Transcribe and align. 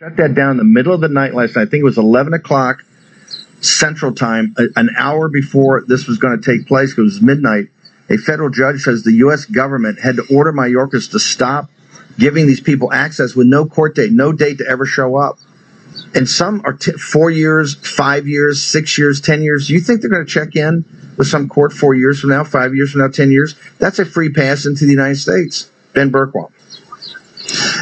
Shut 0.00 0.16
that 0.18 0.34
down 0.34 0.52
in 0.52 0.56
the 0.58 0.64
middle 0.64 0.94
of 0.94 1.00
the 1.00 1.08
night 1.08 1.34
last 1.34 1.56
night. 1.56 1.62
I 1.62 1.66
think 1.66 1.80
it 1.80 1.84
was 1.84 1.98
11 1.98 2.32
o'clock 2.32 2.84
Central 3.60 4.12
Time, 4.12 4.54
a- 4.56 4.68
an 4.76 4.90
hour 4.96 5.28
before 5.28 5.82
this 5.88 6.06
was 6.06 6.18
going 6.18 6.40
to 6.40 6.44
take 6.52 6.68
place. 6.68 6.92
'cause 6.94 6.98
It 7.00 7.02
was 7.02 7.22
midnight. 7.22 7.68
A 8.08 8.16
federal 8.16 8.48
judge 8.48 8.82
says 8.84 9.02
the 9.02 9.14
U.S. 9.14 9.44
government 9.44 9.98
had 9.98 10.14
to 10.16 10.22
order 10.30 10.52
Mayorkas 10.52 11.10
to 11.10 11.18
stop 11.18 11.68
giving 12.16 12.46
these 12.46 12.60
people 12.60 12.92
access 12.92 13.34
with 13.34 13.48
no 13.48 13.66
court 13.66 13.96
date, 13.96 14.12
no 14.12 14.32
date 14.32 14.58
to 14.58 14.68
ever 14.68 14.86
show 14.86 15.16
up. 15.16 15.38
And 16.14 16.28
some 16.28 16.62
are 16.64 16.74
t- 16.74 16.92
four 16.92 17.30
years, 17.30 17.74
five 17.74 18.28
years, 18.28 18.62
six 18.62 18.96
years, 18.98 19.20
ten 19.20 19.42
years. 19.42 19.68
You 19.68 19.80
think 19.80 20.00
they're 20.00 20.10
going 20.10 20.24
to 20.24 20.30
check 20.30 20.54
in 20.54 20.84
with 21.16 21.26
some 21.26 21.48
court 21.48 21.72
four 21.72 21.94
years 21.96 22.20
from 22.20 22.30
now, 22.30 22.44
five 22.44 22.72
years 22.72 22.92
from 22.92 23.00
now, 23.00 23.08
ten 23.08 23.32
years? 23.32 23.56
That's 23.80 23.98
a 23.98 24.04
free 24.04 24.30
pass 24.30 24.64
into 24.64 24.84
the 24.84 24.92
United 24.92 25.16
States. 25.16 25.68
Ben 25.92 26.12
Bergquam. 26.12 26.50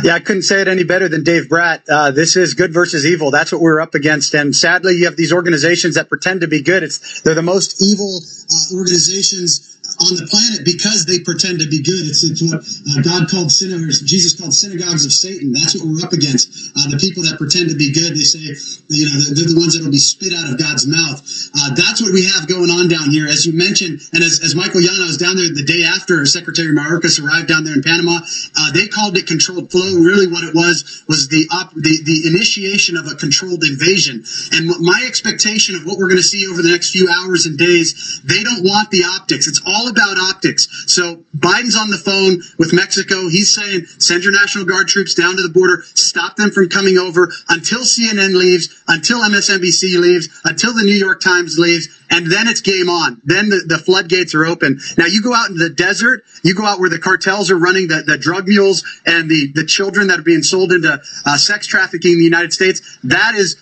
Yeah, 0.02 0.14
I 0.14 0.20
couldn't 0.20 0.42
say 0.42 0.60
it 0.60 0.68
any 0.68 0.84
better 0.84 1.08
than 1.08 1.22
Dave 1.24 1.44
Bratt. 1.44 1.82
Uh, 1.88 2.10
this 2.10 2.36
is 2.36 2.54
good 2.54 2.72
versus 2.72 3.06
evil. 3.06 3.30
That's 3.30 3.52
what 3.52 3.60
we're 3.60 3.80
up 3.80 3.94
against. 3.94 4.34
And 4.34 4.54
sadly, 4.54 4.96
you 4.96 5.06
have 5.06 5.16
these 5.16 5.32
organizations 5.32 5.94
that 5.94 6.08
pretend 6.08 6.42
to 6.42 6.48
be 6.48 6.62
good. 6.62 6.82
It's 6.82 7.20
they're 7.22 7.34
the 7.34 7.42
most 7.42 7.82
evil 7.82 8.20
uh, 8.20 8.76
organizations 8.76 9.75
on 10.00 10.16
the 10.16 10.26
planet 10.28 10.64
because 10.64 11.06
they 11.06 11.18
pretend 11.20 11.60
to 11.60 11.68
be 11.68 11.82
good. 11.82 12.06
It's, 12.06 12.22
it's 12.24 12.42
what 12.42 12.60
uh, 12.62 13.02
God 13.02 13.28
called 13.28 13.50
synagogues, 13.52 14.02
Jesus 14.02 14.38
called 14.38 14.54
synagogues 14.54 15.04
of 15.04 15.12
Satan. 15.12 15.52
That's 15.52 15.76
what 15.76 15.88
we're 15.88 16.04
up 16.04 16.12
against. 16.12 16.72
Uh, 16.76 16.90
the 16.90 17.00
people 17.00 17.22
that 17.24 17.38
pretend 17.38 17.70
to 17.70 17.76
be 17.76 17.92
good, 17.92 18.12
they 18.12 18.26
say, 18.26 18.52
you 18.88 19.08
know, 19.08 19.16
they're, 19.32 19.48
the 19.48 19.56
ones 19.56 19.74
that 19.74 19.84
will 19.84 19.94
be 19.94 20.02
spit 20.02 20.34
out 20.34 20.50
of 20.50 20.58
God's 20.58 20.86
mouth. 20.86 21.22
Uh, 21.54 21.74
that's 21.74 22.02
what 22.02 22.12
we 22.12 22.26
have 22.26 22.48
going 22.48 22.68
on 22.68 22.88
down 22.88 23.10
here. 23.10 23.26
As 23.26 23.46
you 23.46 23.52
mentioned, 23.52 24.00
and 24.12 24.22
as, 24.22 24.42
as 24.42 24.54
Michael 24.54 24.80
Yana 24.80 25.06
was 25.06 25.16
down 25.16 25.36
there 25.36 25.48
the 25.48 25.64
day 25.64 25.84
after 25.86 26.26
Secretary 26.26 26.74
Mayorkas 26.74 27.22
arrived 27.22 27.48
down 27.48 27.64
there 27.64 27.74
in 27.74 27.82
Panama, 27.82 28.20
uh, 28.58 28.72
they 28.72 28.88
called 28.88 29.16
it 29.16 29.26
controlled 29.26 29.70
flow. 29.70 29.96
Really, 29.96 30.26
what 30.26 30.44
it 30.44 30.54
was 30.54 31.04
was 31.08 31.28
the 31.28 31.46
op- 31.52 31.74
the, 31.74 32.02
the 32.04 32.26
initiation 32.26 32.96
of 32.96 33.06
a 33.06 33.14
controlled 33.14 33.64
invasion. 33.64 34.24
And 34.52 34.68
my 34.80 35.04
expectation 35.06 35.74
of 35.74 35.86
what 35.86 35.98
we're 35.98 36.08
going 36.08 36.20
to 36.20 36.26
see 36.26 36.46
over 36.46 36.62
the 36.62 36.70
next 36.70 36.90
few 36.90 37.08
hours 37.08 37.46
and 37.46 37.56
days, 37.56 38.20
they 38.24 38.42
don't 38.42 38.64
want 38.64 38.90
the 38.90 39.04
optics. 39.04 39.46
It's 39.46 39.62
all 39.66 39.85
about 39.88 40.18
optics. 40.18 40.68
So 40.86 41.16
Biden's 41.36 41.76
on 41.76 41.90
the 41.90 41.98
phone 41.98 42.42
with 42.58 42.72
Mexico. 42.72 43.28
He's 43.28 43.52
saying, 43.52 43.86
send 43.98 44.24
your 44.24 44.32
National 44.32 44.64
Guard 44.64 44.88
troops 44.88 45.14
down 45.14 45.36
to 45.36 45.42
the 45.42 45.48
border, 45.48 45.82
stop 45.94 46.36
them 46.36 46.50
from 46.50 46.68
coming 46.68 46.98
over 46.98 47.32
until 47.48 47.80
CNN 47.80 48.36
leaves, 48.36 48.82
until 48.88 49.20
MSNBC 49.20 49.98
leaves, 49.98 50.28
until 50.44 50.74
the 50.74 50.82
New 50.82 50.96
York 50.96 51.20
Times 51.20 51.58
leaves, 51.58 51.88
and 52.10 52.30
then 52.30 52.48
it's 52.48 52.60
game 52.60 52.88
on. 52.88 53.20
Then 53.24 53.48
the, 53.48 53.64
the 53.66 53.78
floodgates 53.78 54.34
are 54.34 54.46
open. 54.46 54.80
Now 54.96 55.06
you 55.06 55.22
go 55.22 55.34
out 55.34 55.50
in 55.50 55.56
the 55.56 55.70
desert, 55.70 56.24
you 56.42 56.54
go 56.54 56.64
out 56.64 56.78
where 56.78 56.90
the 56.90 56.98
cartels 56.98 57.50
are 57.50 57.58
running 57.58 57.88
the, 57.88 58.02
the 58.02 58.18
drug 58.18 58.46
mules 58.48 58.84
and 59.06 59.30
the, 59.30 59.52
the 59.52 59.64
children 59.64 60.08
that 60.08 60.18
are 60.18 60.22
being 60.22 60.42
sold 60.42 60.72
into 60.72 61.00
uh, 61.24 61.36
sex 61.36 61.66
trafficking 61.66 62.12
in 62.12 62.18
the 62.18 62.24
United 62.24 62.52
States. 62.52 62.98
That 63.04 63.34
is 63.34 63.56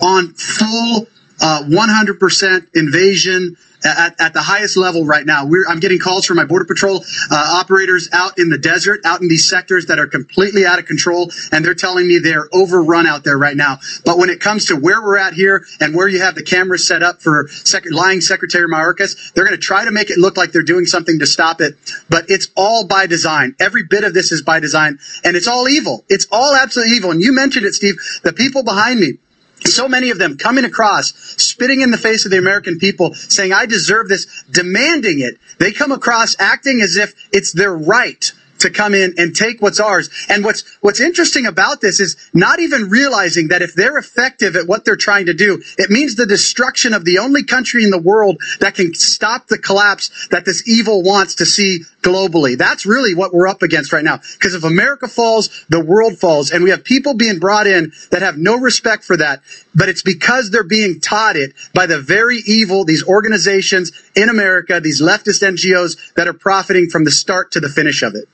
on 0.00 0.32
full 0.34 1.06
uh, 1.40 1.64
100% 1.64 2.66
invasion 2.74 3.56
at, 3.84 4.20
at 4.20 4.32
the 4.32 4.42
highest 4.42 4.76
level 4.76 5.04
right 5.04 5.26
now. 5.26 5.46
We're, 5.46 5.66
I'm 5.68 5.80
getting 5.80 5.98
calls 5.98 6.26
from 6.26 6.36
my 6.36 6.44
border 6.44 6.64
patrol 6.64 7.04
uh, 7.30 7.58
operators 7.60 8.08
out 8.12 8.38
in 8.38 8.50
the 8.50 8.58
desert, 8.58 9.00
out 9.04 9.20
in 9.20 9.28
these 9.28 9.48
sectors 9.48 9.86
that 9.86 9.98
are 9.98 10.06
completely 10.06 10.64
out 10.66 10.78
of 10.78 10.86
control, 10.86 11.30
and 11.50 11.64
they're 11.64 11.74
telling 11.74 12.06
me 12.06 12.18
they're 12.18 12.48
overrun 12.52 13.06
out 13.06 13.24
there 13.24 13.38
right 13.38 13.56
now. 13.56 13.78
But 14.04 14.18
when 14.18 14.30
it 14.30 14.40
comes 14.40 14.66
to 14.66 14.76
where 14.76 15.02
we're 15.02 15.18
at 15.18 15.34
here 15.34 15.64
and 15.80 15.94
where 15.94 16.08
you 16.08 16.20
have 16.20 16.34
the 16.34 16.42
cameras 16.42 16.86
set 16.86 17.02
up 17.02 17.22
for 17.22 17.48
sec- 17.48 17.90
lying 17.90 18.20
Secretary 18.20 18.68
Mayorkas, 18.68 19.32
they're 19.32 19.44
going 19.44 19.56
to 19.56 19.62
try 19.62 19.84
to 19.84 19.90
make 19.90 20.10
it 20.10 20.18
look 20.18 20.36
like 20.36 20.52
they're 20.52 20.62
doing 20.62 20.86
something 20.86 21.18
to 21.18 21.26
stop 21.26 21.60
it. 21.60 21.74
But 22.08 22.28
it's 22.28 22.48
all 22.56 22.86
by 22.86 23.06
design. 23.06 23.54
Every 23.60 23.82
bit 23.82 24.04
of 24.04 24.14
this 24.14 24.32
is 24.32 24.42
by 24.42 24.60
design, 24.60 24.98
and 25.24 25.36
it's 25.36 25.48
all 25.48 25.68
evil. 25.68 26.04
It's 26.08 26.26
all 26.30 26.54
absolutely 26.54 26.96
evil. 26.96 27.10
And 27.10 27.20
you 27.20 27.32
mentioned 27.32 27.66
it, 27.66 27.74
Steve. 27.74 27.96
The 28.22 28.32
people 28.32 28.62
behind 28.62 29.00
me 29.00 29.18
so 29.66 29.88
many 29.88 30.10
of 30.10 30.18
them 30.18 30.36
coming 30.36 30.64
across, 30.64 31.12
spitting 31.42 31.80
in 31.80 31.90
the 31.90 31.98
face 31.98 32.24
of 32.24 32.30
the 32.30 32.38
American 32.38 32.78
people, 32.78 33.14
saying, 33.14 33.52
I 33.52 33.66
deserve 33.66 34.08
this, 34.08 34.42
demanding 34.50 35.20
it. 35.20 35.38
They 35.58 35.72
come 35.72 35.92
across 35.92 36.36
acting 36.38 36.80
as 36.80 36.96
if 36.96 37.14
it's 37.32 37.52
their 37.52 37.74
right 37.74 38.32
to 38.62 38.70
come 38.70 38.94
in 38.94 39.14
and 39.18 39.34
take 39.34 39.60
what's 39.60 39.80
ours. 39.80 40.08
And 40.28 40.44
what's, 40.44 40.64
what's 40.80 41.00
interesting 41.00 41.46
about 41.46 41.80
this 41.80 42.00
is 42.00 42.16
not 42.32 42.60
even 42.60 42.88
realizing 42.88 43.48
that 43.48 43.62
if 43.62 43.74
they're 43.74 43.98
effective 43.98 44.56
at 44.56 44.66
what 44.66 44.84
they're 44.84 44.96
trying 44.96 45.26
to 45.26 45.34
do, 45.34 45.62
it 45.78 45.90
means 45.90 46.16
the 46.16 46.26
destruction 46.26 46.94
of 46.94 47.04
the 47.04 47.18
only 47.18 47.44
country 47.44 47.84
in 47.84 47.90
the 47.90 47.98
world 48.00 48.40
that 48.60 48.74
can 48.74 48.94
stop 48.94 49.48
the 49.48 49.58
collapse 49.58 50.28
that 50.30 50.44
this 50.44 50.66
evil 50.68 51.02
wants 51.02 51.34
to 51.36 51.46
see 51.46 51.80
globally. 52.02 52.56
That's 52.58 52.84
really 52.86 53.14
what 53.14 53.32
we're 53.32 53.48
up 53.48 53.62
against 53.62 53.92
right 53.92 54.04
now. 54.04 54.18
Because 54.34 54.54
if 54.54 54.64
America 54.64 55.08
falls, 55.08 55.64
the 55.68 55.82
world 55.82 56.18
falls. 56.18 56.50
And 56.50 56.64
we 56.64 56.70
have 56.70 56.84
people 56.84 57.14
being 57.14 57.38
brought 57.38 57.66
in 57.66 57.92
that 58.10 58.22
have 58.22 58.36
no 58.36 58.56
respect 58.56 59.04
for 59.04 59.16
that. 59.16 59.42
But 59.74 59.88
it's 59.88 60.02
because 60.02 60.50
they're 60.50 60.64
being 60.64 61.00
taught 61.00 61.36
it 61.36 61.54
by 61.74 61.86
the 61.86 62.00
very 62.00 62.38
evil, 62.46 62.84
these 62.84 63.06
organizations 63.06 63.92
in 64.14 64.28
America, 64.28 64.80
these 64.80 65.00
leftist 65.00 65.42
NGOs 65.42 66.14
that 66.14 66.28
are 66.28 66.32
profiting 66.32 66.88
from 66.88 67.04
the 67.04 67.10
start 67.10 67.52
to 67.52 67.60
the 67.60 67.68
finish 67.68 68.02
of 68.02 68.14
it. 68.14 68.28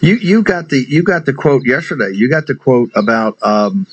You 0.00 0.14
you 0.16 0.42
got 0.42 0.68
the 0.68 0.84
you 0.88 1.02
got 1.02 1.26
the 1.26 1.32
quote 1.32 1.64
yesterday. 1.66 2.12
You 2.14 2.28
got 2.28 2.46
the 2.46 2.54
quote 2.54 2.90
about 2.94 3.42
um, 3.42 3.86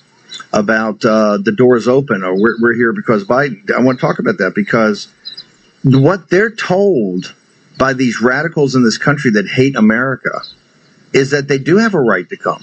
about 0.53 1.03
uh, 1.03 1.38
the 1.38 1.51
doors 1.51 1.88
open 1.88 2.23
or 2.23 2.40
we're, 2.40 2.56
we're 2.62 2.73
here 2.73 2.94
because 2.94 3.25
Biden. 3.25 3.69
I 3.72 3.81
want 3.81 4.00
to 4.00 4.06
talk 4.06 4.19
about 4.19 4.38
that 4.38 4.53
because 4.56 5.12
what 5.84 6.29
they're 6.29 6.51
told 6.51 7.34
by 7.78 7.94
these 7.94 8.22
radicals 8.22 8.75
in 8.75 8.84
this 8.84 8.97
country 8.97 9.31
that 9.31 9.47
hate 9.47 9.75
America 9.75 10.41
is 11.13 11.31
that 11.31 11.47
they 11.47 11.57
do 11.57 11.78
have 11.78 11.94
a 11.94 12.01
right 12.01 12.28
to 12.29 12.38
come. 12.38 12.62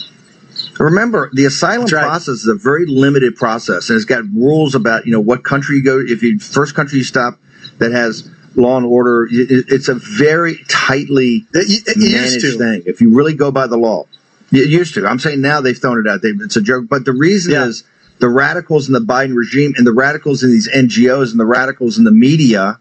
Remember, 0.79 1.31
the 1.33 1.45
asylum 1.45 1.87
right. 1.87 2.03
process 2.03 2.37
is 2.37 2.49
a 2.49 2.55
very 2.55 2.87
limited 2.87 3.37
process, 3.37 3.91
and 3.91 3.97
it's 3.97 4.05
got 4.05 4.25
rules 4.33 4.75
about 4.75 5.05
you 5.07 5.13
know 5.13 5.21
what 5.21 5.45
country 5.45 5.77
you 5.77 5.85
go. 5.85 6.01
If 6.01 6.23
you 6.23 6.39
first 6.39 6.75
country 6.75 6.99
you 6.99 7.05
stop 7.05 7.39
that 7.79 7.93
has 7.93 8.29
law 8.57 8.77
and 8.77 8.87
order, 8.87 9.25
it, 9.31 9.67
it's 9.69 9.89
a 9.89 9.95
very 9.95 10.59
tightly 10.69 11.45
It, 11.53 11.97
managed 11.97 12.41
to. 12.43 12.59
thing. 12.59 12.83
If 12.87 13.01
you 13.01 13.15
really 13.15 13.35
go 13.35 13.51
by 13.51 13.67
the 13.67 13.77
law, 13.77 14.07
it 14.53 14.69
used 14.69 14.95
to. 14.95 15.07
I'm 15.07 15.19
saying 15.19 15.41
now 15.41 15.61
they've 15.61 15.77
thrown 15.79 15.99
it 15.99 16.09
out. 16.09 16.23
They, 16.23 16.31
it's 16.31 16.57
a 16.57 16.63
joke. 16.63 16.87
But 16.89 17.05
the 17.05 17.13
reason 17.13 17.53
Yeah. 17.53 17.67
is 17.67 17.85
the 18.21 18.29
radicals 18.29 18.87
in 18.87 18.93
the 18.93 19.01
Biden 19.01 19.35
regime 19.35 19.75
and 19.77 19.87
the 19.87 19.93
radicals 19.93 20.43
in 20.43 20.51
these 20.51 20.69
NGOs 20.69 21.31
and 21.33 21.41
the 21.41 21.45
radicals 21.47 21.99
in 21.99 22.05
the 22.05 22.13
media, 22.13 22.79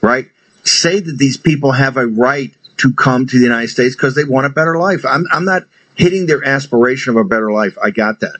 right, 0.00 0.28
say 0.64 1.00
that 1.00 1.18
these 1.18 1.36
people 1.36 1.72
have 1.72 1.96
a 1.96 2.06
right 2.06 2.52
to 2.78 2.92
come 2.92 3.26
to 3.26 3.36
the 3.38 3.42
United 3.44 3.68
States 3.68 3.94
because 3.96 4.14
they 4.14 4.24
want 4.24 4.46
a 4.46 4.50
better 4.50 4.78
life. 4.78 5.04
I'm, 5.04 5.26
I'm 5.32 5.44
not 5.44 5.64
hitting 5.94 6.26
their 6.26 6.44
aspiration 6.44 7.10
of 7.10 7.16
a 7.16 7.24
better 7.24 7.52
life. 7.52 7.76
I 7.82 7.90
got 7.90 8.20
that. 8.20 8.36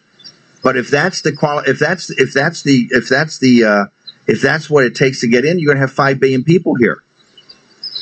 But 0.62 0.76
if 0.76 0.90
that's 0.90 1.22
the 1.22 1.32
quali- 1.32 1.68
if 1.68 1.78
that's 1.80 2.10
if 2.10 2.32
that's 2.32 2.62
the 2.62 2.86
if 2.90 3.08
that's 3.08 3.38
the 3.38 3.64
uh, 3.64 3.84
if 4.26 4.40
that's 4.40 4.68
what 4.70 4.84
it 4.84 4.94
takes 4.94 5.20
to 5.20 5.28
get 5.28 5.44
in, 5.44 5.58
you're 5.58 5.66
going 5.74 5.76
to 5.76 5.80
have 5.82 5.92
five 5.92 6.20
billion 6.20 6.44
people 6.44 6.74
here. 6.74 7.02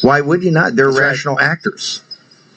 Why 0.02 0.20
would 0.20 0.42
you 0.42 0.50
not? 0.50 0.76
They're 0.76 0.86
That's 0.86 0.98
right. 0.98 1.06
rational 1.08 1.40
actors. 1.40 2.02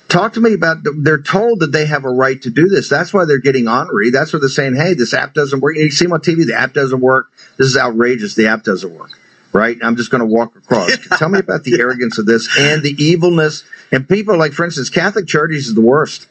Talk 0.08 0.34
to 0.34 0.42
me 0.42 0.54
about. 0.54 0.78
They're 0.84 1.22
told 1.22 1.62
that 1.62 1.72
they 1.72 1.86
have 1.88 2.06
a 2.06 2.10
right 2.10 2.40
to 2.44 2.50
do 2.52 2.68
this. 2.68 2.88
That's 2.88 3.14
why 3.14 3.26
they're 3.26 3.40
getting 3.40 3.68
ornery. 3.68 4.12
That's 4.12 4.32
why 4.32 4.40
they're 4.40 4.50
saying, 4.50 4.76
"Hey, 4.76 4.94
this 4.94 5.14
app 5.14 5.34
doesn't 5.34 5.60
work." 5.60 5.76
You 5.76 5.90
see 5.90 6.06
them 6.06 6.14
on 6.14 6.22
TV. 6.22 6.46
The 6.46 6.54
app 6.54 6.74
doesn't 6.74 7.00
work. 7.02 7.28
This 7.58 7.68
is 7.68 7.78
outrageous. 7.78 8.36
The 8.36 8.48
app 8.48 8.64
doesn't 8.64 8.94
work. 8.94 9.10
Right? 9.54 9.78
I'm 9.82 9.96
just 9.96 10.12
going 10.12 10.20
to 10.20 10.26
walk 10.28 10.56
across. 10.56 10.96
Tell 11.18 11.30
me 11.30 11.40
about 11.40 11.64
the 11.64 11.80
arrogance 11.80 12.18
of 12.20 12.26
this 12.28 12.48
and 12.60 12.84
the 12.84 12.92
evilness. 13.04 13.64
And 13.92 14.08
people 14.08 14.38
like, 14.38 14.54
for 14.54 14.66
instance, 14.66 14.90
Catholic 14.90 15.28
Charities 15.28 15.68
is 15.68 15.74
the 15.76 15.82
worst. 15.82 16.28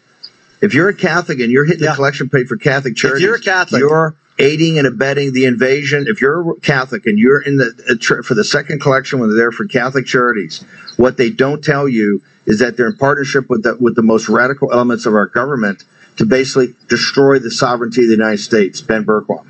If 0.61 0.75
you're 0.75 0.89
a 0.89 0.95
Catholic 0.95 1.41
and 1.41 1.51
you're 1.51 1.65
hitting 1.65 1.83
Yeah. 1.83 1.91
the 1.91 1.97
collection 1.97 2.29
plate 2.29 2.47
for 2.47 2.57
Catholic 2.57 2.95
charities, 2.97 3.23
if 3.23 3.27
you're 3.27 3.37
a 3.37 3.41
Catholic- 3.41 3.81
you're 3.81 4.15
aiding 4.43 4.79
and 4.79 4.87
abetting 4.87 5.33
the 5.33 5.45
invasion. 5.45 6.07
If 6.09 6.21
you're 6.21 6.55
Catholic 6.57 7.07
and 7.07 7.19
you're 7.19 7.41
in 7.41 7.57
the 7.57 7.69
uh, 7.89 8.23
for 8.23 8.35
the 8.35 8.45
second 8.45 8.81
collection 8.81 9.21
when 9.21 9.31
they're 9.31 9.39
there 9.39 9.53
for 9.53 9.67
Catholic 9.67 10.05
charities, 10.05 10.65
what 10.97 11.17
they 11.17 11.31
don't 11.31 11.63
tell 11.63 11.89
you 11.89 12.23
is 12.45 12.59
that 12.59 12.77
they're 12.77 12.89
in 12.89 12.97
partnership 12.97 13.49
with 13.49 13.63
the 13.63 13.77
with 13.77 13.95
the 13.95 14.03
most 14.03 14.29
radical 14.29 14.73
elements 14.73 15.07
of 15.07 15.15
our 15.15 15.27
government 15.27 15.85
to 16.17 16.27
basically 16.27 16.75
destroy 16.89 17.39
the 17.39 17.51
sovereignty 17.51 18.03
of 18.03 18.09
the 18.09 18.15
United 18.15 18.39
States. 18.39 18.81
Ben 18.81 19.05
Bergquam. 19.05 19.47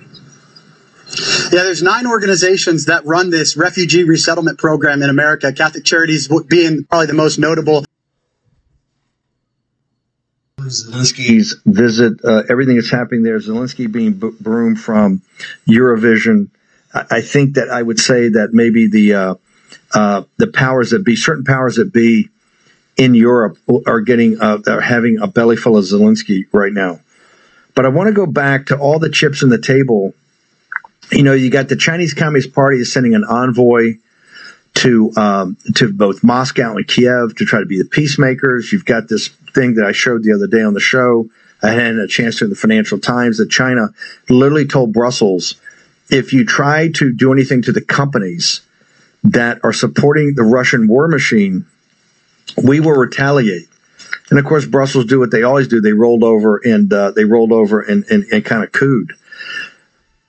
Yeah, 1.53 1.65
there's 1.65 1.83
nine 1.83 2.07
organizations 2.07 2.87
that 2.87 3.05
run 3.05 3.31
this 3.31 3.57
refugee 3.57 4.05
resettlement 4.05 4.59
program 4.59 5.03
in 5.03 5.11
America. 5.11 5.53
Catholic 5.53 5.85
Charities 5.85 6.29
being 6.49 6.85
probably 6.85 7.07
the 7.07 7.15
most 7.15 7.39
notable. 7.39 7.85
Zelensky's 10.67 11.57
visit, 11.67 12.25
uh, 12.25 12.43
everything 12.49 12.77
that's 12.77 12.91
happening 12.91 13.23
there, 13.23 13.39
Zelensky 13.39 13.91
being 13.91 14.13
b- 14.13 14.31
broomed 14.41 14.81
from 14.81 15.23
Eurovision. 15.69 16.49
I, 16.93 17.05
I 17.11 17.21
think 17.21 17.55
that 17.55 17.71
I 17.71 17.83
would 17.83 18.01
say 18.01 18.29
that 18.29 18.53
maybe 18.53 18.87
the 18.87 19.15
uh, 19.15 19.35
uh, 19.95 20.23
the 20.39 20.47
powers 20.47 20.91
that 20.91 21.05
be, 21.05 21.17
certain 21.17 21.45
powers 21.45 21.77
that 21.77 21.93
be 21.93 22.29
in 22.97 23.15
Europe, 23.15 23.59
are 23.87 24.01
getting 24.01 24.41
uh, 24.41 24.59
are 24.67 24.81
having 24.81 25.19
a 25.21 25.27
belly 25.27 25.57
full 25.57 25.77
of 25.77 25.85
Zelensky 25.85 26.47
right 26.53 26.73
now. 26.73 27.01
But 27.75 27.87
I 27.87 27.89
want 27.89 28.09
to 28.09 28.13
go 28.13 28.27
back 28.27 28.67
to 28.67 28.79
all 28.79 28.99
the 28.99 29.11
chips 29.11 29.43
in 29.43 29.49
the 29.49 29.61
table. 29.61 30.15
You 31.11 31.23
know, 31.23 31.33
you 31.33 31.51
got 31.51 31.69
the 31.69 31.77
Chinese 31.77 32.15
Communist 32.15 32.55
Party 32.55 32.79
is 32.81 32.93
sending 32.93 33.15
an 33.15 33.25
envoy 33.25 33.95
to 34.75 35.13
um, 35.17 35.57
to 35.75 35.93
both 35.93 36.23
Moscow 36.23 36.77
and 36.77 36.87
Kiev 36.87 37.37
to 37.37 37.45
try 37.45 37.61
to 37.61 37.67
be 37.67 37.79
the 37.79 37.85
peacemakers. 37.85 38.73
You've 38.73 38.85
got 38.85 39.09
this 39.09 39.31
thing 39.55 39.75
that 39.75 39.85
I 39.85 39.93
showed 39.93 40.23
the 40.23 40.33
other 40.33 40.47
day 40.47 40.63
on 40.63 40.75
the 40.75 40.81
show 40.81 41.29
I 41.63 41.71
had 41.71 41.95
a 41.97 42.09
chance 42.09 42.39
to 42.39 42.45
in 42.45 42.51
the 42.51 42.57
Financial 42.57 42.99
Times 42.99 43.39
that 43.39 43.51
China 43.51 43.91
literally 44.29 44.67
told 44.67 44.93
Brussels, 44.93 45.61
if 46.11 46.33
you 46.33 46.45
try 46.45 46.91
to 46.93 47.13
do 47.13 47.33
anything 47.33 47.63
to 47.63 47.73
the 47.73 47.81
companies 47.81 48.63
that 49.25 49.61
are 49.63 49.73
supporting 49.73 50.35
the 50.35 50.43
Russian 50.43 50.89
war 50.89 51.07
machine, 51.07 51.65
we 52.63 52.81
will 52.81 52.93
retaliate. 52.97 53.69
And 54.31 54.39
of 54.39 54.45
course, 54.45 54.67
Brussels 54.67 55.05
do 55.05 55.21
what 55.21 55.31
they 55.31 55.45
always 55.45 55.69
do. 55.69 55.81
They 55.81 55.93
rolled 55.93 56.25
over 56.25 56.57
and 56.57 56.93
uh, 56.93 57.13
they 57.13 57.25
rolled 57.25 57.53
over 57.53 57.81
and, 57.81 58.05
and, 58.11 58.25
and 58.33 58.45
kind 58.45 58.65
of 58.65 58.73
cooed 58.73 59.13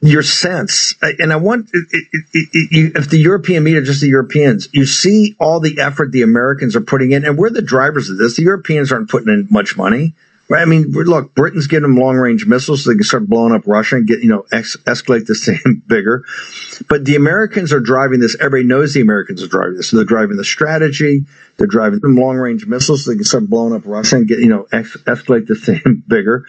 your 0.06 0.24
sense, 0.24 0.96
and 1.02 1.32
I 1.32 1.38
want 1.38 1.70
it, 1.74 1.88
it, 1.92 2.26
it, 2.34 2.92
if 2.96 3.10
the 3.10 3.20
European 3.20 3.64
media, 3.64 3.82
just 3.82 4.02
the 4.02 4.08
Europeans, 4.08 4.68
you 4.74 4.86
see 4.86 5.36
all 5.40 5.60
the 5.60 5.80
effort 5.80 6.12
the 6.12 6.24
Americans 6.24 6.76
are 6.76 6.82
putting 6.82 7.12
in, 7.12 7.24
and 7.26 7.38
we're 7.38 7.50
the 7.50 7.62
drivers 7.62 8.10
of 8.10 8.18
this. 8.18 8.36
The 8.36 8.44
Europeans 8.44 8.92
aren't 8.92 9.10
putting 9.10 9.30
in 9.30 9.48
much 9.50 9.78
money. 9.78 10.14
Right? 10.50 10.62
I 10.62 10.66
mean, 10.66 10.92
look, 10.92 11.34
Britain's 11.36 11.68
giving 11.68 11.84
them 11.84 11.96
long 11.96 12.18
range 12.18 12.46
missiles 12.46 12.84
so 12.84 12.90
they 12.92 12.98
can 12.98 13.06
start 13.06 13.28
blowing 13.28 13.54
up 13.54 13.66
Russia 13.66 13.96
and 13.96 14.06
get, 14.06 14.20
you 14.20 14.28
know, 14.28 14.46
ex- 14.52 14.76
escalate 14.86 15.26
this 15.26 15.46
thing 15.64 15.82
bigger. 15.88 16.26
But 16.90 17.06
the 17.06 17.16
Americans 17.16 17.72
are 17.72 17.80
driving 17.80 18.20
this. 18.20 18.36
Everybody 18.40 18.64
knows 18.66 18.94
the 18.94 19.02
Americans 19.02 19.42
are 19.42 19.48
driving 19.48 19.78
this. 19.78 19.90
So 19.90 19.98
they're 19.98 20.06
driving 20.06 20.36
the 20.36 20.44
strategy. 20.44 21.26
They're 21.58 21.68
driving 21.68 22.02
them 22.02 22.18
long 22.18 22.36
range 22.36 22.66
missiles 22.66 23.06
so 23.06 23.12
they 23.12 23.16
can 23.16 23.24
start 23.24 23.50
blowing 23.50 23.74
up 23.74 23.84
Russia 23.86 24.18
and 24.18 24.28
get, 24.28 24.40
you 24.40 24.50
know, 24.50 24.68
ex- 24.72 24.98
escalate 25.06 25.48
this 25.48 25.66
thing 25.66 26.04
bigger. 26.08 26.46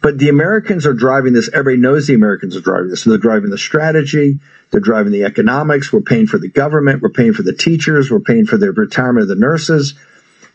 But 0.00 0.18
the 0.18 0.30
Americans 0.30 0.86
are 0.86 0.94
driving 0.94 1.34
this. 1.34 1.50
Everybody 1.52 1.76
knows 1.76 2.06
the 2.06 2.14
Americans 2.14 2.56
are 2.56 2.62
driving 2.62 2.88
this. 2.88 3.02
So 3.02 3.10
they're 3.10 3.18
driving 3.18 3.50
the 3.50 3.58
strategy. 3.58 4.40
They're 4.70 4.80
driving 4.80 5.12
the 5.12 5.24
economics. 5.24 5.92
We're 5.92 6.00
paying 6.00 6.26
for 6.26 6.38
the 6.38 6.48
government. 6.48 7.02
We're 7.02 7.10
paying 7.10 7.34
for 7.34 7.42
the 7.42 7.52
teachers. 7.52 8.10
We're 8.10 8.20
paying 8.20 8.46
for 8.46 8.56
the 8.56 8.72
retirement 8.72 9.22
of 9.22 9.28
the 9.28 9.36
nurses 9.36 9.94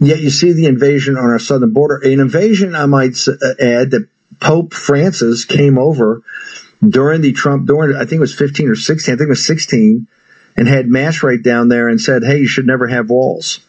Yet 0.01 0.19
you 0.19 0.31
see 0.31 0.51
the 0.51 0.65
invasion 0.65 1.15
on 1.15 1.29
our 1.29 1.37
southern 1.37 1.73
border, 1.73 1.97
an 1.97 2.19
invasion, 2.19 2.73
I 2.73 2.87
might 2.87 3.15
uh, 3.27 3.53
add, 3.59 3.91
that 3.91 4.07
Pope 4.39 4.73
Francis 4.73 5.45
came 5.45 5.77
over 5.77 6.23
during 6.83 7.21
the 7.21 7.33
Trump, 7.33 7.67
during, 7.67 7.95
I 7.95 7.99
think 7.99 8.13
it 8.13 8.19
was 8.19 8.33
15 8.33 8.69
or 8.69 8.75
16, 8.75 9.13
I 9.13 9.15
think 9.15 9.27
it 9.27 9.29
was 9.29 9.45
16, 9.45 10.07
and 10.57 10.67
had 10.67 10.87
mass 10.87 11.21
right 11.21 11.41
down 11.41 11.69
there 11.69 11.87
and 11.87 12.01
said, 12.01 12.23
hey, 12.23 12.39
you 12.39 12.47
should 12.47 12.65
never 12.65 12.87
have 12.87 13.11
walls. 13.11 13.59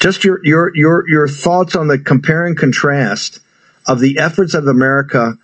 Just 0.00 0.24
your, 0.24 0.40
your, 0.46 0.74
your, 0.74 1.06
your 1.10 1.28
thoughts 1.28 1.76
on 1.76 1.88
the 1.88 1.98
compare 1.98 2.46
and 2.46 2.56
contrast 2.56 3.40
of 3.86 4.00
the 4.00 4.18
efforts 4.18 4.54
of 4.54 4.66
America 4.66 5.36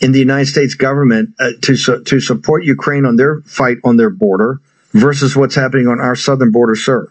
in 0.00 0.10
the 0.10 0.18
United 0.18 0.46
States 0.46 0.74
government 0.74 1.32
uh, 1.38 1.50
to, 1.62 2.02
to 2.02 2.18
support 2.18 2.64
Ukraine 2.64 3.06
on 3.06 3.14
their 3.14 3.40
fight 3.42 3.78
on 3.84 3.98
their 3.98 4.10
border 4.10 4.58
versus 4.90 5.36
what's 5.36 5.54
happening 5.54 5.86
on 5.86 6.00
our 6.00 6.16
southern 6.16 6.50
border, 6.50 6.74
sir. 6.74 7.08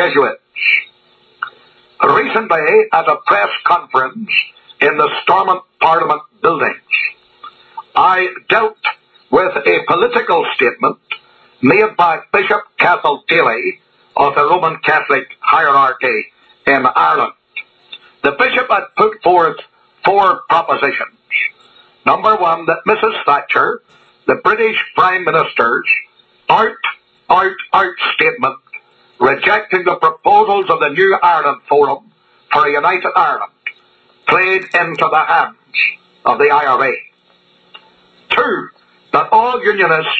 Jesuits. 0.00 0.40
Recently, 2.02 2.86
at 2.90 3.06
a 3.06 3.16
press 3.26 3.50
conference 3.64 4.30
in 4.80 4.96
the 4.96 5.10
Stormont 5.22 5.62
Parliament 5.78 6.22
buildings, 6.40 6.80
I 7.94 8.28
dealt 8.48 8.78
with 9.30 9.54
a 9.54 9.84
political 9.86 10.46
statement 10.54 10.96
made 11.60 11.94
by 11.98 12.20
Bishop 12.32 12.62
Cahal 12.78 13.24
Daly 13.28 13.80
of 14.16 14.34
the 14.36 14.48
Roman 14.48 14.78
Catholic 14.78 15.26
hierarchy 15.40 16.28
in 16.66 16.86
Ireland. 16.96 17.34
The 18.22 18.32
bishop 18.32 18.70
had 18.70 18.84
put 18.96 19.22
forth 19.22 19.60
four 20.02 20.44
propositions. 20.48 21.18
Number 22.06 22.36
one, 22.36 22.64
that 22.64 22.78
Mrs. 22.86 23.22
Thatcher, 23.26 23.82
the 24.26 24.36
British 24.36 24.82
Prime 24.94 25.26
Minister's 25.26 25.86
art 26.48 26.78
out, 27.28 27.52
out 27.74 27.94
statement 28.14 28.56
rejecting 29.20 29.84
the 29.84 29.96
proposals 29.96 30.70
of 30.70 30.80
the 30.80 30.88
New 30.88 31.16
Ireland 31.22 31.60
Forum 31.68 32.10
for 32.52 32.66
a 32.66 32.72
United 32.72 33.12
Ireland 33.14 33.52
played 34.26 34.62
into 34.74 35.08
the 35.10 35.24
hands 35.24 35.56
of 36.24 36.38
the 36.38 36.50
IRA. 36.50 36.92
Two, 38.30 38.68
that 39.12 39.28
all 39.30 39.62
Unionists 39.62 40.12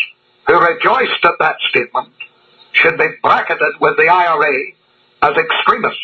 who 0.47 0.59
rejoiced 0.61 1.25
at 1.25 1.35
that 1.39 1.57
statement 1.69 2.13
should 2.73 2.99
be 2.99 3.09
bracketed 3.23 3.73
with 3.81 3.97
the 3.97 4.09
IRA 4.09 4.73
as 5.23 5.37
extremists. 5.37 5.99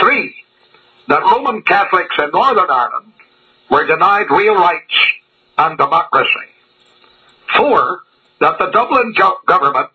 Three, 0.00 0.34
that 1.08 1.22
Roman 1.22 1.62
Catholics 1.62 2.14
in 2.18 2.30
Northern 2.32 2.70
Ireland 2.70 3.12
were 3.70 3.86
denied 3.86 4.30
real 4.30 4.54
rights 4.54 4.94
and 5.58 5.76
democracy. 5.76 6.30
Four, 7.56 8.00
that 8.40 8.58
the 8.58 8.70
Dublin 8.70 9.14
government 9.46 9.90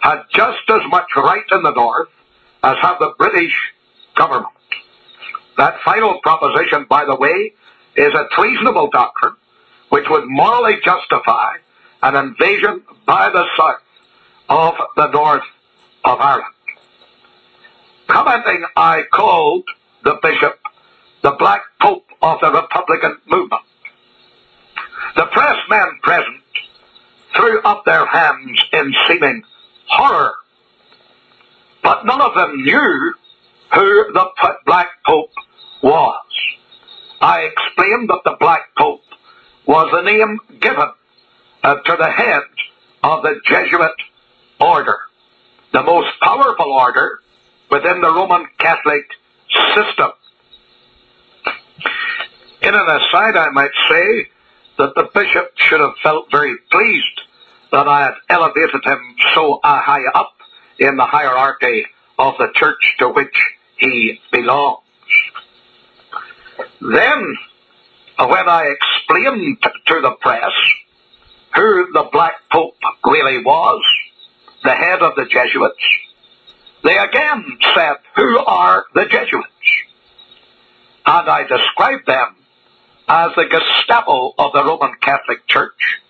had 0.00 0.22
just 0.32 0.68
as 0.68 0.82
much 0.88 1.08
right 1.16 1.44
in 1.52 1.62
the 1.62 1.72
north 1.72 2.08
as 2.62 2.76
had 2.80 2.98
the 2.98 3.14
British 3.18 3.54
government. 4.14 4.52
That 5.56 5.80
final 5.84 6.20
proposition, 6.22 6.86
by 6.88 7.04
the 7.04 7.16
way, 7.16 7.52
is 7.96 8.12
a 8.14 8.28
treasonable 8.34 8.90
doctrine 8.90 9.36
which 9.88 10.04
would 10.10 10.24
morally 10.26 10.76
justify 10.84 11.54
an 12.02 12.14
invasion 12.14 12.82
by 13.06 13.30
the 13.30 13.44
south 13.56 13.82
of 14.48 14.74
the 14.96 15.10
north 15.10 15.44
of 16.04 16.20
Ireland. 16.20 16.52
Commenting, 18.08 18.64
I 18.76 19.02
called 19.12 19.64
the 20.04 20.18
bishop 20.22 20.58
the 21.22 21.32
Black 21.38 21.62
Pope 21.80 22.06
of 22.22 22.38
the 22.40 22.52
Republican 22.52 23.18
movement. 23.26 23.62
The 25.16 25.26
pressmen 25.26 26.00
present 26.02 26.42
threw 27.34 27.60
up 27.62 27.84
their 27.84 28.06
hands 28.06 28.62
in 28.72 28.94
seeming 29.08 29.42
horror. 29.88 30.34
But 31.82 32.04
none 32.04 32.20
of 32.20 32.34
them 32.34 32.64
knew 32.64 33.14
who 33.74 34.12
the 34.12 34.26
Black 34.66 34.88
Pope 35.06 35.30
was. 35.82 36.22
I 37.20 37.40
explained 37.42 38.08
that 38.10 38.20
the 38.24 38.36
Black 38.38 38.74
Pope 38.76 39.02
was 39.66 39.88
the 39.92 40.02
name 40.02 40.38
given 40.60 40.90
uh, 41.62 41.74
to 41.74 41.96
the 41.98 42.10
head 42.10 42.42
of 43.02 43.22
the 43.22 43.40
Jesuit 43.44 43.92
order, 44.60 44.98
the 45.72 45.82
most 45.82 46.08
powerful 46.20 46.72
order 46.72 47.20
within 47.70 48.00
the 48.00 48.12
Roman 48.12 48.46
Catholic 48.58 49.04
system. 49.74 50.10
In 52.62 52.74
an 52.74 52.88
aside, 52.88 53.36
I 53.36 53.50
might 53.50 53.70
say 53.88 54.28
that 54.78 54.94
the 54.94 55.08
bishop 55.14 55.52
should 55.56 55.80
have 55.80 55.94
felt 56.02 56.30
very 56.30 56.56
pleased 56.70 57.20
that 57.72 57.88
I 57.88 58.04
had 58.04 58.14
elevated 58.28 58.84
him 58.84 59.00
so 59.34 59.60
uh, 59.62 59.80
high 59.80 60.06
up 60.14 60.32
in 60.78 60.96
the 60.96 61.04
hierarchy 61.04 61.86
of 62.18 62.34
the 62.38 62.48
church 62.54 62.94
to 62.98 63.08
which 63.08 63.36
he 63.76 64.20
belongs. 64.32 64.82
Then, 66.80 67.36
when 68.18 68.48
I 68.48 68.74
explained 68.74 69.58
to 69.62 70.00
the 70.00 70.16
press 70.20 70.52
who 71.54 71.92
the 71.92 72.08
Black 72.12 72.34
Pope 72.52 72.76
really 73.04 73.42
was, 73.42 73.82
the 74.64 74.72
head 74.72 75.02
of 75.02 75.14
the 75.16 75.26
Jesuits, 75.26 75.74
they 76.84 76.98
again 76.98 77.58
said, 77.74 77.96
Who 78.16 78.38
are 78.38 78.84
the 78.94 79.06
Jesuits? 79.06 79.46
And 81.04 81.28
I 81.28 81.44
described 81.44 82.06
them 82.06 82.36
as 83.08 83.30
the 83.36 83.44
Gestapo 83.44 84.34
of 84.38 84.52
the 84.52 84.64
Roman 84.64 84.94
Catholic 85.00 85.46
Church, 85.46 86.00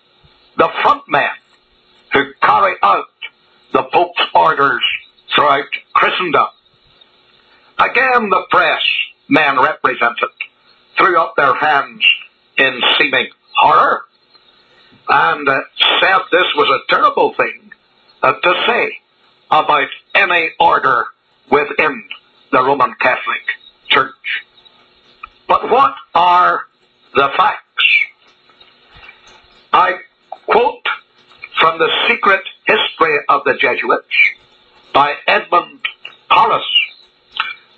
the 0.57 0.69
front 0.81 1.03
men 1.07 1.29
who 2.13 2.33
carry 2.41 2.75
out 2.83 3.05
the 3.73 3.83
Pope's 3.83 4.21
orders 4.33 4.83
throughout 5.35 5.65
Christendom. 5.93 6.47
Again, 7.79 8.29
the 8.29 8.45
press, 8.49 8.81
men 9.29 9.59
represented, 9.61 10.29
threw 10.97 11.19
up 11.19 11.35
their 11.35 11.53
hands 11.55 12.03
in 12.57 12.81
seeming 12.97 13.27
horror. 13.55 14.01
and 15.09 15.47
uh, 15.47 15.61
said 15.99 16.19
this 16.31 16.45
was 16.55 16.69
a 16.69 16.93
terrible 16.93 17.33
thing 17.35 17.71
uh, 18.23 18.33
to 18.33 18.53
say 18.67 18.97
about 19.51 19.87
any 20.15 20.49
order 20.59 21.05
within 21.51 22.03
the 22.51 22.63
Roman 22.63 22.93
Catholic 22.99 23.45
Church. 23.87 24.13
But 25.47 25.69
what 25.69 25.93
are 26.13 26.65
the 27.15 27.29
facts? 27.37 27.63
I 29.71 29.99
quote 30.29 30.85
from 31.59 31.79
the 31.79 31.89
secret 32.07 32.41
history 32.65 33.17
of 33.29 33.43
the 33.45 33.55
Jesuits 33.55 34.05
by 34.93 35.15
Edmond 35.27 35.79
Paris. 36.29 36.63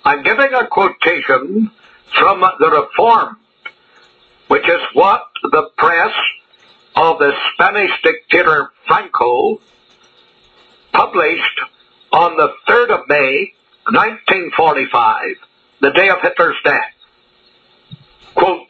I'm 0.04 0.22
giving 0.22 0.52
a 0.54 0.66
quotation 0.66 1.70
from 2.18 2.40
the 2.58 2.70
Reform, 2.70 3.36
which 4.48 4.68
is 4.68 4.80
what 4.92 5.28
the 5.42 5.70
press 5.76 6.12
of 6.96 7.18
the 7.18 7.32
Spanish 7.52 7.90
dictator 8.02 8.70
Franco 8.86 9.60
published 10.92 11.60
on 12.12 12.36
the 12.36 12.52
3rd 12.68 13.00
of 13.00 13.08
May, 13.08 13.52
1945, 13.84 15.36
the 15.80 15.90
day 15.92 16.08
of 16.10 16.20
Hitler's 16.20 16.56
death. 16.64 16.92
Quote, 18.34 18.68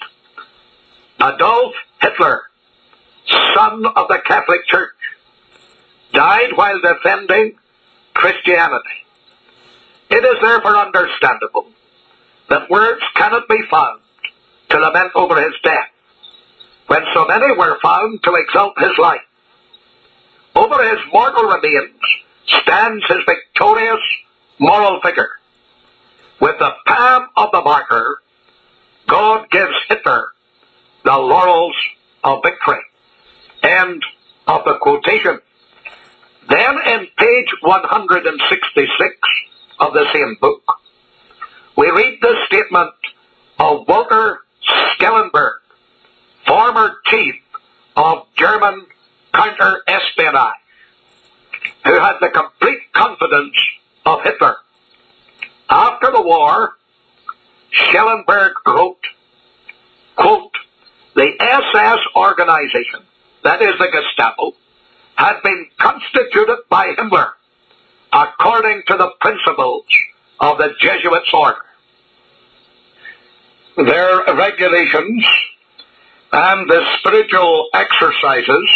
Adolf 1.20 1.74
Hitler, 2.00 2.42
son 3.54 3.86
of 3.86 4.08
the 4.08 4.20
Catholic 4.26 4.66
Church, 4.66 4.94
died 6.12 6.50
while 6.56 6.80
defending 6.80 7.56
Christianity. 8.14 9.06
It 10.10 10.24
is 10.24 10.36
therefore 10.40 10.76
understandable 10.76 11.66
that 12.48 12.68
words 12.68 13.02
cannot 13.14 13.48
be 13.48 13.62
found 13.70 14.00
to 14.70 14.78
lament 14.78 15.12
over 15.14 15.40
his 15.40 15.54
death, 15.62 15.88
when 16.88 17.02
so 17.14 17.26
many 17.26 17.52
were 17.56 17.78
found 17.80 18.22
to 18.24 18.34
exalt 18.34 18.78
his 18.78 18.96
life. 18.98 19.20
Over 20.56 20.82
his 20.90 20.98
mortal 21.12 21.44
remains 21.44 21.94
stands 22.62 23.04
his 23.08 23.18
victorious 23.26 24.00
moral 24.58 25.00
figure. 25.00 25.30
With 26.40 26.58
the 26.58 26.72
palm 26.86 27.28
of 27.36 27.50
the 27.52 27.60
martyr, 27.60 28.18
God 29.06 29.48
gives 29.50 29.74
Hitler 29.88 30.28
the 31.04 31.16
laurels 31.16 31.76
of 32.24 32.42
victory. 32.42 32.80
End 33.70 34.02
of 34.48 34.64
the 34.64 34.78
quotation. 34.80 35.38
Then 36.48 36.78
in 36.86 37.06
page 37.16 37.46
166 37.60 39.16
of 39.78 39.92
the 39.92 40.06
same 40.12 40.36
book, 40.40 40.62
we 41.76 41.88
read 41.90 42.18
the 42.20 42.34
statement 42.46 42.90
of 43.60 43.86
Walter 43.86 44.40
Schellenberg, 44.96 45.60
former 46.46 46.96
chief 47.06 47.36
of 47.96 48.26
German 48.36 48.86
counter-espionage, 49.32 50.54
who 51.84 51.92
had 51.92 52.16
the 52.20 52.28
complete 52.28 52.80
confidence 52.92 53.54
of 54.04 54.20
Hitler. 54.24 54.56
After 55.68 56.10
the 56.10 56.22
war, 56.22 56.76
Schellenberg 57.70 58.54
wrote, 58.66 58.98
quote, 60.16 60.50
the 61.14 61.32
SS 61.40 62.00
organization, 62.16 63.02
that 63.44 63.62
is 63.62 63.72
the 63.78 63.88
Gestapo, 63.90 64.52
had 65.16 65.42
been 65.42 65.66
constituted 65.78 66.58
by 66.68 66.94
Himmler 66.94 67.32
according 68.12 68.82
to 68.88 68.96
the 68.96 69.10
principles 69.20 69.84
of 70.40 70.58
the 70.58 70.70
Jesuits' 70.80 71.32
order. 71.32 71.58
Their 73.76 74.24
regulations 74.34 75.24
and 76.32 76.68
the 76.68 76.84
spiritual 76.98 77.68
exercises 77.74 78.70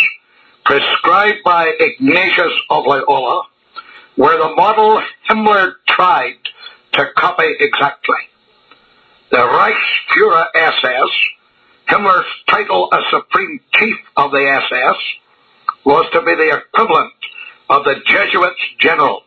prescribed 0.65 1.39
by 1.45 1.73
Ignatius 1.79 2.53
of 2.71 2.85
Loyola 2.87 3.43
were 4.17 4.37
the 4.39 4.55
model 4.55 5.03
Himmler 5.29 5.75
tried 5.89 6.39
to 6.93 7.07
copy 7.17 7.55
exactly. 7.59 8.17
The 9.31 9.39
Reichsfuhrer 9.39 10.47
SS, 10.55 11.11
Himmler's 11.89 12.27
title 12.49 12.89
as 12.93 13.03
Supreme 13.11 13.61
Chief 13.73 13.97
of 14.17 14.31
the 14.31 14.61
SS, 14.73 14.97
was 15.85 16.07
to 16.13 16.21
be 16.23 16.35
the 16.35 16.57
equivalent 16.57 17.13
of 17.69 17.85
the 17.85 17.97
Jesuits' 18.07 18.57
general. 18.79 19.23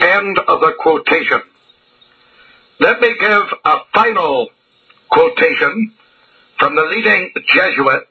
End 0.00 0.38
of 0.46 0.60
the 0.60 0.74
quotation. 0.78 1.42
Let 2.80 3.00
me 3.00 3.14
give 3.18 3.42
a 3.64 3.78
final 3.92 4.50
quotation 5.10 5.92
from 6.58 6.76
the 6.76 6.82
leading 6.82 7.32
Jesuit, 7.48 8.08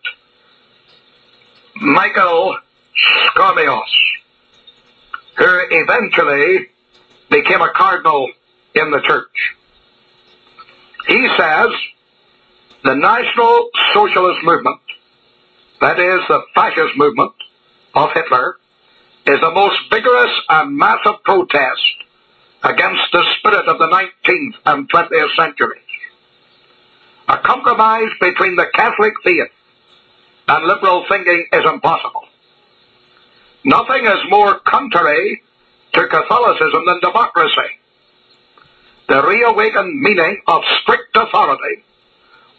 Michael 1.76 2.58
Schmaus, 3.36 3.88
who 5.38 5.60
eventually 5.72 6.68
became 7.30 7.62
a 7.62 7.72
cardinal 7.74 8.30
in 8.76 8.92
the 8.92 9.00
church. 9.02 9.56
He 11.08 11.28
says, 11.38 11.70
the 12.84 12.94
National 12.94 13.70
Socialist 13.94 14.40
Movement, 14.44 14.80
that 15.82 16.00
is 16.00 16.20
the 16.28 16.42
fascist 16.54 16.96
movement 16.96 17.34
of 17.96 18.10
Hitler, 18.14 18.58
is 19.26 19.40
the 19.42 19.52
most 19.52 19.78
vigorous 19.92 20.32
and 20.50 20.78
massive 20.78 21.22
protest 21.24 21.82
against 22.64 23.04
the 23.12 23.24
spirit 23.38 23.68
of 23.68 23.78
the 23.80 23.88
19th 23.88 24.54
and 24.66 24.90
20th 24.90 25.36
centuries. 25.36 25.82
A 27.30 27.38
compromise 27.40 28.10
between 28.22 28.56
the 28.56 28.68
Catholic 28.74 29.14
faith 29.24 29.52
and 30.48 30.66
liberal 30.66 31.06
thinking 31.10 31.46
is 31.52 31.64
impossible. 31.66 32.24
Nothing 33.66 34.06
is 34.06 34.20
more 34.30 34.60
contrary 34.60 35.42
to 35.94 36.08
Catholicism 36.08 36.86
than 36.86 37.00
democracy. 37.02 37.74
The 39.10 39.28
reawakened 39.28 40.00
meaning 40.00 40.42
of 40.48 40.62
strict 40.82 41.16
authority 41.16 41.84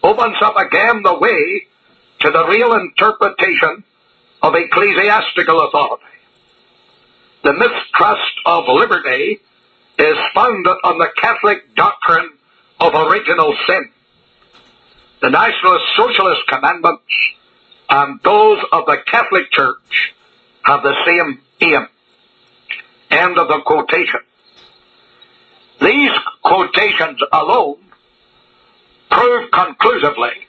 opens 0.03 0.37
up 0.43 0.57
again 0.57 1.03
the 1.03 1.19
way 1.19 1.67
to 2.21 2.31
the 2.31 2.47
real 2.49 2.75
interpretation 2.75 3.85
of 4.43 4.55
ecclesiastical 4.55 5.61
authority. 5.69 6.05
The 7.45 7.53
mistrust 7.53 8.41
of 8.47 8.65
liberty 8.69 9.41
is 9.99 10.17
founded 10.35 10.77
on 10.85 10.99
the 10.99 11.09
Catholic 11.17 11.75
doctrine 11.75 12.31
of 12.81 12.95
original 12.95 13.57
sin. 13.67 13.91
The 15.21 15.31
Nationalist 15.31 15.85
Socialist 15.97 16.43
commandments 16.49 17.03
and 17.91 18.21
those 18.23 18.63
of 18.73 18.87
the 18.87 18.99
Catholic 19.07 19.51
Church 19.51 20.15
have 20.65 20.83
the 20.83 20.95
same 21.07 21.41
aim. 21.61 21.89
End 23.11 23.39
of 23.39 23.49
the 23.49 23.61
quotation. 23.65 24.21
These 25.81 26.11
quotations 26.43 27.21
alone 27.33 27.79
prove 29.11 29.51
conclusively 29.51 30.47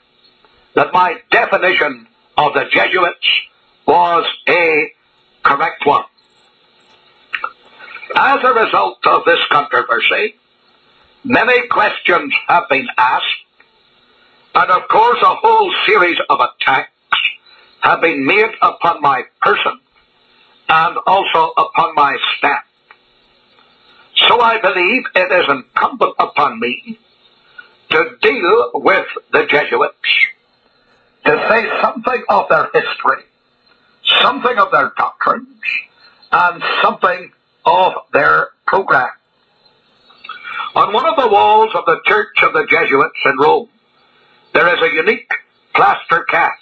that 0.74 0.92
my 0.92 1.16
definition 1.30 2.06
of 2.36 2.54
the 2.54 2.64
Jesuits 2.70 3.28
was 3.86 4.24
a 4.48 4.92
correct 5.42 5.84
one. 5.84 6.04
As 8.16 8.38
a 8.42 8.52
result 8.52 8.98
of 9.06 9.24
this 9.24 9.38
controversy, 9.50 10.34
many 11.24 11.66
questions 11.68 12.32
have 12.48 12.64
been 12.68 12.86
asked, 12.98 13.24
and 14.54 14.70
of 14.70 14.88
course 14.88 15.18
a 15.22 15.34
whole 15.36 15.72
series 15.86 16.18
of 16.28 16.40
attacks 16.40 16.90
have 17.80 18.00
been 18.00 18.26
made 18.26 18.50
upon 18.62 19.00
my 19.00 19.22
person 19.40 19.78
and 20.68 20.96
also 21.06 21.52
upon 21.56 21.94
my 21.94 22.16
staff. 22.36 22.64
So 24.28 24.40
I 24.40 24.60
believe 24.60 25.04
it 25.14 25.32
is 25.32 25.44
incumbent 25.48 26.14
upon 26.18 26.60
me 26.60 26.98
to 27.90 28.16
deal 28.22 28.70
with 28.74 29.06
the 29.32 29.46
Jesuits, 29.46 29.94
to 31.24 31.46
say 31.48 31.68
something 31.82 32.22
of 32.28 32.48
their 32.48 32.70
history, 32.72 33.24
something 34.22 34.56
of 34.58 34.70
their 34.70 34.92
doctrines, 34.96 35.48
and 36.32 36.62
something 36.82 37.32
of 37.64 37.92
their 38.12 38.50
program. 38.66 39.10
On 40.76 40.92
one 40.92 41.04
of 41.04 41.16
the 41.16 41.28
walls 41.28 41.70
of 41.74 41.84
the 41.86 42.00
Church 42.06 42.42
of 42.42 42.52
the 42.52 42.64
Jesuits 42.66 43.18
in 43.24 43.36
Rome, 43.38 43.68
there 44.54 44.68
is 44.68 44.82
a 44.82 44.94
unique 44.94 45.32
plaster 45.74 46.24
cast. 46.28 46.56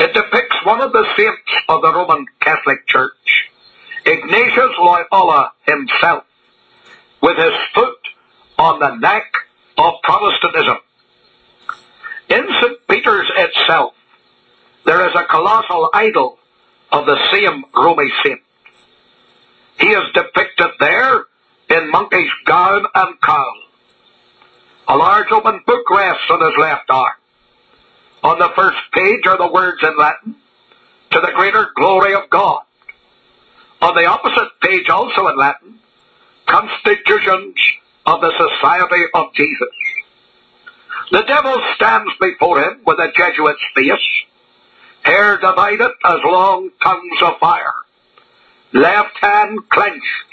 It 0.00 0.12
depicts 0.12 0.56
one 0.64 0.80
of 0.80 0.92
the 0.92 1.06
saints 1.16 1.52
of 1.68 1.82
the 1.82 1.92
Roman 1.92 2.26
Catholic 2.40 2.86
Church, 2.88 3.48
Ignatius 4.06 4.70
Loyola 4.78 5.52
himself, 5.66 6.24
with 7.22 7.36
his 7.36 7.52
foot 7.74 7.98
on 8.58 8.80
the 8.80 8.96
neck 8.96 9.32
of 9.80 9.94
Protestantism. 10.02 10.76
In 12.28 12.46
St. 12.60 12.86
Peter's 12.88 13.30
itself, 13.34 13.94
there 14.84 15.08
is 15.08 15.14
a 15.14 15.24
colossal 15.24 15.90
idol 15.94 16.38
of 16.92 17.06
the 17.06 17.18
same 17.32 17.64
Roman 17.74 18.10
saint. 18.22 18.40
He 19.78 19.88
is 19.88 20.04
depicted 20.12 20.68
there 20.78 21.24
in 21.70 21.90
monkish 21.90 22.30
gown 22.44 22.84
and 22.94 23.20
cowl. 23.22 23.62
A 24.88 24.96
large 24.96 25.30
open 25.32 25.60
book 25.66 25.88
rests 25.90 26.24
on 26.30 26.44
his 26.44 26.58
left 26.58 26.90
arm. 26.90 27.14
On 28.22 28.38
the 28.38 28.50
first 28.54 28.78
page 28.92 29.26
are 29.26 29.38
the 29.38 29.50
words 29.50 29.78
in 29.82 29.96
Latin, 29.96 30.36
to 31.12 31.20
the 31.20 31.32
greater 31.34 31.68
glory 31.74 32.14
of 32.14 32.28
God. 32.28 32.62
On 33.80 33.94
the 33.94 34.04
opposite 34.04 34.50
page, 34.60 34.90
also 34.90 35.28
in 35.28 35.38
Latin, 35.38 35.78
Constitutions 36.46 37.54
of 38.10 38.20
the 38.20 38.32
Society 38.32 39.04
of 39.14 39.32
Jesus. 39.34 39.68
The 41.12 41.22
devil 41.22 41.56
stands 41.76 42.10
before 42.20 42.60
him 42.60 42.80
with 42.84 42.98
a 42.98 43.12
Jesuit's 43.16 43.62
face, 43.74 44.08
hair 45.02 45.36
divided 45.36 45.92
as 46.04 46.18
long 46.24 46.70
tongues 46.82 47.22
of 47.22 47.38
fire, 47.38 47.72
left 48.72 49.16
hand 49.20 49.60
clenched 49.68 50.28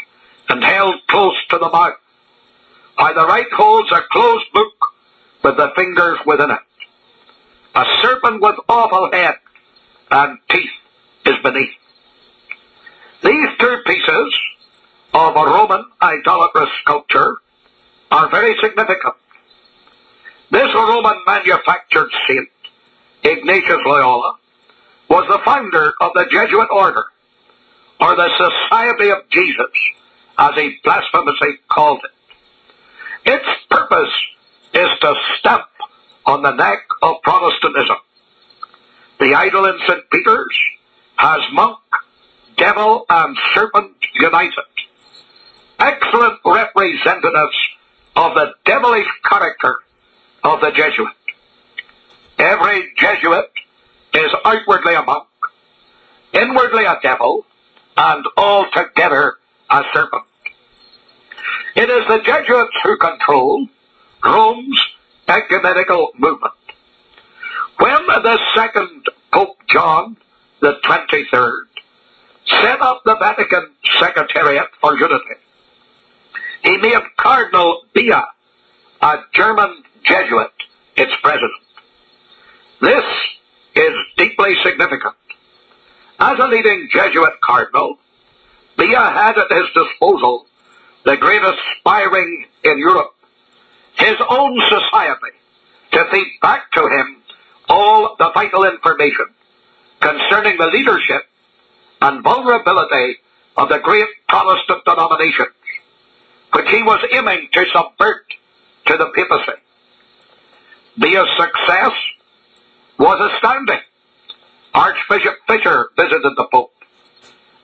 and 0.50 0.64
held 0.64 0.96
close 1.08 1.38
to 1.50 1.60
the 1.60 1.70
mouth, 1.70 2.00
while 2.96 3.14
the 3.14 3.28
right 3.28 3.52
holds 3.54 3.92
a 3.92 4.02
closed 4.12 4.52
book 4.54 4.74
with 5.44 5.58
the 5.58 5.72
fingers 5.76 6.18
within 6.26 6.50
it. 6.50 6.60
A 7.76 7.86
serpent 8.02 8.42
with 8.42 8.56
awful 8.70 9.12
head 9.12 9.36
and 10.10 10.40
teeth 10.50 10.78
is 11.28 11.36
beneath. 11.44 11.76
These 13.24 13.50
two 13.60 13.78
pieces 13.86 14.34
of 15.14 15.36
a 15.36 15.46
Roman 15.46 15.86
idolatrous 16.02 16.70
sculpture 16.82 17.38
are 18.12 18.30
very 18.30 18.56
significant. 18.62 19.16
This 20.52 20.74
Roman 20.74 21.22
manufactured 21.26 22.10
saint, 22.28 22.50
Ignatius 23.24 23.80
Loyola, 23.86 24.36
was 25.10 25.26
the 25.30 25.40
founder 25.44 25.94
of 26.02 26.12
the 26.14 26.26
Jesuit 26.32 26.70
order, 26.72 27.04
or 28.00 28.16
the 28.16 28.30
Society 28.38 29.10
of 29.12 29.28
Jesus, 29.30 29.72
as 30.38 30.52
he 30.56 30.78
blasphemously 30.84 31.60
called 31.70 32.00
it. 32.04 33.32
Its 33.34 33.46
purpose 33.70 34.14
is 34.74 34.88
to 35.02 35.14
stamp 35.40 35.66
on 36.26 36.42
the 36.44 36.52
neck 36.52 36.80
of 37.02 37.16
Protestantism. 37.24 37.98
The 39.20 39.34
idol 39.34 39.66
in 39.66 39.80
St. 39.88 40.10
Peter's 40.12 40.60
has 41.18 41.42
monk, 41.52 41.80
devil, 42.58 43.06
and 43.10 43.38
serpent 43.54 43.96
united. 44.20 44.64
Excellent 45.80 46.40
representatives 46.46 47.58
of 48.18 48.34
the 48.34 48.54
devilish 48.66 49.08
character 49.24 49.76
of 50.44 50.60
the 50.60 50.72
Jesuit. 50.72 51.14
Every 52.40 52.92
Jesuit 52.98 53.52
is 54.14 54.32
outwardly 54.44 54.96
a 54.96 55.04
monk, 55.04 55.28
inwardly 56.34 56.86
a 56.86 56.98
devil, 57.04 57.46
and 57.96 58.26
altogether 58.36 59.36
a 59.70 59.84
serpent. 59.94 60.24
It 61.76 61.90
is 61.92 62.08
the 62.08 62.20
Jesuits 62.24 62.74
who 62.84 62.98
control 62.98 63.68
Rome's 64.24 64.84
ecumenical 65.28 66.10
movement. 66.18 66.54
When 67.78 68.08
the 68.08 68.40
second 68.56 69.06
Pope 69.32 69.60
John 69.68 70.18
the 70.60 70.80
23rd 70.84 71.66
set 72.48 72.82
up 72.82 73.04
the 73.06 73.16
Vatican 73.16 73.70
Secretariat 74.00 74.70
for 74.82 74.98
Unity, 74.98 75.36
he 76.68 76.76
made 76.78 76.96
Cardinal 77.18 77.84
Bea, 77.94 78.12
a 79.02 79.16
German 79.34 79.84
Jesuit, 80.04 80.52
its 80.98 81.14
president. 81.24 81.64
This 82.82 83.06
is 83.76 83.94
deeply 84.18 84.54
significant. 84.64 85.16
As 86.20 86.38
a 86.40 86.48
leading 86.48 86.90
Jesuit 86.92 87.40
cardinal, 87.42 87.98
Bea 88.78 88.96
had 88.96 89.38
at 89.38 89.50
his 89.50 89.68
disposal 89.74 90.46
the 91.06 91.16
greatest 91.16 91.58
spy 91.80 92.04
ring 92.04 92.46
in 92.66 92.78
Europe, 92.80 93.14
his 93.98 94.18
own 94.30 94.60
society, 94.68 95.38
to 95.94 96.06
feed 96.12 96.28
back 96.42 96.70
to 96.74 96.82
him 96.90 97.22
all 97.70 98.16
the 98.20 98.30
vital 98.34 98.66
information 98.66 99.28
concerning 100.02 100.58
the 100.58 100.68
leadership 100.68 101.24
and 102.02 102.24
vulnerability 102.24 103.18
of 103.56 103.70
the 103.70 103.80
great 103.80 104.08
Protestant 104.28 104.84
denominations, 104.86 105.57
which 106.54 106.70
he 106.70 106.84
was 106.84 107.00
aiming 107.12 107.48
to 107.54 107.66
subvert 107.74 108.26
to 108.86 108.98
the 108.98 109.12
papacy. 109.16 109.60
Bea's 111.00 111.28
success 111.38 111.92
was 112.98 113.32
astounding. 113.32 113.80
Archbishop 114.74 115.36
Fisher 115.48 115.90
visited 115.98 116.34
the 116.36 116.48
Pope 116.52 116.74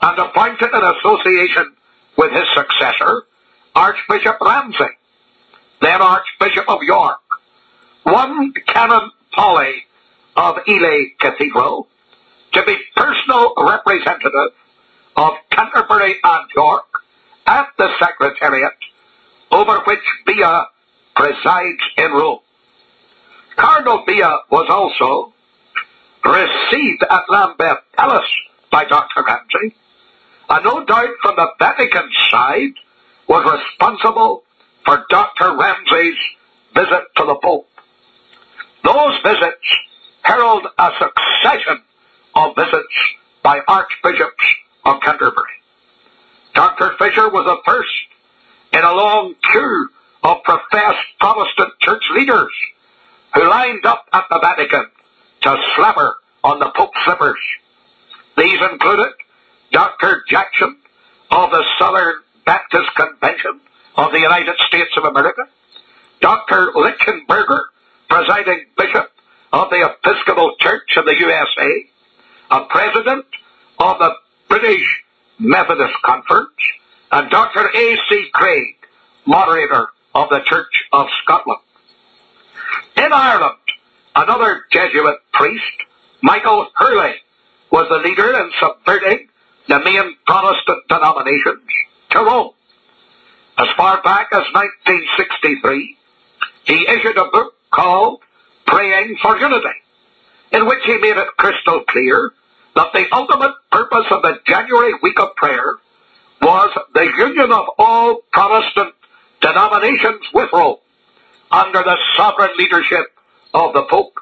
and 0.01 0.19
appointed 0.19 0.69
an 0.73 0.95
association 0.95 1.73
with 2.17 2.31
his 2.31 2.47
successor, 2.55 3.23
Archbishop 3.75 4.37
Ramsey, 4.41 4.97
then 5.81 6.01
Archbishop 6.01 6.67
of 6.67 6.83
York, 6.83 7.21
one 8.03 8.53
Canon 8.67 9.11
Pawley 9.33 9.85
of 10.35 10.57
Ely 10.67 11.05
Cathedral, 11.19 11.87
to 12.51 12.63
be 12.65 12.75
personal 12.95 13.53
representative 13.57 14.51
of 15.15 15.33
Canterbury 15.51 16.15
and 16.23 16.49
York 16.55 17.02
at 17.45 17.67
the 17.77 17.89
Secretariat 17.99 18.73
over 19.51 19.79
which 19.86 19.99
Bea 20.25 20.62
presides 21.15 21.84
in 21.97 22.12
Rome. 22.12 22.39
Cardinal 23.56 24.03
Bea 24.06 24.23
was 24.49 24.65
also 24.69 25.34
received 26.25 27.03
at 27.10 27.23
Lambeth 27.29 27.79
Palace 27.95 28.32
by 28.71 28.86
Dr. 28.86 29.23
Ramsey, 29.25 29.75
and 30.49 30.65
no 30.65 30.84
doubt 30.86 31.10
from 31.21 31.36
the 31.36 31.47
Vatican 31.60 32.10
side 32.32 32.73
was 33.27 33.60
responsible 33.60 34.43
for 34.86 35.06
Dr. 35.10 35.56
Ramsey's 35.58 36.17
visit 36.73 37.03
to 37.17 37.25
the 37.25 37.36
Pope. 37.36 37.67
Those 38.84 39.13
visits 39.23 39.77
herald 40.23 40.65
a 40.77 40.91
succession 40.99 41.82
of 42.36 42.56
visits 42.56 42.95
by 43.43 43.60
archbishops 43.67 44.45
of 44.86 44.99
Canterbury. 45.01 45.62
Dr. 46.53 46.95
Fisher 46.99 47.29
was 47.29 47.45
the 47.45 47.57
first 47.65 47.89
in 48.73 48.83
a 48.83 48.93
long 48.93 49.35
queue 49.51 49.89
of 50.23 50.43
professed 50.43 51.07
Protestant 51.19 51.73
church 51.79 52.03
leaders 52.15 52.51
who 53.33 53.47
lined 53.47 53.85
up 53.85 54.05
at 54.13 54.25
the 54.29 54.39
Vatican 54.39 54.85
to 55.41 55.57
slapper 55.75 56.13
on 56.43 56.59
the 56.59 56.71
Pope's 56.75 56.97
slippers. 57.05 57.39
These 58.37 58.59
included 58.71 59.13
Dr. 59.71 60.23
Jackson 60.29 60.77
of 61.31 61.51
the 61.51 61.63
Southern 61.79 62.15
Baptist 62.45 62.89
Convention 62.95 63.59
of 63.95 64.11
the 64.11 64.19
United 64.19 64.55
States 64.67 64.91
of 64.97 65.05
America, 65.05 65.43
Dr. 66.21 66.71
Lichtenberger, 66.75 67.61
presiding 68.09 68.65
bishop 68.77 69.11
of 69.51 69.69
the 69.69 69.89
Episcopal 69.89 70.55
Church 70.59 70.97
of 70.97 71.05
the 71.05 71.17
USA, 71.17 71.85
a 72.51 72.65
president 72.65 73.25
of 73.79 73.99
the 73.99 74.13
British 74.49 75.02
Methodist 75.39 75.95
Conference, 76.03 76.49
and 77.11 77.29
Dr. 77.29 77.69
A.C. 77.73 78.29
Craig, 78.33 78.75
moderator 79.25 79.87
of 80.15 80.29
the 80.29 80.39
Church 80.45 80.83
of 80.91 81.07
Scotland. 81.23 81.59
In 82.97 83.11
Ireland, 83.11 83.57
another 84.15 84.65
Jesuit 84.71 85.17
priest, 85.33 85.63
Michael 86.21 86.67
Hurley, 86.75 87.15
was 87.71 87.87
the 87.89 87.97
leader 87.97 88.33
in 88.33 88.51
subverting 88.59 89.27
the 89.67 89.79
main 89.79 90.15
Protestant 90.27 90.87
denominations 90.87 91.67
to 92.11 92.19
Rome. 92.19 92.51
As 93.57 93.67
far 93.75 94.01
back 94.03 94.29
as 94.31 94.43
1963, 94.53 95.97
he 96.65 96.87
issued 96.87 97.17
a 97.17 97.25
book 97.25 97.53
called 97.71 98.19
Praying 98.67 99.17
for 99.21 99.37
Unity, 99.37 99.67
in 100.51 100.67
which 100.67 100.79
he 100.85 100.97
made 100.97 101.17
it 101.17 101.27
crystal 101.37 101.83
clear 101.87 102.31
that 102.75 102.91
the 102.93 103.05
ultimate 103.12 103.53
purpose 103.71 104.05
of 104.12 104.21
the 104.21 104.39
January 104.45 104.93
week 105.01 105.19
of 105.19 105.36
prayer 105.36 105.77
was 106.41 106.77
the 106.93 107.05
union 107.17 107.51
of 107.51 107.65
all 107.77 108.21
Protestant 108.31 108.93
denominations 109.41 110.21
with 110.33 110.49
Rome 110.51 110.77
under 111.51 111.83
the 111.83 111.97
sovereign 112.17 112.51
leadership 112.57 113.05
of 113.53 113.73
the 113.73 113.83
Pope. 113.83 114.13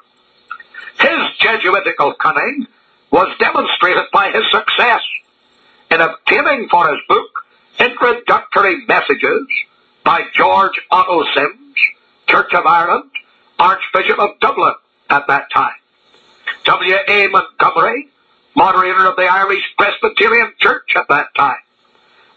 His 1.00 1.18
Jesuitical 1.38 2.14
cunning 2.14 2.66
was 3.10 3.34
demonstrated 3.38 4.04
by 4.12 4.30
his 4.30 4.44
success 4.50 5.00
in 5.90 6.00
obtaining 6.00 6.68
for 6.68 6.88
his 6.88 6.98
book 7.08 7.28
introductory 7.78 8.84
messages 8.86 9.46
by 10.04 10.22
George 10.34 10.80
Otto 10.90 11.24
Simms, 11.34 11.76
Church 12.28 12.52
of 12.54 12.66
Ireland, 12.66 13.10
Archbishop 13.58 14.18
of 14.18 14.30
Dublin 14.40 14.74
at 15.10 15.26
that 15.26 15.50
time. 15.52 15.74
W. 16.64 16.96
A. 17.08 17.28
Montgomery, 17.28 18.08
moderator 18.54 19.06
of 19.06 19.16
the 19.16 19.26
Irish 19.26 19.62
Presbyterian 19.78 20.52
Church 20.58 20.90
at 20.96 21.08
that 21.08 21.28
time, 21.36 21.56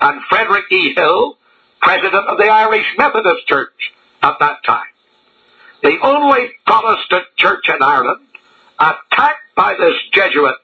and 0.01 0.21
Frederick 0.29 0.71
E. 0.71 0.93
Hill, 0.95 1.37
president 1.81 2.27
of 2.27 2.37
the 2.37 2.47
Irish 2.47 2.85
Methodist 2.97 3.47
Church 3.47 3.93
at 4.21 4.37
that 4.39 4.63
time. 4.65 4.85
The 5.83 5.97
only 6.01 6.49
Protestant 6.65 7.25
church 7.37 7.69
in 7.69 7.81
Ireland 7.81 8.25
attacked 8.79 9.55
by 9.55 9.75
this 9.77 9.95
Jesuit 10.13 10.55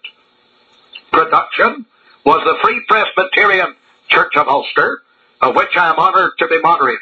production 1.11 1.85
was 2.25 2.41
the 2.43 2.57
Free 2.63 2.81
Presbyterian 2.87 3.75
Church 4.07 4.35
of 4.35 4.47
Ulster, 4.47 5.03
of 5.41 5.55
which 5.55 5.75
I 5.75 5.89
am 5.89 5.99
honored 5.99 6.31
to 6.39 6.47
be 6.47 6.59
moderator. 6.61 6.99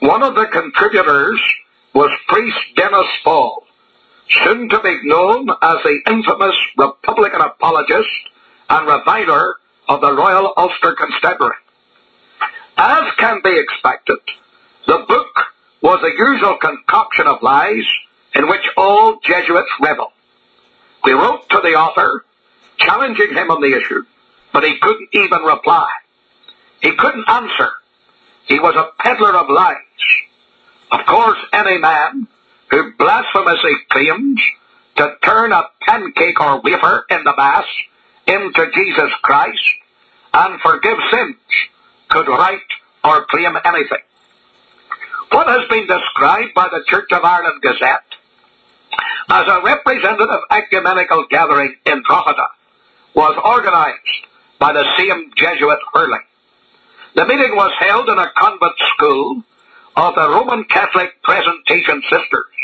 One 0.00 0.22
of 0.22 0.34
the 0.34 0.46
contributors 0.46 1.40
was 1.94 2.10
priest 2.28 2.58
Denis 2.76 3.06
Faul, 3.24 3.65
soon 4.30 4.68
to 4.68 4.80
be 4.80 4.98
known 5.04 5.48
as 5.62 5.76
the 5.84 6.00
infamous 6.08 6.56
Republican 6.76 7.40
apologist 7.40 8.08
and 8.68 8.86
reviler 8.86 9.56
of 9.88 10.00
the 10.00 10.12
Royal 10.12 10.52
Ulster 10.56 10.94
Constabulary. 10.94 11.54
As 12.76 13.04
can 13.18 13.40
be 13.42 13.58
expected, 13.58 14.18
the 14.86 15.04
book 15.08 15.28
was 15.80 16.00
the 16.02 16.12
usual 16.18 16.56
concoction 16.58 17.26
of 17.26 17.42
lies 17.42 17.84
in 18.34 18.48
which 18.48 18.62
all 18.76 19.18
Jesuits 19.20 19.70
revel. 19.80 20.12
We 21.04 21.12
wrote 21.12 21.48
to 21.50 21.60
the 21.62 21.74
author, 21.74 22.24
challenging 22.78 23.32
him 23.32 23.50
on 23.50 23.62
the 23.62 23.76
issue, 23.76 24.02
but 24.52 24.64
he 24.64 24.78
couldn't 24.78 25.08
even 25.12 25.42
reply. 25.42 25.88
He 26.80 26.92
couldn't 26.96 27.28
answer. 27.28 27.70
He 28.46 28.58
was 28.58 28.74
a 28.76 28.90
peddler 29.02 29.36
of 29.36 29.48
lies. 29.48 29.76
Of 30.90 31.06
course, 31.06 31.38
any 31.52 31.78
man 31.78 32.28
who 32.70 32.92
blasphemously 32.98 33.74
claims 33.90 34.40
to 34.96 35.16
turn 35.22 35.52
a 35.52 35.64
pancake 35.82 36.40
or 36.40 36.60
wafer 36.62 37.04
in 37.10 37.22
the 37.24 37.34
Mass 37.36 37.64
into 38.26 38.70
Jesus 38.74 39.10
Christ 39.22 39.70
and 40.34 40.60
forgive 40.60 40.98
sins 41.10 41.36
could 42.08 42.28
write 42.28 42.60
or 43.04 43.24
claim 43.26 43.56
anything. 43.64 44.02
What 45.30 45.48
has 45.48 45.68
been 45.68 45.86
described 45.86 46.54
by 46.54 46.68
the 46.68 46.84
Church 46.86 47.10
of 47.12 47.24
Ireland 47.24 47.60
Gazette 47.62 48.02
as 49.28 49.46
a 49.48 49.60
representative 49.62 50.40
ecumenical 50.50 51.26
gathering 51.30 51.74
in 51.84 52.02
Drogheda 52.06 52.46
was 53.14 53.36
organized 53.44 54.26
by 54.58 54.72
the 54.72 54.84
same 54.96 55.30
Jesuit 55.36 55.78
Hurley. 55.92 56.18
The 57.14 57.26
meeting 57.26 57.56
was 57.56 57.72
held 57.78 58.08
in 58.08 58.18
a 58.18 58.30
convent 58.36 58.74
school 58.94 59.42
of 59.96 60.14
the 60.14 60.28
Roman 60.28 60.64
Catholic 60.64 61.10
Presentation 61.22 62.02
Sisters 62.10 62.55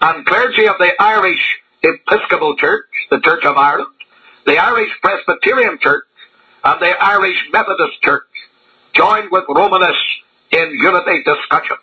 and 0.00 0.24
clergy 0.26 0.66
of 0.66 0.76
the 0.78 0.92
Irish 1.00 1.60
Episcopal 1.82 2.56
Church, 2.56 2.86
the 3.10 3.20
Church 3.20 3.44
of 3.44 3.56
Ireland, 3.56 3.90
the 4.46 4.58
Irish 4.58 4.90
Presbyterian 5.02 5.78
Church, 5.80 6.04
and 6.64 6.80
the 6.80 7.02
Irish 7.02 7.38
Methodist 7.52 8.00
Church 8.02 8.26
joined 8.94 9.30
with 9.30 9.44
Romanists 9.48 10.22
in 10.50 10.70
unity 10.70 11.22
discussions. 11.24 11.80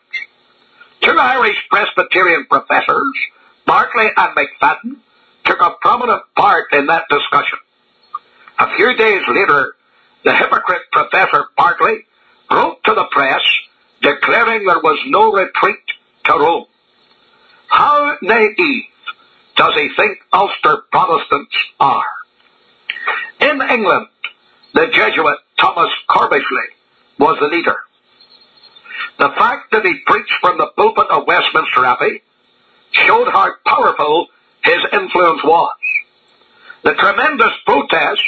Two 1.01 1.17
Irish 1.17 1.57
Presbyterian 1.69 2.45
professors, 2.49 3.13
Barclay 3.65 4.09
and 4.15 4.35
McFadden, 4.35 4.97
took 5.43 5.61
a 5.61 5.75
prominent 5.81 6.23
part 6.35 6.71
in 6.73 6.87
that 6.87 7.05
discussion. 7.09 7.59
A 8.59 8.75
few 8.75 8.95
days 8.95 9.21
later, 9.27 9.75
the 10.23 10.33
hypocrite 10.35 10.81
Professor 10.91 11.45
Barclay 11.57 12.05
wrote 12.49 12.83
to 12.85 12.93
the 12.93 13.05
press 13.11 13.41
declaring 14.01 14.65
there 14.65 14.79
was 14.79 14.99
no 15.07 15.31
retreat 15.31 15.77
to 16.25 16.33
Rome. 16.33 16.65
How 17.67 18.17
naive 18.21 18.83
does 19.55 19.73
he 19.75 19.89
think 19.95 20.19
Ulster 20.33 20.83
Protestants 20.91 21.55
are? 21.79 22.05
In 23.41 23.61
England, 23.61 24.07
the 24.73 24.87
Jesuit 24.87 25.37
Thomas 25.59 25.89
Corbishley 26.09 26.69
was 27.19 27.37
the 27.39 27.47
leader. 27.47 27.77
The 29.19 29.29
fact 29.37 29.71
that 29.71 29.85
he 29.85 29.99
preached 30.05 30.33
from 30.41 30.57
the 30.57 30.67
pulpit 30.75 31.07
of 31.09 31.27
Westminster 31.27 31.85
Abbey 31.85 32.21
showed 32.91 33.29
how 33.29 33.53
powerful 33.65 34.27
his 34.63 34.79
influence 34.93 35.43
was. 35.43 35.75
The 36.83 36.93
tremendous 36.93 37.51
protest 37.65 38.21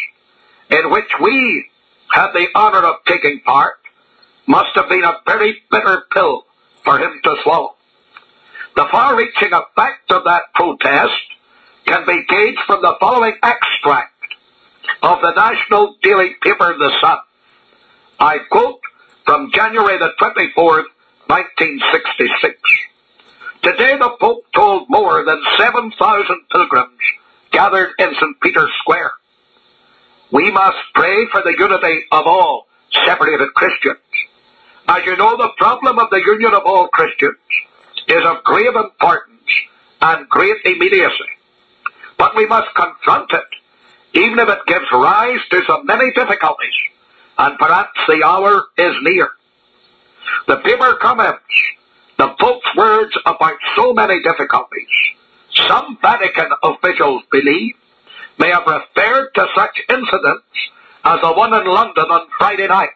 in 0.70 0.92
which 0.92 1.12
we 1.22 1.70
had 2.12 2.32
the 2.32 2.48
honor 2.56 2.84
of 2.84 2.96
taking 3.06 3.42
part 3.42 3.76
must 4.48 4.70
have 4.76 4.90
been 4.90 5.04
a 5.04 5.20
very 5.26 5.62
bitter 5.70 6.06
pill 6.12 6.46
for 6.84 7.00
him 7.00 7.20
to 7.24 7.36
swallow. 7.44 7.77
The 8.78 8.86
far-reaching 8.92 9.54
effect 9.54 10.12
of 10.12 10.24
that 10.26 10.54
protest 10.54 11.12
can 11.88 12.06
be 12.06 12.24
gauged 12.30 12.60
from 12.68 12.84
the 12.84 12.96
following 13.00 13.34
extract 13.42 14.14
of 15.02 15.20
the 15.20 15.32
national 15.32 15.96
daily 16.04 16.36
paper 16.44 16.76
The 16.78 16.92
Sun. 17.02 17.18
I 18.20 18.38
quote 18.52 18.80
from 19.26 19.52
January 19.52 19.98
the 19.98 20.12
24th, 20.22 20.86
1966. 21.26 22.54
Today 23.64 23.98
the 23.98 24.16
Pope 24.22 24.46
told 24.54 24.88
more 24.92 25.26
than 25.26 25.42
7,000 25.58 26.38
pilgrims 26.52 27.00
gathered 27.52 27.94
in 27.98 28.14
St. 28.14 28.40
Peter's 28.42 28.70
Square. 28.82 29.14
We 30.32 30.52
must 30.52 30.78
pray 30.94 31.26
for 31.32 31.42
the 31.42 31.56
unity 31.58 32.04
of 32.12 32.28
all 32.28 32.68
separated 33.08 33.52
Christians. 33.56 33.98
As 34.88 35.04
you 35.04 35.18
know, 35.18 35.36
the 35.36 35.50
problem 35.58 35.98
of 35.98 36.12
the 36.12 36.22
union 36.24 36.54
of 36.54 36.62
all 36.64 36.90
Christians 36.90 37.38
is 38.08 38.24
of 38.26 38.44
grave 38.44 38.76
importance 38.76 39.50
and 40.02 40.28
great 40.30 40.58
immediacy. 40.66 41.32
But 42.18 42.36
we 42.36 42.46
must 42.46 42.74
confront 42.76 43.32
it, 43.32 43.46
even 44.14 44.40
if 44.40 44.50
it 44.50 44.60
gives 44.68 44.86
rise 44.92 45.40
to 45.52 45.62
so 45.68 45.84
many 45.84 46.12
difficulties, 46.14 46.74
and 47.38 47.58
perhaps 47.60 48.00
the 48.08 48.24
hour 48.24 48.66
is 48.78 48.96
near. 49.02 49.30
The 50.48 50.58
paper 50.58 50.96
comments 51.02 51.44
the 52.18 52.34
Pope's 52.40 52.76
words 52.76 53.16
about 53.26 53.58
so 53.76 53.94
many 53.94 54.22
difficulties. 54.24 54.88
Some 55.68 55.98
Vatican 56.02 56.50
officials 56.64 57.22
believe 57.32 57.76
may 58.40 58.50
have 58.50 58.66
referred 58.66 59.30
to 59.36 59.48
such 59.56 59.80
incidents 59.90 60.46
as 61.04 61.22
the 61.22 61.32
one 61.34 61.54
in 61.54 61.66
London 61.68 62.06
on 62.10 62.28
Friday 62.38 62.68
night, 62.68 62.90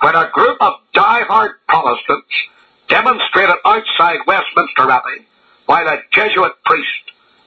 when 0.00 0.14
a 0.14 0.30
group 0.32 0.56
of 0.60 0.74
die-hard 0.94 1.52
Protestants 1.68 2.34
demonstrated 2.90 3.56
outside 3.64 4.18
Westminster 4.26 4.90
Abbey 4.90 5.26
while 5.66 5.88
a 5.88 6.02
Jesuit 6.10 6.52
priest 6.64 6.88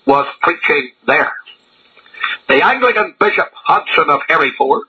was 0.08 0.26
preaching 0.42 0.92
there. 1.06 1.34
The 2.48 2.64
Anglican 2.64 3.14
Bishop 3.20 3.52
Hodson 3.54 4.10
of 4.10 4.22
Hereford 4.28 4.88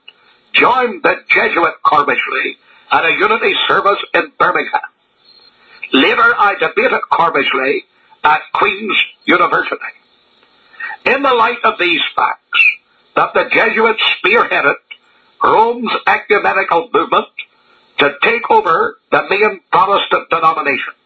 joined 0.52 1.02
the 1.02 1.16
Jesuit 1.28 1.74
Corbishley 1.84 2.56
at 2.90 3.04
a 3.04 3.10
unity 3.10 3.54
service 3.66 3.98
in 4.14 4.32
Birmingham. 4.38 4.80
Later 5.92 6.34
I 6.38 6.54
debated 6.54 7.00
Corbishley 7.10 7.80
at 8.22 8.40
Queen's 8.54 8.96
University. 9.24 9.92
In 11.06 11.22
the 11.22 11.34
light 11.34 11.58
of 11.64 11.78
these 11.78 12.00
facts, 12.16 12.64
that 13.16 13.34
the 13.34 13.48
Jesuits 13.52 14.02
spearheaded 14.24 14.76
Rome's 15.42 15.92
ecumenical 16.06 16.88
movement 16.92 17.26
to 17.98 18.14
take 18.22 18.50
over 18.50 18.98
the 19.10 19.22
main 19.30 19.60
Protestant 19.70 20.28
denominations. 20.30 20.96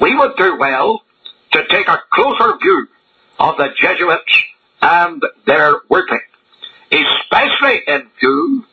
We 0.00 0.14
would 0.16 0.36
do 0.36 0.56
well 0.58 1.02
to 1.52 1.66
take 1.68 1.88
a 1.88 2.02
closer 2.12 2.56
view 2.60 2.86
of 3.38 3.56
the 3.56 3.68
Jesuits 3.76 4.44
and 4.82 5.22
their 5.46 5.80
working, 5.88 6.20
especially 6.90 7.80
in 7.86 8.08
view 8.20 8.64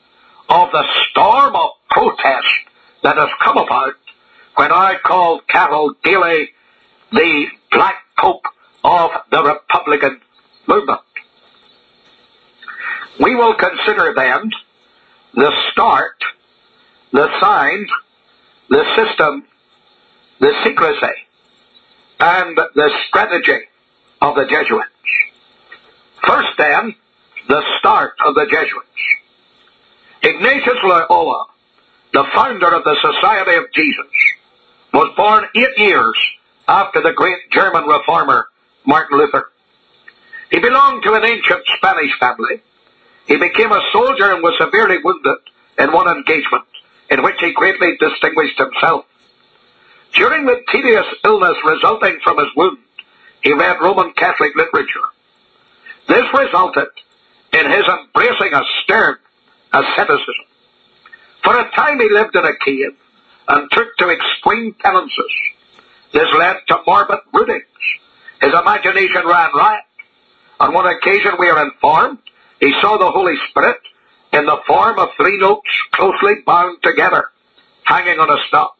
of 0.49 0.71
the 0.71 0.83
storm 1.09 1.55
of 1.55 1.69
protest 1.89 2.47
that 3.03 3.17
has 3.17 3.29
come 3.41 3.57
about 3.57 3.93
when 4.55 4.71
I 4.71 4.95
called 5.03 5.47
Cahal 5.47 5.95
Daly 6.03 6.49
the 7.11 7.45
Black 7.71 7.95
Pope 8.17 8.43
of 8.83 9.11
the 9.31 9.43
Republican 9.43 10.19
movement. 10.67 10.99
We 13.19 13.35
will 13.35 13.55
consider 13.55 14.13
then 14.15 14.49
the 15.33 15.51
start 15.71 16.15
the 17.11 17.27
signs, 17.39 17.89
the 18.69 18.83
system, 18.95 19.43
the 20.39 20.53
secrecy, 20.63 21.13
and 22.19 22.57
the 22.57 22.89
strategy 23.07 23.65
of 24.21 24.35
the 24.35 24.45
Jesuits. 24.45 24.87
First 26.25 26.49
then, 26.57 26.95
the 27.47 27.61
start 27.79 28.13
of 28.25 28.35
the 28.35 28.45
Jesuits. 28.45 28.87
Ignatius 30.23 30.77
Loyola, 30.83 31.47
the 32.13 32.23
founder 32.33 32.73
of 32.73 32.83
the 32.83 32.95
Society 33.01 33.57
of 33.57 33.65
Jesus, 33.73 34.05
was 34.93 35.11
born 35.17 35.45
eight 35.55 35.77
years 35.77 36.15
after 36.67 37.01
the 37.01 37.11
great 37.11 37.39
German 37.51 37.85
reformer 37.85 38.47
Martin 38.85 39.17
Luther. 39.17 39.49
He 40.51 40.59
belonged 40.59 41.03
to 41.03 41.13
an 41.13 41.25
ancient 41.25 41.63
Spanish 41.77 42.11
family. 42.19 42.61
He 43.25 43.37
became 43.37 43.71
a 43.71 43.81
soldier 43.91 44.31
and 44.31 44.43
was 44.43 44.53
severely 44.59 44.97
wounded 45.03 45.37
in 45.79 45.91
one 45.91 46.07
engagement 46.07 46.65
in 47.11 47.21
which 47.23 47.35
he 47.39 47.51
greatly 47.51 47.97
distinguished 47.99 48.57
himself. 48.57 49.05
During 50.13 50.45
the 50.45 50.61
tedious 50.71 51.05
illness 51.23 51.57
resulting 51.65 52.17
from 52.23 52.37
his 52.37 52.47
wound, 52.55 52.79
he 53.43 53.53
read 53.53 53.81
Roman 53.81 54.13
Catholic 54.13 54.55
literature. 54.55 55.07
This 56.07 56.25
resulted 56.33 56.87
in 57.53 57.69
his 57.69 57.83
embracing 57.85 58.53
a 58.53 58.63
stern 58.83 59.17
asceticism. 59.73 60.45
For 61.43 61.59
a 61.59 61.69
time 61.71 61.99
he 61.99 62.09
lived 62.09 62.35
in 62.35 62.45
a 62.45 62.57
cave 62.63 62.95
and 63.47 63.69
took 63.71 63.95
to 63.97 64.09
extreme 64.09 64.73
penances. 64.79 65.33
This 66.13 66.27
led 66.37 66.57
to 66.67 66.77
morbid 66.85 67.19
broodings. 67.33 67.63
His 68.41 68.53
imagination 68.53 69.23
ran 69.25 69.49
riot. 69.55 69.83
On 70.59 70.73
one 70.73 70.87
occasion 70.87 71.31
we 71.39 71.49
are 71.49 71.65
informed 71.65 72.19
he 72.59 72.73
saw 72.81 72.97
the 72.97 73.11
Holy 73.11 73.35
Spirit 73.49 73.79
in 74.33 74.45
the 74.45 74.57
form 74.65 74.97
of 74.99 75.09
three 75.17 75.37
notes 75.37 75.69
closely 75.91 76.35
bound 76.45 76.77
together, 76.83 77.29
hanging 77.83 78.19
on 78.19 78.29
a 78.29 78.37
stalk. 78.47 78.77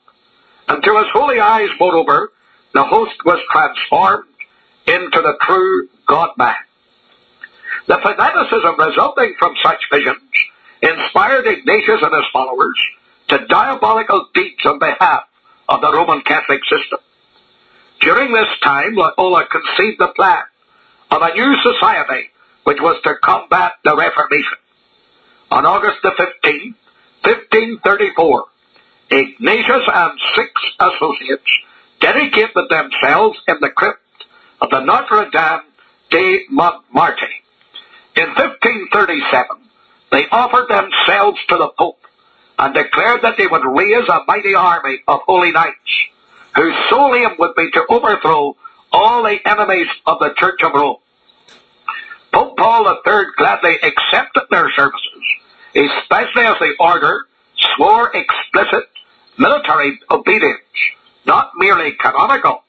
And 0.67 0.83
to 0.83 0.97
his 0.97 1.07
holy 1.13 1.39
eyes, 1.39 1.69
moreover, 1.79 2.31
the 2.73 2.83
host 2.83 3.15
was 3.25 3.39
transformed 3.51 4.25
into 4.87 5.21
the 5.21 5.37
true 5.41 5.89
God-man. 6.07 6.55
The 7.87 7.99
fanaticism 8.01 8.75
resulting 8.77 9.35
from 9.39 9.55
such 9.63 9.81
visions 9.91 10.21
inspired 10.81 11.47
Ignatius 11.47 12.01
and 12.01 12.13
his 12.13 12.25
followers 12.31 12.79
to 13.29 13.45
diabolical 13.47 14.27
deeds 14.33 14.65
on 14.65 14.79
behalf 14.79 15.23
of 15.69 15.81
the 15.81 15.91
Roman 15.91 16.21
Catholic 16.21 16.61
system. 16.65 16.99
During 18.01 18.33
this 18.33 18.47
time, 18.63 18.95
Loyola 18.95 19.45
conceived 19.47 19.99
the 19.99 20.07
plan 20.15 20.43
of 21.11 21.21
a 21.21 21.33
new 21.33 21.55
society 21.61 22.29
which 22.63 22.79
was 22.81 22.99
to 23.03 23.15
combat 23.23 23.73
the 23.83 23.95
Reformation. 23.95 24.57
On 25.51 25.65
August 25.65 25.97
the 26.01 26.11
15th, 26.11 26.75
1534, 27.23 28.45
Ignatius 29.11 29.83
and 29.93 30.19
six 30.33 30.49
associates 30.79 31.51
dedicated 31.99 32.69
themselves 32.69 33.37
in 33.49 33.57
the 33.59 33.69
crypt 33.69 33.99
of 34.61 34.69
the 34.69 34.79
Notre 34.79 35.29
Dame 35.29 35.59
de 36.09 36.45
Montmartre. 36.49 37.27
In 38.15 38.27
1537, 38.27 39.57
they 40.11 40.25
offered 40.29 40.69
themselves 40.69 41.39
to 41.49 41.57
the 41.57 41.69
Pope 41.77 41.99
and 42.57 42.73
declared 42.73 43.21
that 43.21 43.35
they 43.37 43.47
would 43.47 43.65
raise 43.65 44.07
a 44.07 44.23
mighty 44.25 44.55
army 44.55 44.99
of 45.09 45.19
holy 45.25 45.51
knights, 45.51 45.75
whose 46.55 46.75
sole 46.89 47.13
aim 47.13 47.31
would 47.39 47.55
be 47.55 47.69
to 47.71 47.85
overthrow 47.89 48.55
all 48.93 49.23
the 49.23 49.37
enemies 49.45 49.87
of 50.05 50.19
the 50.19 50.33
Church 50.37 50.63
of 50.63 50.71
Rome. 50.73 50.97
Pope 52.41 52.58
Paul 52.58 53.01
III 53.06 53.25
gladly 53.38 53.77
accepted 53.84 54.45
their 54.49 54.71
services, 54.71 55.23
especially 55.75 56.41
as 56.41 56.58
the 56.60 56.73
order 56.80 57.27
swore 57.75 58.12
explicit 58.15 58.89
military 59.38 59.99
obedience, 60.10 60.60
not 61.27 61.51
merely 61.58 61.91
canonical, 61.91 62.63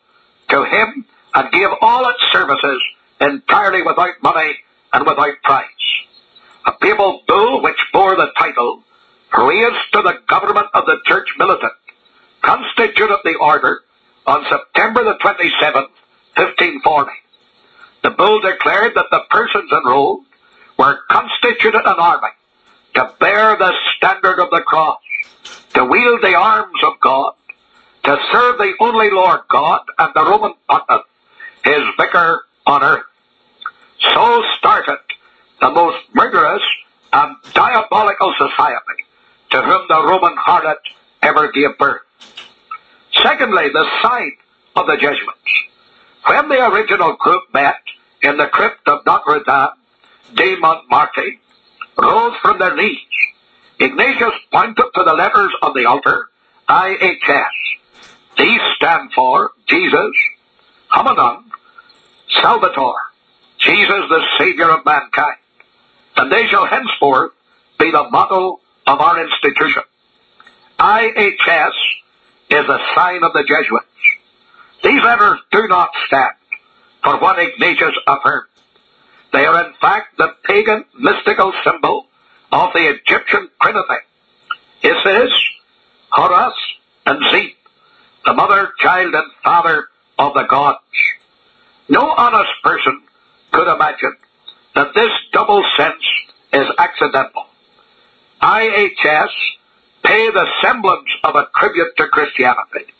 to 0.50 0.64
him 0.64 1.06
and 1.34 1.52
gave 1.52 1.70
all 1.80 2.06
its 2.06 2.22
services 2.30 2.82
entirely 3.22 3.80
without 3.80 4.22
money 4.22 4.56
and 4.92 5.06
without 5.06 5.40
price. 5.42 5.66
A 6.66 6.72
papal 6.72 7.22
bull 7.26 7.62
which 7.62 7.80
bore 7.94 8.14
the 8.14 8.30
title, 8.36 8.82
raised 9.38 9.90
to 9.94 10.02
the 10.02 10.18
government 10.28 10.66
of 10.74 10.84
the 10.84 10.98
Church 11.06 11.28
Militant, 11.38 11.72
constituted 12.42 13.20
the 13.24 13.36
order 13.36 13.80
on 14.26 14.44
September 14.50 15.02
the 15.02 15.14
27th, 15.14 15.88
1540. 16.36 17.21
The 18.02 18.10
bull 18.10 18.40
declared 18.40 18.94
that 18.94 19.06
the 19.10 19.20
persons 19.30 19.70
enrolled 19.70 20.24
were 20.78 21.00
constituted 21.10 21.82
an 21.84 21.96
army 21.98 22.28
to 22.94 23.12
bear 23.20 23.56
the 23.56 23.72
standard 23.96 24.40
of 24.40 24.50
the 24.50 24.60
cross, 24.60 25.00
to 25.74 25.84
wield 25.84 26.20
the 26.22 26.34
arms 26.34 26.82
of 26.82 26.94
God, 27.00 27.34
to 28.04 28.16
serve 28.32 28.58
the 28.58 28.74
only 28.80 29.10
Lord 29.10 29.40
God 29.48 29.82
and 29.98 30.10
the 30.14 30.24
Roman 30.24 30.54
Pontiff, 30.68 31.02
his 31.64 31.82
vicar 31.96 32.42
on 32.66 32.82
earth. 32.82 33.04
So 34.12 34.42
started 34.58 34.98
the 35.60 35.70
most 35.70 35.98
murderous 36.12 36.62
and 37.12 37.36
diabolical 37.54 38.34
society 38.36 39.04
to 39.50 39.62
whom 39.62 39.86
the 39.88 40.02
Roman 40.04 40.36
harlot 40.36 40.76
ever 41.22 41.52
gave 41.52 41.78
birth. 41.78 42.02
Secondly, 43.22 43.68
the 43.72 43.86
sign 44.02 44.32
of 44.74 44.86
the 44.86 44.96
Jesuits. 44.96 45.71
When 46.26 46.48
the 46.48 46.66
original 46.72 47.14
group 47.14 47.42
met 47.52 47.80
in 48.22 48.36
the 48.36 48.46
crypt 48.46 48.86
of 48.86 49.04
Notre 49.04 49.42
Dame 49.44 49.68
de 50.34 50.56
Montmartre, 50.56 51.38
rose 51.98 52.36
from 52.40 52.58
their 52.58 52.76
knees, 52.76 52.98
Ignatius 53.80 54.34
pointed 54.52 54.86
to 54.94 55.02
the 55.02 55.14
letters 55.14 55.52
on 55.62 55.74
the 55.74 55.86
altar, 55.86 56.28
IHS. 56.68 57.46
These 58.38 58.60
stand 58.76 59.12
for 59.12 59.50
Jesus, 59.66 60.12
Hominum, 60.88 61.50
Salvator, 62.40 62.94
Jesus 63.58 64.04
the 64.08 64.24
Savior 64.38 64.70
of 64.70 64.84
mankind. 64.84 65.36
And 66.16 66.30
they 66.30 66.46
shall 66.46 66.66
henceforth 66.66 67.32
be 67.78 67.90
the 67.90 68.08
motto 68.10 68.60
of 68.86 69.00
our 69.00 69.22
institution. 69.22 69.82
IHS 70.78 71.72
is 72.50 72.68
a 72.68 72.78
sign 72.94 73.24
of 73.24 73.32
the 73.32 73.42
Jesuits. 73.42 73.86
These 74.82 75.02
letters 75.02 75.38
do 75.50 75.68
not 75.68 75.90
stand 76.06 76.34
for 77.02 77.18
what 77.18 77.38
Ignatius 77.38 77.94
affirmed. 78.06 78.46
They 79.32 79.46
are 79.46 79.64
in 79.64 79.72
fact 79.80 80.18
the 80.18 80.34
pagan 80.44 80.84
mystical 80.98 81.52
symbol 81.64 82.06
of 82.50 82.72
the 82.74 82.88
Egyptian 82.90 83.48
Trinity. 83.60 84.04
Isis, 84.84 85.32
Horus, 86.10 86.54
and 87.06 87.24
Seb, 87.30 87.50
the 88.26 88.34
mother, 88.34 88.72
child, 88.78 89.14
and 89.14 89.32
father 89.42 89.88
of 90.18 90.34
the 90.34 90.42
gods. 90.42 90.78
No 91.88 92.10
honest 92.10 92.50
person 92.62 93.02
could 93.52 93.72
imagine 93.72 94.16
that 94.74 94.94
this 94.94 95.10
double 95.32 95.62
sense 95.76 96.02
is 96.52 96.66
accidental. 96.78 97.46
IHS 98.40 99.30
pay 100.04 100.30
the 100.30 100.46
semblance 100.60 101.08
of 101.24 101.36
a 101.36 101.48
tribute 101.56 101.96
to 101.96 102.08
Christianity, 102.08 102.92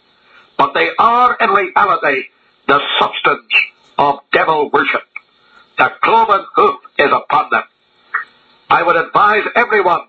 but 0.63 0.75
they 0.75 0.91
are 0.97 1.37
in 1.41 1.51
reality 1.51 2.23
the 2.69 2.81
substance 3.01 3.53
of 3.99 4.21
devil 4.33 4.71
worship. 4.73 5.03
The 5.77 5.91
cloven 6.03 6.47
hoof 6.55 6.77
is 7.01 7.11
upon 7.13 7.51
them. 7.51 7.65
I 8.71 8.85
would 8.85 8.95
advise 8.95 9.43
everyone 9.57 10.03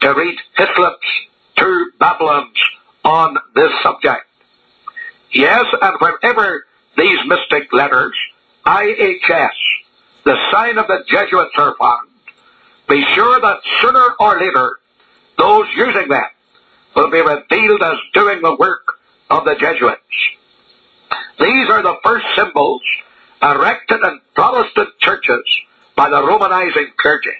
to 0.00 0.12
read 0.12 0.36
Hislop's 0.56 1.06
Two 1.56 1.92
Babylons 2.00 2.58
on 3.04 3.38
this 3.54 3.70
subject. 3.84 4.26
Yes, 5.30 5.64
and 5.80 5.96
wherever 6.00 6.66
these 6.98 7.18
mystic 7.26 7.72
letters, 7.72 8.16
IHS, 8.66 9.54
the 10.24 10.36
sign 10.50 10.76
of 10.76 10.88
the 10.88 11.04
Jesuits 11.06 11.54
are 11.56 11.76
found, 11.78 12.08
be 12.88 13.04
sure 13.14 13.40
that 13.40 13.60
sooner 13.80 14.08
or 14.18 14.40
later 14.40 14.72
those 15.38 15.66
using 15.76 16.08
them 16.08 16.24
will 16.96 17.12
be 17.12 17.20
revealed 17.20 17.84
as 17.84 17.94
doing 18.12 18.42
the 18.42 18.56
work 18.56 18.98
of 19.30 19.44
the 19.44 19.54
Jesuits. 19.54 20.00
These 21.38 21.68
are 21.70 21.82
the 21.82 21.96
first 22.02 22.26
symbols 22.36 22.82
erected 23.42 24.00
in 24.02 24.20
Protestant 24.34 24.90
churches 25.00 25.44
by 25.96 26.08
the 26.08 26.22
Romanizing 26.22 26.96
clergy. 26.96 27.30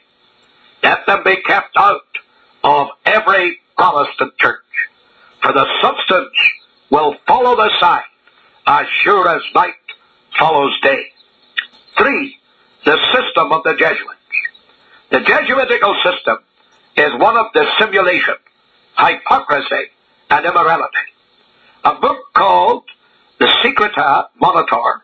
Let 0.82 1.06
them 1.06 1.22
be 1.24 1.36
kept 1.36 1.76
out 1.76 2.02
of 2.62 2.88
every 3.06 3.60
Protestant 3.76 4.36
church, 4.38 4.60
for 5.42 5.52
the 5.52 5.66
substance 5.80 6.36
will 6.90 7.16
follow 7.26 7.56
the 7.56 7.70
sign 7.80 8.02
as 8.66 8.86
sure 9.02 9.28
as 9.28 9.42
night 9.54 9.74
follows 10.38 10.72
day. 10.82 11.06
Three, 11.98 12.36
the 12.84 12.98
system 13.12 13.52
of 13.52 13.62
the 13.64 13.74
Jesuits. 13.74 14.10
The 15.10 15.20
Jesuitical 15.20 15.94
system 16.04 16.38
is 16.96 17.12
one 17.20 17.36
of 17.36 17.46
dissimulation, 17.52 18.34
hypocrisy, 18.98 19.90
and 20.30 20.46
immorality. 20.46 21.13
A 21.84 21.94
book 21.96 22.32
called 22.32 22.84
The 23.38 23.46
Secreta 23.62 24.28
Monita, 24.40 25.00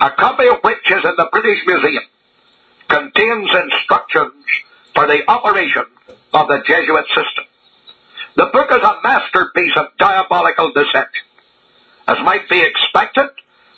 a 0.00 0.10
copy 0.12 0.48
of 0.48 0.60
which 0.62 0.90
is 0.90 1.04
in 1.04 1.14
the 1.18 1.28
British 1.30 1.58
Museum, 1.66 2.04
contains 2.88 3.50
instructions 3.54 4.44
for 4.94 5.06
the 5.06 5.30
operation 5.30 5.84
of 6.32 6.48
the 6.48 6.62
Jesuit 6.66 7.04
system. 7.08 7.44
The 8.36 8.46
book 8.46 8.70
is 8.70 8.82
a 8.82 9.00
masterpiece 9.04 9.74
of 9.76 9.88
diabolical 9.98 10.72
deception. 10.72 11.24
As 12.08 12.16
might 12.24 12.48
be 12.48 12.62
expected, 12.62 13.28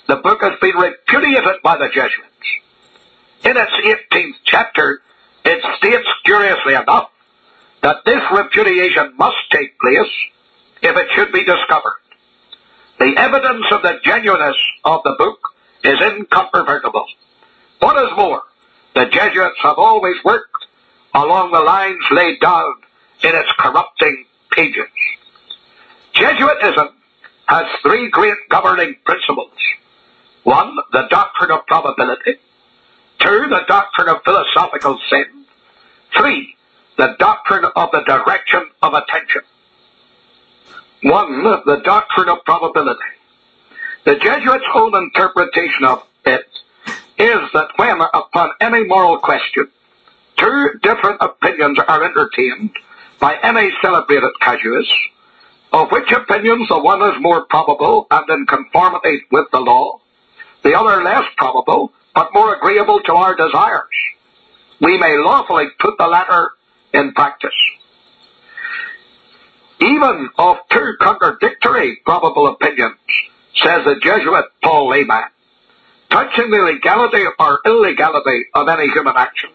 the 0.07 0.17
book 0.17 0.41
has 0.43 0.53
been 0.61 0.77
repudiated 0.77 1.61
by 1.65 1.77
the 1.77 1.89
Jesuits. 1.89 2.49
In 3.43 3.57
its 3.57 3.73
18th 4.13 4.37
chapter, 4.45 5.03
it 5.45 5.61
states 5.79 6.09
curiously 6.25 6.75
enough 6.75 7.11
that 7.83 8.05
this 8.05 8.23
repudiation 8.31 9.15
must 9.17 9.39
take 9.51 9.77
place 9.81 10.13
if 10.83 10.97
it 10.97 11.09
should 11.17 11.33
be 11.33 11.43
discovered. 11.43 11.99
The 12.99 13.15
evidence 13.17 13.67
of 13.71 13.83
the 13.83 13.99
genuineness 14.05 14.57
of 14.85 15.03
the 15.05 15.15
book 15.19 15.39
is 15.85 16.01
incontrovertible. 16.01 17.07
What 17.79 17.97
is 18.03 18.11
more, 18.17 18.43
the 18.95 19.07
Jesuits 19.07 19.59
have 19.63 19.79
always 19.79 20.17
worked 20.25 20.67
along 21.15 21.53
the 21.53 21.61
lines 21.61 22.03
laid 22.11 22.41
down 22.41 22.75
in 23.23 23.35
its 23.35 23.51
corrupting 23.59 24.25
pages. 24.51 24.89
Jesuitism 26.13 26.89
has 27.47 27.67
three 27.83 28.11
great 28.11 28.37
governing 28.51 28.97
principles. 29.05 29.53
One, 30.43 30.77
the 30.93 31.07
doctrine 31.09 31.53
of 31.53 31.67
probability. 31.67 32.35
Two, 33.21 33.47
the 33.49 33.63
doctrine 33.69 34.09
of 34.09 34.23
philosophical 34.25 34.99
sin. 35.09 35.45
Three, 36.17 36.57
the 36.97 37.15
doctrine 37.19 37.65
of 37.77 37.91
the 37.93 38.01
direction 38.01 38.69
of 38.83 38.95
attention. 38.95 39.43
One, 41.03 41.45
the 41.45 41.81
doctrine 41.85 42.29
of 42.29 42.45
probability. 42.45 42.99
The 44.05 44.17
Jesuits' 44.17 44.65
own 44.75 44.97
interpretation 44.97 45.85
of 45.85 46.03
it 46.25 46.47
is 47.19 47.41
that 47.53 47.69
when, 47.77 48.01
upon 48.01 48.51
any 48.61 48.85
moral 48.85 49.19
question, 49.19 49.69
two 50.37 50.71
different 50.83 51.19
opinions 51.21 51.79
are 51.87 52.03
entertained 52.03 52.71
by 53.21 53.37
any 53.43 53.71
celebrated 53.83 54.31
casuist, 54.41 54.93
of 55.73 55.91
which 55.93 56.11
opinions 56.11 56.69
the 56.69 56.79
one 56.79 57.03
is 57.03 57.21
more 57.21 57.45
probable 57.45 58.07
and 58.11 58.29
in 58.31 58.47
conformity 58.47 59.23
with 59.31 59.47
the 59.53 59.61
law, 59.61 60.01
the 60.63 60.77
other 60.77 61.03
less 61.03 61.25
probable, 61.37 61.93
but 62.15 62.33
more 62.35 62.55
agreeable 62.55 63.01
to 63.03 63.13
our 63.13 63.37
desires. 63.37 63.85
We 64.81 64.99
may 64.99 65.17
lawfully 65.19 65.67
put 65.79 65.99
the 65.99 66.07
latter 66.07 66.53
in 66.95 67.13
practice. 67.13 67.51
Even 69.81 70.29
of 70.39 70.57
two 70.71 70.95
contradictory 71.01 71.97
probable 72.05 72.49
opinions, 72.49 72.97
says 73.63 73.85
the 73.85 73.97
Jesuit 74.01 74.45
Paul 74.63 74.89
Layman, 74.89 75.25
touching 76.11 76.51
the 76.51 76.59
legality 76.59 77.25
or 77.39 77.61
illegality 77.65 78.47
of 78.55 78.69
any 78.69 78.89
human 78.91 79.15
action, 79.17 79.51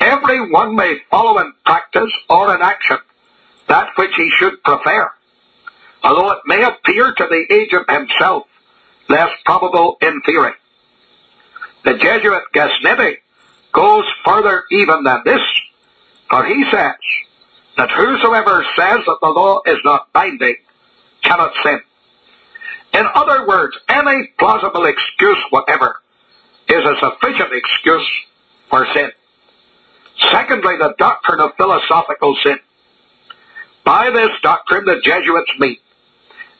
every 0.00 0.50
one 0.50 0.74
may 0.74 0.98
follow 1.10 1.38
in 1.40 1.52
practice 1.64 2.12
or 2.30 2.54
in 2.54 2.62
action 2.62 2.98
that 3.68 3.88
which 3.96 4.14
he 4.16 4.30
should 4.30 4.62
prefer, 4.62 5.10
although 6.02 6.30
it 6.30 6.40
may 6.46 6.62
appear 6.62 7.12
to 7.12 7.26
the 7.28 7.46
agent 7.52 7.90
himself 7.90 8.46
less 9.08 9.30
probable 9.44 9.96
in 10.00 10.20
theory. 10.22 10.52
The 11.84 11.94
Jesuit 11.94 12.42
Casnedi 12.54 13.16
goes 13.72 14.04
further 14.24 14.64
even 14.70 15.04
than 15.04 15.22
this, 15.24 15.40
for 16.30 16.44
he 16.44 16.64
says 16.70 16.94
that 17.76 17.90
whosoever 17.90 18.64
says 18.76 18.98
that 19.06 19.18
the 19.22 19.28
law 19.28 19.60
is 19.66 19.78
not 19.84 20.12
binding 20.12 20.56
cannot 21.22 21.52
sin. 21.64 21.80
In 22.94 23.06
other 23.14 23.46
words, 23.46 23.76
any 23.88 24.28
plausible 24.38 24.84
excuse 24.84 25.38
whatever 25.50 26.00
is 26.68 26.84
a 26.84 26.94
sufficient 27.00 27.52
excuse 27.52 28.08
for 28.68 28.86
sin. 28.94 29.10
Secondly, 30.30 30.76
the 30.78 30.94
doctrine 30.98 31.40
of 31.40 31.52
philosophical 31.56 32.36
sin. 32.44 32.58
By 33.84 34.10
this 34.10 34.30
doctrine, 34.42 34.84
the 34.84 35.00
Jesuits 35.02 35.50
mean 35.58 35.78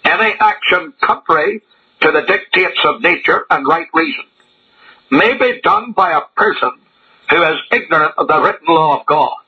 any 0.05 0.35
action 0.41 0.93
contrary 1.01 1.63
to 2.01 2.11
the 2.11 2.23
dictates 2.23 2.81
of 2.85 3.01
nature 3.03 3.45
and 3.51 3.67
right 3.67 3.87
reason 3.95 4.25
may 5.11 5.35
be 5.35 5.61
done 5.63 5.93
by 5.93 6.13
a 6.13 6.23
person 6.37 6.71
who 7.31 7.43
is 7.43 7.57
ignorant 7.71 8.15
of 8.19 8.27
the 8.27 8.41
written 8.41 8.67
law 8.67 8.99
of 8.99 9.07
God 9.07 9.42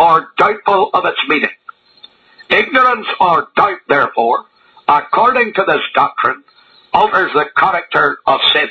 or 0.00 0.32
doubtful 0.38 0.90
of 0.94 1.04
its 1.04 1.20
meaning. 1.28 1.50
Ignorance 2.48 3.06
or 3.20 3.48
doubt, 3.54 3.80
therefore, 3.86 4.46
according 4.88 5.52
to 5.52 5.64
this 5.68 5.82
doctrine, 5.94 6.42
alters 6.94 7.30
the 7.34 7.44
character 7.54 8.18
of 8.26 8.40
sin. 8.52 8.68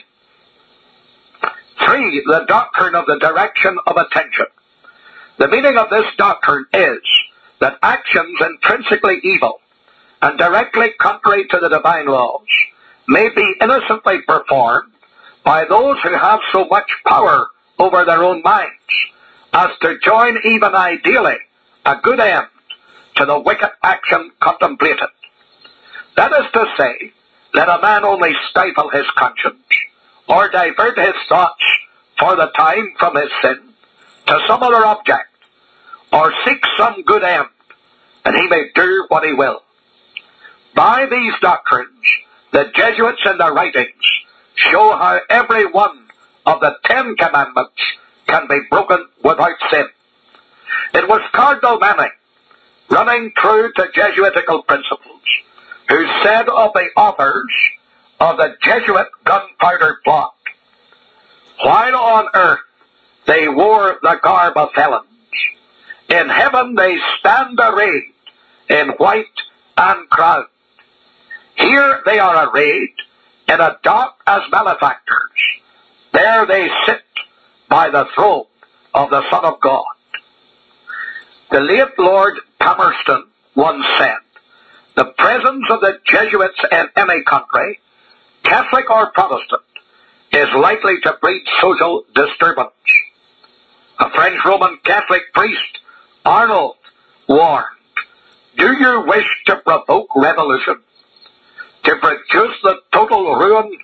Three, 1.85 2.23
the 2.25 2.45
doctrine 2.47 2.95
of 2.95 3.05
the 3.05 3.19
direction 3.19 3.77
of 3.85 3.95
attention. 3.95 4.47
The 5.37 5.47
meaning 5.47 5.77
of 5.77 5.89
this 5.91 6.05
doctrine 6.17 6.65
is 6.73 6.99
that 7.61 7.77
actions 7.83 8.37
intrinsically 8.41 9.19
evil 9.23 9.61
and 10.21 10.37
directly 10.37 10.89
contrary 10.99 11.47
to 11.49 11.59
the 11.59 11.69
divine 11.69 12.07
laws 12.07 12.47
may 13.07 13.29
be 13.29 13.53
innocently 13.61 14.21
performed 14.27 14.91
by 15.45 15.63
those 15.65 15.97
who 16.03 16.13
have 16.17 16.39
so 16.51 16.65
much 16.65 16.89
power 17.05 17.47
over 17.77 18.03
their 18.03 18.23
own 18.23 18.41
minds 18.41 18.73
as 19.53 19.69
to 19.81 19.97
join 19.99 20.37
even 20.45 20.75
ideally 20.75 21.37
a 21.85 21.95
good 22.03 22.19
end 22.19 22.47
to 23.15 23.25
the 23.25 23.39
wicked 23.39 23.71
action 23.83 24.31
contemplated. 24.39 25.09
That 26.15 26.31
is 26.31 26.51
to 26.53 26.65
say, 26.77 27.11
let 27.53 27.69
a 27.69 27.81
man 27.81 28.05
only 28.05 28.33
stifle 28.49 28.89
his 28.89 29.05
conscience 29.15 29.57
or 30.27 30.49
divert 30.49 30.97
his 30.97 31.15
thoughts 31.27 31.63
for 32.19 32.35
the 32.35 32.51
time 32.57 32.93
from 32.99 33.15
his 33.15 33.29
sin 33.41 33.59
to 34.27 34.39
some 34.47 34.61
other 34.61 34.85
object 34.85 35.29
or 36.13 36.33
seek 36.45 36.63
some 36.77 37.01
good 37.03 37.23
end, 37.23 37.47
and 38.25 38.35
he 38.35 38.47
may 38.47 38.65
do 38.75 39.05
what 39.09 39.25
he 39.25 39.33
will. 39.33 39.63
By 40.75 41.07
these 41.07 41.33
doctrines, 41.41 41.89
the 42.51 42.71
Jesuits 42.75 43.21
in 43.25 43.37
their 43.37 43.53
writings 43.53 43.93
show 44.55 44.91
how 44.95 45.19
every 45.29 45.65
one 45.65 46.07
of 46.45 46.59
the 46.59 46.75
Ten 46.85 47.15
Commandments 47.15 47.81
can 48.29 48.47
be 48.47 48.59
broken 48.69 49.05
without 49.23 49.55
sin. 49.71 49.85
It 50.93 51.07
was 51.07 51.21
Cardinal 51.33 51.79
Manning, 51.79 52.11
running 52.89 53.31
true 53.35 53.71
to 53.75 53.87
Jesuitical 53.93 54.63
principles, 54.63 55.21
who 55.89 56.05
said 56.23 56.47
of 56.47 56.71
the 56.73 56.89
authors 56.95 57.53
of 58.19 58.37
the 58.37 58.55
Jesuit 58.61 59.07
gunpowder 59.25 59.99
plot, 60.03 60.35
while 61.63 61.95
on 61.95 62.27
earth 62.35 62.59
they 63.25 63.47
wore 63.47 63.97
the 64.01 64.19
garb 64.21 64.55
of 64.57 64.69
felons, 64.75 65.05
in 66.09 66.29
heaven 66.29 66.75
they 66.75 66.97
stand 67.19 67.59
arrayed 67.61 68.13
in 68.69 68.89
white 68.97 69.25
and 69.77 70.09
crown. 70.09 70.45
Here 71.55 72.01
they 72.05 72.19
are 72.19 72.49
arrayed 72.49 72.93
in 73.47 73.59
a 73.59 73.77
dock 73.83 74.21
as 74.27 74.41
malefactors. 74.51 75.17
There 76.13 76.45
they 76.45 76.69
sit 76.85 77.01
by 77.69 77.89
the 77.89 78.05
throne 78.15 78.45
of 78.93 79.09
the 79.09 79.21
Son 79.29 79.45
of 79.45 79.59
God. 79.61 79.85
The 81.51 81.61
late 81.61 81.97
Lord 81.97 82.33
Palmerston 82.59 83.25
once 83.55 83.85
said, 83.97 84.17
the 84.95 85.13
presence 85.17 85.65
of 85.69 85.81
the 85.81 85.99
Jesuits 86.05 86.59
in 86.71 86.85
any 86.97 87.23
country, 87.23 87.79
Catholic 88.43 88.89
or 88.89 89.11
Protestant, 89.11 89.61
is 90.33 90.47
likely 90.55 90.95
to 91.03 91.13
breed 91.21 91.43
social 91.61 92.03
disturbance. 92.13 92.71
A 93.99 94.09
French 94.11 94.39
Roman 94.45 94.77
Catholic 94.83 95.21
priest, 95.33 95.79
Arnold, 96.25 96.75
warned, 97.27 97.65
Do 98.57 98.73
you 98.73 99.03
wish 99.07 99.25
to 99.47 99.55
provoke 99.57 100.09
revolution? 100.15 100.75
To 101.85 101.95
produce 101.95 102.55
the 102.63 102.75
total 102.93 103.35
ruin 103.35 103.77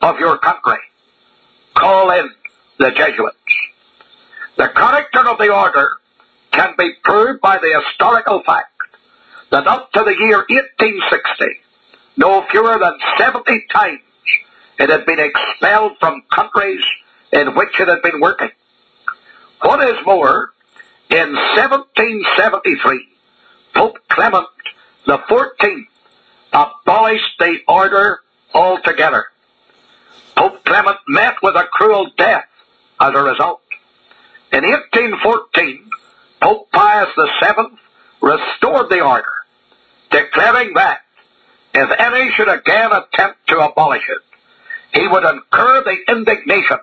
of 0.00 0.18
your 0.18 0.38
country? 0.38 0.78
Call 1.74 2.10
in 2.10 2.30
the 2.82 2.90
Jesuits. 2.90 3.36
The 4.56 4.68
character 4.74 5.20
of 5.28 5.38
the 5.38 5.54
order 5.54 5.88
can 6.50 6.74
be 6.76 6.90
proved 7.04 7.40
by 7.40 7.58
the 7.58 7.80
historical 7.80 8.42
fact 8.42 8.72
that 9.52 9.68
up 9.68 9.92
to 9.92 10.02
the 10.02 10.16
year 10.18 10.38
1860, 10.48 11.60
no 12.16 12.44
fewer 12.50 12.76
than 12.80 12.94
70 13.18 13.66
times 13.72 14.00
it 14.80 14.90
had 14.90 15.06
been 15.06 15.20
expelled 15.20 15.92
from 16.00 16.22
countries 16.34 16.82
in 17.32 17.54
which 17.54 17.78
it 17.78 17.86
had 17.86 18.02
been 18.02 18.20
working. 18.20 18.50
What 19.60 19.88
is 19.88 19.96
more, 20.04 20.50
in 21.08 21.32
1773, 21.54 23.08
Pope 23.76 23.96
Clement 24.08 24.46
the 25.06 25.18
14th 25.18 25.86
abolished 26.52 27.38
the 27.38 27.58
order 27.68 28.20
altogether. 28.52 29.26
Pope 30.36 30.64
Clement 30.64 30.98
met 31.06 31.36
with 31.42 31.54
a 31.54 31.64
cruel 31.70 32.10
death 32.16 32.46
as 33.02 33.12
a 33.14 33.22
result. 33.22 33.60
In 34.52 34.62
1814, 34.62 35.90
Pope 36.40 36.70
Pius 36.72 37.08
VII 37.16 37.76
restored 38.20 38.90
the 38.90 39.00
order, 39.00 39.32
declaring 40.10 40.72
that 40.74 41.00
if 41.74 41.90
any 41.98 42.30
should 42.32 42.48
again 42.48 42.90
attempt 42.92 43.38
to 43.48 43.58
abolish 43.58 44.02
it, 44.08 45.00
he 45.00 45.08
would 45.08 45.24
incur 45.24 45.82
the 45.82 45.96
indignation 46.08 46.78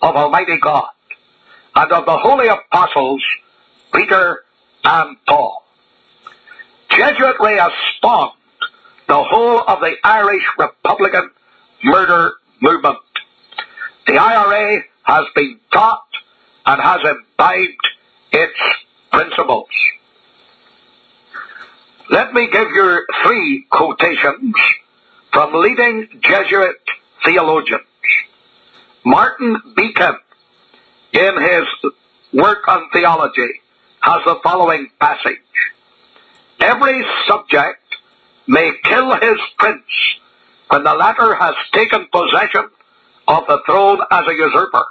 of 0.00 0.14
Almighty 0.14 0.58
God 0.58 0.90
and 1.74 1.92
of 1.92 2.06
the 2.06 2.18
holy 2.18 2.46
apostles 2.46 3.22
Peter 3.92 4.44
and 4.84 5.16
Paul. 5.26 5.64
Jesuitry 6.90 7.58
has 7.58 7.72
spawned 7.96 8.32
the 9.08 9.24
whole 9.24 9.62
of 9.66 9.80
the 9.80 9.94
Irish 10.04 10.44
Republican 10.58 11.30
murder 11.82 12.34
movement. 12.60 12.98
The 14.06 14.18
IRA 14.18 14.82
has 15.04 15.24
been 15.34 15.58
taught 15.72 16.06
and 16.66 16.80
has 16.80 17.00
imbibed 17.04 17.88
its 18.32 18.58
principles. 19.12 19.68
Let 22.10 22.34
me 22.34 22.48
give 22.50 22.70
you 22.70 23.06
three 23.22 23.66
quotations 23.70 24.54
from 25.32 25.54
leading 25.54 26.08
Jesuit 26.20 26.76
theologians. 27.24 27.82
Martin 29.04 29.56
Becan, 29.76 30.16
in 31.12 31.42
his 31.42 31.92
work 32.32 32.66
on 32.68 32.88
theology, 32.92 33.60
has 34.00 34.20
the 34.24 34.38
following 34.42 34.88
passage. 35.00 35.38
Every 36.60 37.04
subject 37.26 37.80
may 38.46 38.72
kill 38.84 39.14
his 39.20 39.38
prince 39.58 39.82
when 40.68 40.84
the 40.84 40.94
latter 40.94 41.34
has 41.34 41.54
taken 41.72 42.06
possession 42.12 42.68
of 43.28 43.46
the 43.46 43.60
throne 43.66 44.00
as 44.10 44.26
a 44.26 44.34
usurper. 44.34 44.84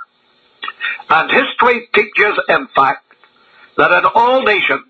And 1.10 1.32
history 1.32 1.88
teaches, 1.94 2.40
in 2.50 2.68
fact, 2.76 3.06
that 3.78 3.92
in 3.92 4.06
all 4.16 4.44
nations, 4.44 4.86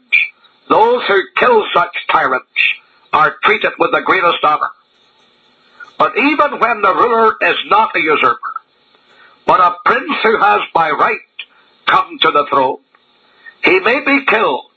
those 0.70 1.04
who 1.08 1.22
kill 1.36 1.64
such 1.74 1.96
tyrants 2.10 2.48
are 3.12 3.36
treated 3.44 3.74
with 3.80 3.91
the 3.91 4.02
greatest 4.02 4.44
honor. 4.44 4.70
But 5.98 6.18
even 6.18 6.60
when 6.60 6.82
the 6.82 6.94
ruler 6.94 7.36
is 7.41 7.56
not 7.68 7.96
a 7.96 8.02
usurper, 8.02 8.54
but 9.46 9.60
a 9.60 9.76
prince 9.86 10.14
who 10.24 10.38
has 10.38 10.62
by 10.74 10.91
right 10.91 11.20
come 11.86 12.18
to 12.20 12.32
the 12.32 12.46
throne, 12.50 12.80
he 13.64 13.80
may 13.80 14.00
be 14.04 14.26
killed 14.26 14.72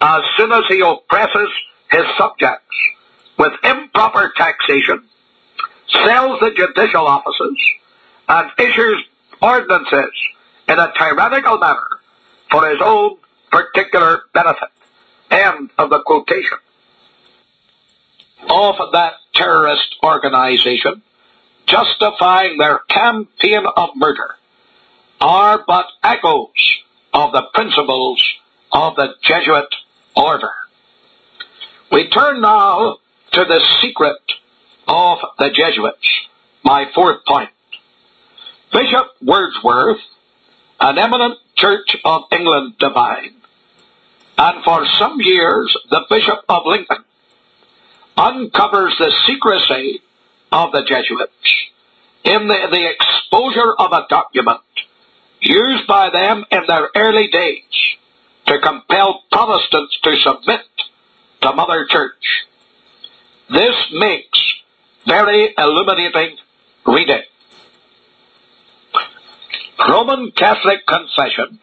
as 0.00 0.22
soon 0.36 0.52
as 0.52 0.64
he 0.68 0.80
oppresses 0.80 1.48
his 1.90 2.04
subjects 2.16 2.76
with 3.38 3.52
improper 3.64 4.32
taxation, 4.36 5.02
sells 6.04 6.38
the 6.40 6.50
judicial 6.56 7.06
offices, 7.06 7.58
and 8.28 8.50
issues 8.58 9.04
ordinances 9.40 10.12
in 10.68 10.78
a 10.78 10.92
tyrannical 10.98 11.58
manner 11.58 11.88
for 12.50 12.68
his 12.68 12.80
own 12.82 13.16
particular 13.50 14.22
benefit. 14.34 14.68
End 15.30 15.70
of 15.78 15.90
the 15.90 16.02
quotation. 16.02 16.58
Of 18.48 18.76
that 18.92 19.14
terrorist 19.34 19.96
organization 20.02 21.02
justifying 21.66 22.58
their 22.58 22.78
campaign 22.88 23.64
of 23.76 23.90
murder 23.96 24.36
are 25.20 25.64
but 25.66 25.86
echoes 26.02 26.78
of 27.12 27.32
the 27.32 27.42
principles 27.54 28.22
of 28.72 28.96
the 28.96 29.14
Jesuit 29.22 29.74
order. 30.16 30.50
We 31.90 32.08
turn 32.08 32.40
now 32.40 32.98
to 33.32 33.44
the 33.44 33.64
secret 33.80 34.20
of 34.86 35.18
the 35.38 35.50
Jesuits, 35.50 36.08
my 36.62 36.90
fourth 36.94 37.24
point. 37.26 37.50
Bishop 38.72 39.06
Wordsworth, 39.22 40.00
an 40.80 40.98
eminent 40.98 41.38
Church 41.56 41.96
of 42.04 42.22
England 42.30 42.78
divine, 42.78 43.34
and 44.36 44.64
for 44.64 44.86
some 44.98 45.20
years 45.20 45.76
the 45.90 46.04
Bishop 46.08 46.44
of 46.48 46.62
Lincoln, 46.66 47.04
uncovers 48.16 48.94
the 48.98 49.12
secrecy 49.26 50.00
of 50.52 50.72
the 50.72 50.82
Jesuits 50.82 51.68
in 52.24 52.48
the, 52.48 52.68
the 52.70 52.90
exposure 52.90 53.74
of 53.78 53.92
a 53.92 54.06
document 54.08 54.60
used 55.40 55.86
by 55.86 56.10
them 56.10 56.44
in 56.50 56.62
their 56.66 56.90
early 56.94 57.28
days 57.28 57.62
to 58.46 58.58
compel 58.60 59.22
Protestants 59.30 59.98
to 60.02 60.16
submit 60.20 60.60
to 61.42 61.52
Mother 61.52 61.86
Church. 61.86 62.46
This 63.50 63.74
makes 63.92 64.54
very 65.06 65.54
illuminating 65.56 66.36
reading. 66.86 67.22
Roman 69.78 70.32
Catholic 70.32 70.86
confession 70.86 71.60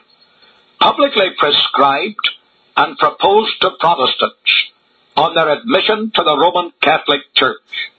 publicly 0.79 1.31
prescribed 1.37 2.29
and 2.77 2.97
proposed 2.97 3.59
to 3.61 3.71
Protestants 3.79 4.71
on 5.17 5.35
their 5.35 5.49
admission 5.49 6.11
to 6.15 6.23
the 6.23 6.37
Roman 6.37 6.71
Catholic 6.81 7.21
Church. 7.35 7.91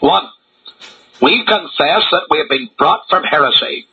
One, 0.00 0.28
we 1.20 1.44
confess 1.44 2.02
that 2.12 2.26
we 2.30 2.38
have 2.38 2.48
been 2.48 2.70
brought 2.78 3.08
from 3.10 3.24
heresy 3.24 3.86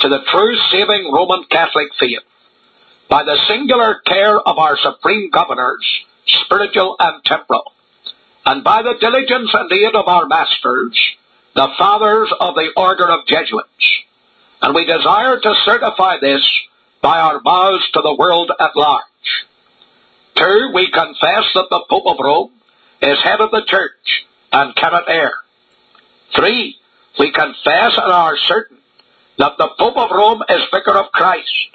to 0.00 0.08
the 0.08 0.22
true 0.30 0.56
saving 0.70 1.12
Roman 1.12 1.44
Catholic 1.50 1.88
faith 1.98 2.20
by 3.08 3.22
the 3.22 3.38
singular 3.48 4.00
care 4.06 4.40
of 4.40 4.58
our 4.58 4.76
supreme 4.76 5.30
governors, 5.30 5.86
spiritual 6.26 6.96
and 6.98 7.24
temporal, 7.24 7.72
and 8.44 8.64
by 8.64 8.82
the 8.82 8.94
diligence 9.00 9.50
and 9.52 9.72
aid 9.72 9.94
of 9.94 10.08
our 10.08 10.26
masters, 10.26 11.00
the 11.54 11.68
fathers 11.78 12.32
of 12.40 12.54
the 12.56 12.70
order 12.76 13.08
of 13.08 13.26
Jesuits. 13.26 14.05
And 14.62 14.74
we 14.74 14.84
desire 14.84 15.38
to 15.38 15.54
certify 15.64 16.18
this 16.20 16.42
by 17.02 17.18
our 17.18 17.40
vows 17.40 17.88
to 17.92 18.00
the 18.02 18.14
world 18.14 18.50
at 18.58 18.76
large. 18.76 19.02
Two, 20.34 20.70
we 20.74 20.90
confess 20.90 21.44
that 21.54 21.68
the 21.70 21.84
Pope 21.88 22.06
of 22.06 22.18
Rome 22.18 22.50
is 23.00 23.18
head 23.22 23.40
of 23.40 23.50
the 23.50 23.64
church 23.66 24.26
and 24.52 24.74
cannot 24.76 25.08
err. 25.08 25.32
Three, 26.34 26.76
we 27.18 27.30
confess 27.32 27.96
and 27.96 28.12
are 28.12 28.36
certain 28.36 28.78
that 29.38 29.56
the 29.58 29.68
Pope 29.78 29.96
of 29.96 30.10
Rome 30.10 30.42
is 30.48 30.62
Vicar 30.72 30.96
of 30.98 31.12
Christ 31.12 31.68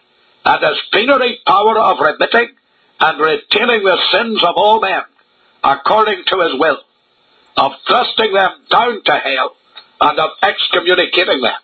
and 0.45 0.63
has 0.63 0.77
plenary 0.91 1.39
power 1.45 1.79
of 1.79 1.99
remitting 1.99 2.55
and 2.99 3.19
retaining 3.19 3.83
the 3.83 3.97
sins 4.11 4.43
of 4.43 4.55
all 4.55 4.79
men 4.79 5.03
according 5.63 6.23
to 6.27 6.39
his 6.39 6.59
will, 6.59 6.79
of 7.57 7.71
thrusting 7.87 8.33
them 8.33 8.51
down 8.69 9.03
to 9.03 9.13
hell 9.13 9.55
and 10.01 10.19
of 10.19 10.31
excommunicating 10.41 11.41
them. 11.41 11.59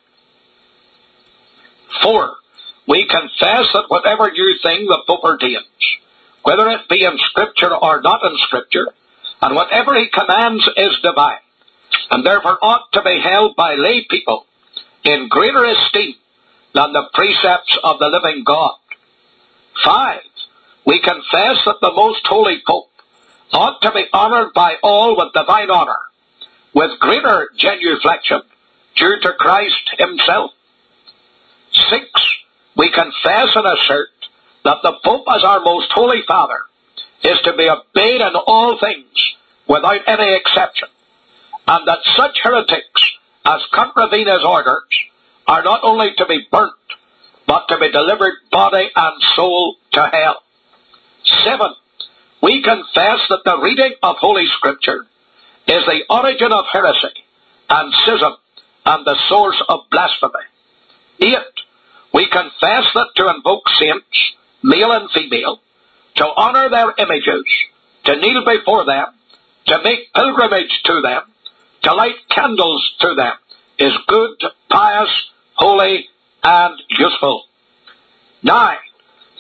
Four, 2.02 2.36
we 2.88 3.08
confess 3.08 3.68
that 3.74 3.90
whatever 3.90 4.32
new 4.32 4.56
thing 4.64 4.88
the 4.88 5.04
Pope 5.06 5.24
ordains, 5.24 5.66
whether 6.44 6.70
it 6.70 6.88
be 6.90 7.04
in 7.04 7.18
Scripture 7.18 7.76
or 7.76 8.02
not 8.02 8.24
in 8.24 8.38
Scripture, 8.38 8.88
and 9.42 9.56
whatever 9.56 9.96
he 9.96 10.08
commands 10.08 10.68
is 10.78 10.98
divine, 11.02 11.40
and 12.12 12.26
therefore 12.26 12.58
ought 12.62 12.92
to 12.94 13.02
be 13.02 13.20
held 13.20 13.56
by 13.56 13.76
lay 13.76 14.06
people 14.10 14.46
in 15.04 15.28
greater 15.30 15.66
esteem 15.66 16.16
than 16.74 16.94
the 16.94 17.10
precepts 17.14 17.78
of 17.84 18.00
the 18.00 18.08
living 18.08 18.44
God. 18.46 18.76
Five, 19.84 20.22
we 20.86 21.00
confess 21.00 21.58
that 21.66 21.80
the 21.82 21.92
most 21.94 22.26
holy 22.26 22.62
Pope 22.66 22.90
ought 23.54 23.82
to 23.82 23.92
be 23.92 24.06
honored 24.14 24.54
by 24.54 24.76
all 24.84 25.18
with 25.18 25.34
divine 25.34 25.70
honor, 25.70 26.00
with 26.74 27.00
greater 27.00 27.50
genuflection 27.58 28.42
due 28.96 29.20
to 29.22 29.34
Christ 29.34 29.90
himself. 29.98 30.52
Six, 31.72 32.10
we 32.76 32.92
confess 32.92 33.56
and 33.56 33.66
assert 33.68 34.10
that 34.64 34.78
the 34.84 34.98
Pope 35.04 35.26
as 35.30 35.44
our 35.44 35.60
most 35.62 35.92
holy 35.92 36.22
Father 36.28 36.60
is 37.24 37.40
to 37.44 37.54
be 37.54 37.70
obeyed 37.70 38.22
in 38.22 38.36
all 38.46 38.78
things 38.80 39.36
without 39.68 40.02
any 40.08 40.36
exception, 40.36 40.88
and 41.68 41.88
that 41.88 42.00
such 42.16 42.40
heretics 42.42 43.12
as 43.46 43.62
contravene 43.74 44.28
his 44.28 44.44
orders 44.44 44.84
are 45.48 45.64
not 45.64 45.82
only 45.84 46.14
to 46.18 46.26
be 46.26 46.48
burnt, 46.52 46.74
but 47.48 47.68
to 47.70 47.78
be 47.78 47.92
delivered 47.92 48.34
body 48.52 48.90
and 48.96 49.22
soul 49.36 49.78
to 49.94 50.10
hell. 50.12 50.44
Seven, 51.44 51.74
we 52.42 52.62
confess 52.62 53.20
that 53.30 53.44
the 53.46 53.60
reading 53.60 53.94
of 54.04 54.18
Holy 54.18 54.48
Scripture 54.58 55.06
is 55.68 55.86
the 55.86 56.02
origin 56.10 56.52
of 56.52 56.66
heresy 56.72 57.24
and 57.70 57.94
schism 58.04 58.34
and 58.86 59.06
the 59.06 59.18
source 59.28 59.62
of 59.68 59.82
blasphemy. 59.92 60.46
Eight, 61.20 61.38
we 62.14 62.28
confess 62.28 62.86
that 62.94 63.10
to 63.16 63.30
invoke 63.30 63.68
saints, 63.70 64.34
male 64.64 64.92
and 64.92 65.10
female, 65.12 65.60
to 66.16 66.26
honor 66.36 66.70
their 66.70 66.94
images, 66.98 67.46
to 68.06 68.16
kneel 68.16 68.44
before 68.46 68.86
them, 68.86 69.08
to 69.68 69.82
make 69.84 70.14
pilgrimage 70.14 70.82
to 70.86 71.02
them, 71.02 71.24
to 71.84 71.94
light 71.94 72.16
candles 72.30 72.96
to 73.02 73.14
them, 73.16 73.34
is 73.78 73.94
good, 74.08 74.44
pious, 74.70 75.10
holy, 75.54 76.08
and 76.44 76.82
useful. 76.90 77.46
Nine, 78.44 78.78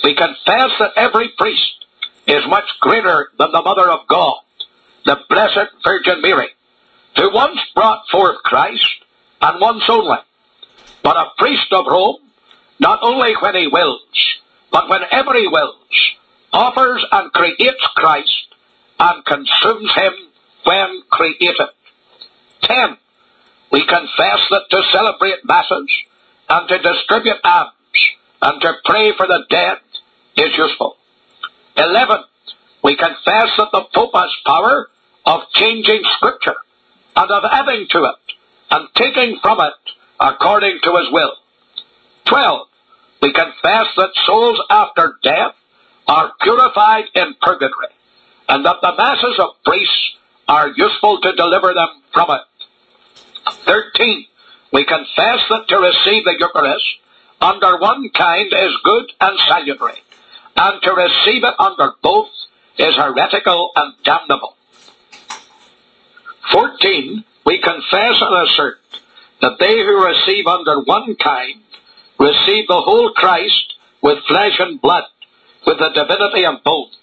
we 0.03 0.15
confess 0.15 0.71
that 0.79 0.91
every 0.95 1.29
priest 1.37 1.85
is 2.27 2.43
much 2.47 2.65
greater 2.81 3.29
than 3.39 3.51
the 3.51 3.61
Mother 3.61 3.89
of 3.89 4.07
God, 4.07 4.37
the 5.05 5.17
Blessed 5.29 5.71
Virgin 5.83 6.21
Mary, 6.21 6.49
who 7.17 7.33
once 7.33 7.59
brought 7.73 8.03
forth 8.11 8.37
Christ, 8.43 8.85
and 9.41 9.61
once 9.61 9.83
only, 9.87 10.17
but 11.07 11.15
a 11.15 11.31
priest 11.37 11.71
of 11.71 11.85
Rome, 11.87 12.17
not 12.81 12.99
only 13.01 13.33
when 13.39 13.55
he 13.55 13.67
wills, 13.67 14.01
but 14.73 14.89
whenever 14.89 15.35
he 15.35 15.47
wills, 15.47 15.75
offers 16.51 17.01
and 17.13 17.31
creates 17.31 17.87
Christ, 17.95 18.47
and 18.99 19.23
consumes 19.23 19.93
him 19.95 20.11
when 20.65 21.03
created. 21.09 21.69
Ten, 22.61 22.97
we 23.71 23.85
confess 23.85 24.39
that 24.49 24.63
to 24.69 24.83
celebrate 24.91 25.45
masses, 25.45 25.89
and 26.49 26.67
to 26.67 26.77
distribute 26.77 27.39
alms, 27.41 27.71
and 28.41 28.59
to 28.59 28.73
pray 28.83 29.13
for 29.15 29.27
the 29.27 29.45
dead 29.49 29.77
is 30.35 30.57
useful. 30.57 30.97
11. 31.77 32.17
We 32.83 32.97
confess 32.97 33.47
that 33.57 33.69
the 33.71 33.85
Pope 33.95 34.11
has 34.13 34.31
power 34.45 34.89
of 35.25 35.43
changing 35.53 36.01
Scripture, 36.17 36.57
and 37.15 37.31
of 37.31 37.45
adding 37.49 37.87
to 37.91 38.03
it, 38.03 38.35
and 38.71 38.89
taking 38.97 39.39
from 39.41 39.61
it 39.61 39.96
according 40.19 40.79
to 40.83 40.95
his 40.95 41.11
will. 41.11 41.33
12. 42.25 42.67
We 43.21 43.33
confess 43.33 43.87
that 43.97 44.09
souls 44.25 44.59
after 44.69 45.17
death 45.23 45.55
are 46.07 46.31
purified 46.41 47.05
in 47.15 47.35
purgatory, 47.41 47.87
and 48.47 48.65
that 48.65 48.77
the 48.81 48.95
masses 48.97 49.39
of 49.39 49.61
priests 49.65 50.13
are 50.47 50.69
useful 50.75 51.19
to 51.21 51.35
deliver 51.35 51.73
them 51.73 51.89
from 52.13 52.29
it. 52.31 52.41
13. 53.65 54.25
We 54.71 54.85
confess 54.85 55.39
that 55.49 55.65
to 55.67 55.77
receive 55.77 56.25
the 56.25 56.35
Eucharist 56.39 56.85
under 57.41 57.77
one 57.77 58.09
kind 58.09 58.51
is 58.51 58.73
good 58.83 59.11
and 59.21 59.37
salutary, 59.47 60.01
and 60.55 60.81
to 60.81 60.93
receive 60.93 61.43
it 61.43 61.53
under 61.59 61.93
both 62.01 62.29
is 62.77 62.95
heretical 62.95 63.71
and 63.75 63.93
damnable. 64.03 64.55
14. 66.51 67.23
We 67.45 67.59
confess 67.59 68.21
and 68.21 68.47
assert 68.47 68.79
that 69.41 69.59
they 69.59 69.77
who 69.77 70.05
receive 70.05 70.47
under 70.47 70.81
one 70.81 71.15
kind 71.15 71.61
receive 72.19 72.67
the 72.67 72.81
whole 72.81 73.11
Christ 73.13 73.75
with 74.01 74.23
flesh 74.27 74.59
and 74.59 74.81
blood, 74.81 75.03
with 75.65 75.79
the 75.79 75.89
divinity 75.89 76.43
and 76.43 76.63
bones, 76.63 76.97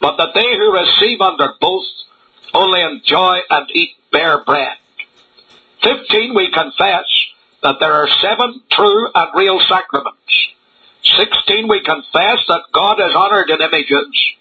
but 0.00 0.16
that 0.16 0.34
they 0.34 0.56
who 0.56 0.72
receive 0.72 1.20
under 1.20 1.54
both 1.60 1.84
only 2.52 2.80
enjoy 2.80 3.40
and 3.50 3.66
eat 3.72 3.90
bare 4.12 4.44
bread. 4.44 4.76
15. 5.82 6.34
We 6.34 6.50
confess 6.50 7.04
that 7.62 7.76
there 7.80 7.92
are 7.92 8.08
seven 8.20 8.62
true 8.70 9.08
and 9.14 9.30
real 9.34 9.60
sacraments. 9.60 10.48
16. 11.04 11.68
We 11.68 11.80
confess 11.82 12.38
that 12.48 12.62
God 12.72 13.00
is 13.00 13.14
honored 13.14 13.50
in 13.50 13.60
images, 13.60 14.34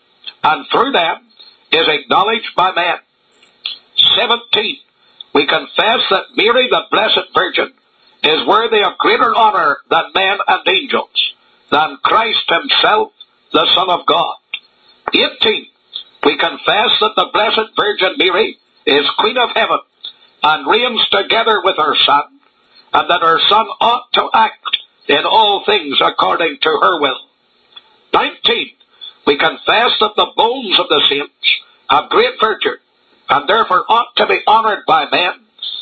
and 0.43 0.65
through 0.71 0.91
them 0.91 1.27
is 1.71 1.87
acknowledged 1.87 2.55
by 2.55 2.71
men. 2.73 2.97
17. 4.15 4.77
We 5.33 5.47
confess 5.47 5.99
that 6.09 6.25
Mary, 6.35 6.67
the 6.69 6.83
Blessed 6.91 7.33
Virgin, 7.35 7.73
is 8.23 8.47
worthy 8.47 8.83
of 8.83 8.97
greater 8.99 9.35
honor 9.35 9.77
than 9.89 10.03
men 10.13 10.37
and 10.47 10.67
angels, 10.67 11.33
than 11.71 11.97
Christ 12.03 12.49
himself, 12.49 13.11
the 13.51 13.67
Son 13.73 13.89
of 13.89 14.05
God. 14.05 14.35
18. 15.13 15.67
We 16.25 16.37
confess 16.37 16.91
that 17.01 17.13
the 17.15 17.29
Blessed 17.33 17.75
Virgin 17.75 18.15
Mary 18.17 18.57
is 18.85 19.09
Queen 19.17 19.37
of 19.37 19.49
Heaven 19.53 19.79
and 20.43 20.67
reigns 20.67 21.05
together 21.09 21.61
with 21.63 21.77
her 21.77 21.95
Son, 21.95 22.23
and 22.93 23.09
that 23.09 23.21
her 23.21 23.39
Son 23.49 23.65
ought 23.81 24.11
to 24.13 24.29
act 24.33 24.77
in 25.07 25.25
all 25.25 25.63
things 25.65 25.97
according 26.01 26.59
to 26.61 26.69
her 26.69 26.99
will. 26.99 27.19
19. 28.13 28.69
We 29.25 29.37
confess 29.37 29.91
that 29.99 30.15
the 30.15 30.31
bones 30.35 30.79
of 30.79 30.87
the 30.89 31.03
saints 31.09 31.61
have 31.89 32.09
great 32.09 32.39
virtue, 32.39 32.77
and 33.33 33.49
therefore 33.49 33.83
ought 33.89 34.15
to 34.15 34.27
be 34.27 34.41
honored 34.45 34.85
by 34.85 35.09
men, 35.09 35.33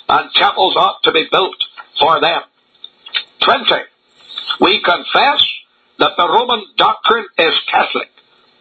and 0.07 0.31
chapels 0.31 0.73
ought 0.77 1.03
to 1.03 1.11
be 1.11 1.27
built 1.29 1.61
for 1.99 2.21
them. 2.21 2.41
20. 3.41 3.65
We 4.61 4.81
confess 4.81 5.45
that 5.99 6.13
the 6.15 6.29
Roman 6.29 6.63
doctrine 6.77 7.27
is 7.37 7.53
Catholic, 7.69 8.09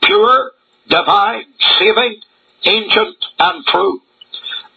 pure, 0.03 0.51
divine, 0.88 1.45
saving, 1.78 2.20
ancient, 2.64 3.16
and 3.38 3.64
true, 3.66 4.01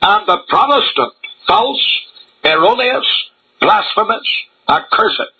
and 0.03 0.27
the 0.27 0.37
Protestant 0.47 1.13
false, 1.47 1.99
erroneous, 2.45 3.07
blasphemous, 3.59 4.29
accursed, 4.69 5.33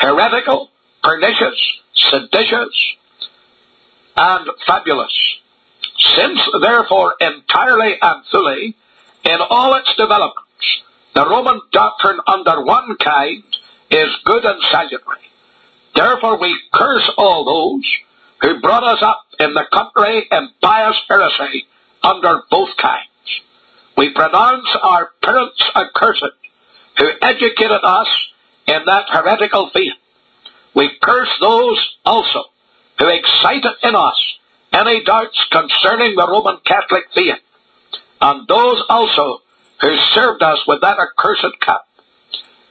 heretical, 0.00 0.70
pernicious, 1.00 1.78
seditious, 1.94 2.96
and 4.16 4.48
fabulous. 4.66 5.36
Since, 5.98 6.40
therefore, 6.60 7.14
entirely 7.20 7.96
and 8.00 8.24
fully, 8.30 8.76
in 9.24 9.38
all 9.50 9.74
its 9.74 9.92
developments, 9.96 10.82
the 11.14 11.28
Roman 11.28 11.60
doctrine 11.72 12.20
under 12.26 12.62
one 12.62 12.96
kind 12.96 13.42
is 13.90 14.08
good 14.24 14.44
and 14.44 14.62
salutary. 14.70 15.30
Therefore 15.94 16.38
we 16.38 16.60
curse 16.74 17.10
all 17.16 17.44
those 17.44 17.84
who 18.42 18.60
brought 18.60 18.84
us 18.84 19.02
up 19.02 19.24
in 19.40 19.54
the 19.54 19.64
country 19.72 20.28
in 20.30 20.50
pious 20.60 20.96
heresy 21.08 21.66
under 22.02 22.42
both 22.50 22.76
kinds. 22.76 23.08
We 23.96 24.10
pronounce 24.10 24.68
our 24.82 25.10
parents 25.22 25.62
accursed 25.74 26.24
who 26.98 27.10
educated 27.22 27.80
us 27.82 28.08
in 28.66 28.84
that 28.84 29.06
heretical 29.08 29.70
faith. 29.70 29.94
We 30.74 30.90
curse 31.02 31.30
those 31.40 31.96
also 32.04 32.44
who 32.98 33.08
excited 33.08 33.72
in 33.82 33.94
us 33.94 34.36
any 34.76 35.02
doubts 35.04 35.38
concerning 35.50 36.14
the 36.16 36.28
Roman 36.28 36.58
Catholic 36.64 37.04
faith, 37.14 37.40
and 38.20 38.46
those 38.46 38.82
also 38.88 39.40
who 39.80 39.96
served 40.12 40.42
us 40.42 40.58
with 40.66 40.82
that 40.82 40.98
accursed 40.98 41.58
cup. 41.60 41.88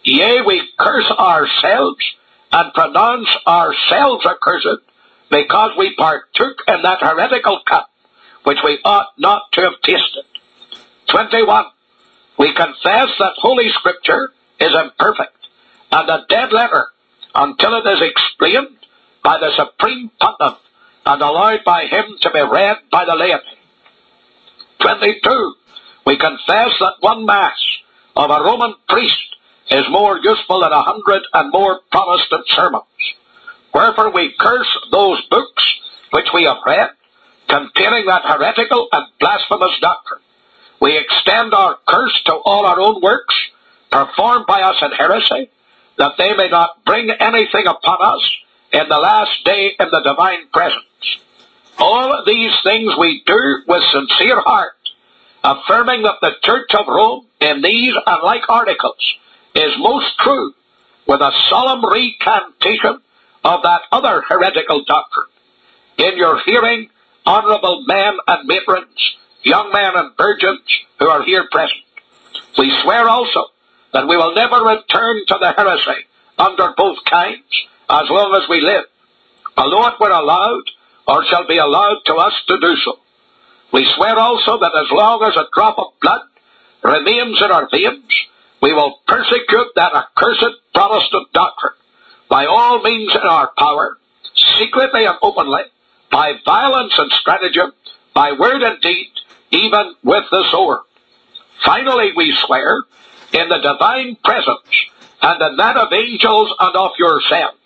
Yea, 0.03 0.41
we 0.41 0.61
curse 0.77 1.09
ourselves 1.11 2.03
and 2.51 2.73
pronounce 2.73 3.29
ourselves 3.47 4.25
accursed 4.25 4.83
because 5.31 5.71
we 5.77 5.95
partook 5.95 6.57
in 6.67 6.81
that 6.83 6.99
heretical 7.01 7.61
cup 7.67 7.89
which 8.43 8.59
we 8.63 8.79
ought 8.85 9.07
not 9.17 9.51
to 9.53 9.61
have 9.61 9.81
tasted. 9.83 10.23
21. 11.09 11.65
We 12.37 12.53
confess 12.53 13.09
that 13.17 13.33
Holy 13.37 13.69
Scripture 13.69 14.31
is 14.59 14.71
imperfect 14.73 15.35
and 15.91 16.09
a 16.09 16.25
dead 16.29 16.53
letter 16.53 16.87
until 17.33 17.75
it 17.75 17.87
is 17.87 18.01
explained 18.01 18.77
by 19.23 19.39
the 19.39 19.51
Supreme 19.57 20.11
Pontiff 20.21 20.59
and 21.05 21.21
allowed 21.21 21.63
by 21.63 21.85
him 21.85 22.17
to 22.21 22.31
be 22.31 22.41
read 22.41 22.77
by 22.91 23.05
the 23.05 23.15
laity. 23.15 23.43
22. 24.81 25.53
We 26.05 26.17
confess 26.17 26.71
that 26.79 26.95
one 26.99 27.25
Mass 27.25 27.57
of 28.15 28.29
a 28.29 28.43
Roman 28.43 28.75
priest 28.87 29.35
is 29.71 29.83
more 29.89 30.19
useful 30.19 30.61
than 30.61 30.71
a 30.71 30.83
hundred 30.83 31.23
and 31.33 31.51
more 31.51 31.79
Protestant 31.91 32.45
sermons. 32.47 32.83
Wherefore 33.73 34.11
we 34.11 34.33
curse 34.39 34.67
those 34.91 35.21
books 35.29 35.63
which 36.11 36.27
we 36.33 36.43
have 36.43 36.57
read, 36.65 36.89
containing 37.49 38.05
that 38.05 38.21
heretical 38.23 38.87
and 38.91 39.05
blasphemous 39.19 39.77
doctrine. 39.81 40.21
We 40.81 40.97
extend 40.97 41.53
our 41.53 41.77
curse 41.87 42.21
to 42.25 42.33
all 42.45 42.65
our 42.65 42.79
own 42.79 43.01
works, 43.01 43.35
performed 43.91 44.45
by 44.47 44.61
us 44.61 44.75
in 44.81 44.91
heresy, 44.91 45.49
that 45.97 46.13
they 46.17 46.35
may 46.35 46.49
not 46.49 46.83
bring 46.85 47.09
anything 47.09 47.67
upon 47.67 47.97
us 48.01 48.21
in 48.75 48.89
the 48.89 48.99
last 48.99 49.41
day 49.45 49.71
in 49.79 49.87
the 49.89 50.01
divine 50.01 50.49
presence. 50.51 50.83
All 51.79 52.23
these 52.25 52.51
things 52.61 52.91
we 52.99 53.23
do 53.25 53.61
with 53.65 53.81
sincere 53.93 54.41
heart, 54.41 54.75
affirming 55.45 56.03
that 56.03 56.19
the 56.21 56.33
Church 56.43 56.75
of 56.75 56.85
Rome 56.87 57.25
in 57.39 57.61
these 57.61 57.93
and 58.05 58.23
like 58.23 58.49
articles 58.49 59.15
is 59.55 59.71
most 59.77 60.17
true, 60.19 60.53
with 61.07 61.21
a 61.21 61.31
solemn 61.47 61.85
recantation 61.85 62.99
of 63.45 63.63
that 63.63 63.83
other 63.93 64.21
heretical 64.27 64.83
doctrine. 64.83 65.29
In 65.97 66.17
your 66.17 66.41
hearing, 66.43 66.89
honourable 67.25 67.85
men 67.87 68.17
and 68.27 68.45
matrons, 68.45 69.15
young 69.43 69.71
men 69.71 69.95
and 69.95 70.17
virgins 70.17 70.67
who 70.99 71.07
are 71.07 71.23
here 71.23 71.47
present, 71.49 71.79
we 72.57 72.77
swear 72.83 73.07
also 73.07 73.45
that 73.93 74.05
we 74.05 74.17
will 74.17 74.35
never 74.35 74.57
return 74.65 75.25
to 75.27 75.37
the 75.39 75.53
heresy 75.53 76.07
under 76.37 76.73
both 76.75 76.97
kinds 77.05 77.67
as 77.89 78.09
long 78.09 78.33
as 78.35 78.47
we 78.49 78.61
live, 78.61 78.85
although 79.57 79.87
it 79.87 79.99
were 79.99 80.09
allowed 80.09 80.63
or 81.07 81.25
shall 81.25 81.47
be 81.47 81.57
allowed 81.57 81.99
to 82.05 82.15
us 82.15 82.33
to 82.47 82.59
do 82.59 82.75
so. 82.83 82.99
We 83.71 83.85
swear 83.95 84.17
also 84.17 84.57
that 84.59 84.71
as 84.75 84.91
long 84.91 85.23
as 85.23 85.35
a 85.35 85.47
drop 85.53 85.77
of 85.77 85.87
blood 86.01 86.21
remains 86.83 87.41
in 87.41 87.51
our 87.51 87.67
veins, 87.69 88.27
we 88.61 88.73
will 88.73 88.99
persecute 89.07 89.67
that 89.75 89.93
accursed 89.93 90.57
Protestant 90.73 91.31
doctrine 91.33 91.73
by 92.29 92.45
all 92.45 92.81
means 92.81 93.13
in 93.13 93.21
our 93.21 93.51
power, 93.57 93.97
secretly 94.57 95.05
and 95.05 95.15
openly, 95.21 95.61
by 96.11 96.33
violence 96.45 96.93
and 96.97 97.11
stratagem, 97.11 97.71
by 98.13 98.31
word 98.31 98.63
and 98.63 98.81
deed, 98.81 99.11
even 99.51 99.95
with 100.03 100.23
the 100.31 100.43
sword. 100.51 100.79
Finally, 101.63 102.11
we 102.15 102.35
swear, 102.45 102.83
in 103.33 103.49
the 103.49 103.57
divine 103.59 104.17
presence 104.23 104.85
and 105.21 105.41
in 105.41 105.57
that 105.57 105.77
of 105.77 105.91
angels 105.91 106.53
and 106.59 106.75
of 106.75 106.91
yourselves, 106.97 107.57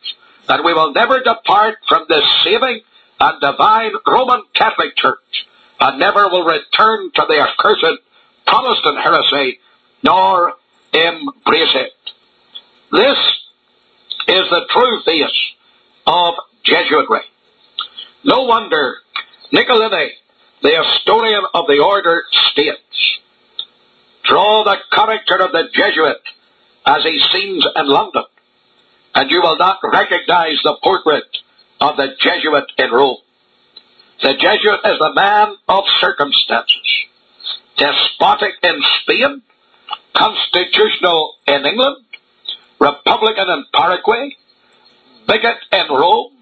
that 0.50 0.66
we 0.66 0.74
will 0.74 0.92
never 0.92 1.20
depart 1.20 1.78
from 1.88 2.06
this 2.10 2.24
saving 2.44 2.82
and 3.20 3.40
divine 3.40 3.92
Roman 4.06 4.42
Catholic 4.54 4.98
Church, 4.98 5.46
and 5.80 6.00
never 6.00 6.28
will 6.28 6.44
return 6.44 7.12
to 7.14 7.26
the 7.30 7.40
accursed 7.40 8.02
Protestant 8.46 8.98
heresy, 9.02 9.60
nor 10.04 10.54
embrace 10.92 11.76
it. 11.76 11.94
This 12.92 13.18
is 14.28 14.50
the 14.50 14.66
true 14.72 15.02
face 15.06 15.54
of 16.08 16.34
Jesuitry. 16.66 17.22
No 18.24 18.44
wonder 18.44 18.96
Nicolini, 19.52 20.12
the 20.64 20.84
historian 20.84 21.44
of 21.54 21.68
the 21.68 21.80
order, 21.80 22.24
states, 22.32 23.20
Draw 24.24 24.64
the 24.64 24.78
character 24.92 25.38
of 25.38 25.52
the 25.52 25.70
Jesuit 25.74 26.22
as 26.86 27.04
he 27.04 27.20
seems 27.32 27.66
in 27.76 27.88
London, 27.88 28.24
and 29.16 29.32
you 29.32 29.42
will 29.42 29.58
not 29.58 29.80
recognize 29.84 30.58
the 30.64 30.78
portrait 30.84 31.26
of 31.82 31.98
the 31.98 32.16
Jesuit 32.20 32.66
in 32.78 32.92
Rome. 32.92 33.18
The 34.22 34.34
Jesuit 34.34 34.80
is 34.86 35.00
the 35.00 35.14
man 35.14 35.56
of 35.68 35.84
circumstances, 36.00 37.06
despotic 37.78 38.54
in 38.64 38.82
Spain, 39.02 39.42
constitutional 40.14 41.36
in 41.48 41.66
England, 41.66 41.98
republican 42.80 43.50
in 43.50 43.66
Paraguay, 43.74 44.36
bigot 45.28 45.58
in 45.72 45.88
Rome, 45.90 46.34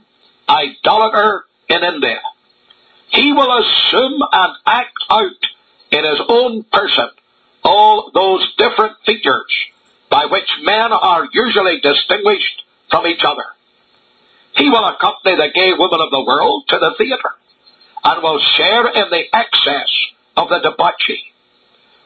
idolater 0.49 1.45
in 1.69 1.83
India. 1.83 2.21
He 3.09 3.31
will 3.31 3.57
assume 3.59 4.21
and 4.31 4.53
act 4.65 4.97
out 5.09 5.31
in 5.91 6.03
his 6.03 6.19
own 6.27 6.63
person 6.63 7.09
all 7.63 8.11
those 8.13 8.53
different 8.57 8.97
features 9.05 9.51
by 10.09 10.25
which 10.25 10.49
men 10.63 10.91
are 10.91 11.27
usually 11.33 11.79
distinguished 11.81 12.63
from 12.89 13.05
each 13.07 13.23
other. 13.23 13.45
He 14.55 14.69
will 14.69 14.85
accompany 14.85 15.35
the 15.35 15.51
gay 15.53 15.73
women 15.73 16.01
of 16.01 16.11
the 16.11 16.23
world 16.23 16.63
to 16.69 16.79
the 16.79 16.95
theatre 16.97 17.33
and 18.03 18.23
will 18.23 18.39
share 18.39 18.87
in 18.87 19.09
the 19.09 19.23
excess 19.33 19.91
of 20.35 20.49
the 20.49 20.59
debauchee. 20.59 21.33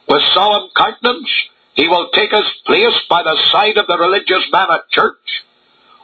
With 0.08 0.22
solemn 0.34 0.68
countenance, 0.76 1.30
he 1.74 1.88
will 1.88 2.10
take 2.10 2.32
his 2.32 2.44
place 2.66 2.98
by 3.08 3.22
the 3.22 3.38
side 3.50 3.78
of 3.78 3.86
the 3.86 3.98
religious 3.98 4.44
man 4.52 4.66
at 4.70 4.90
church, 4.90 5.44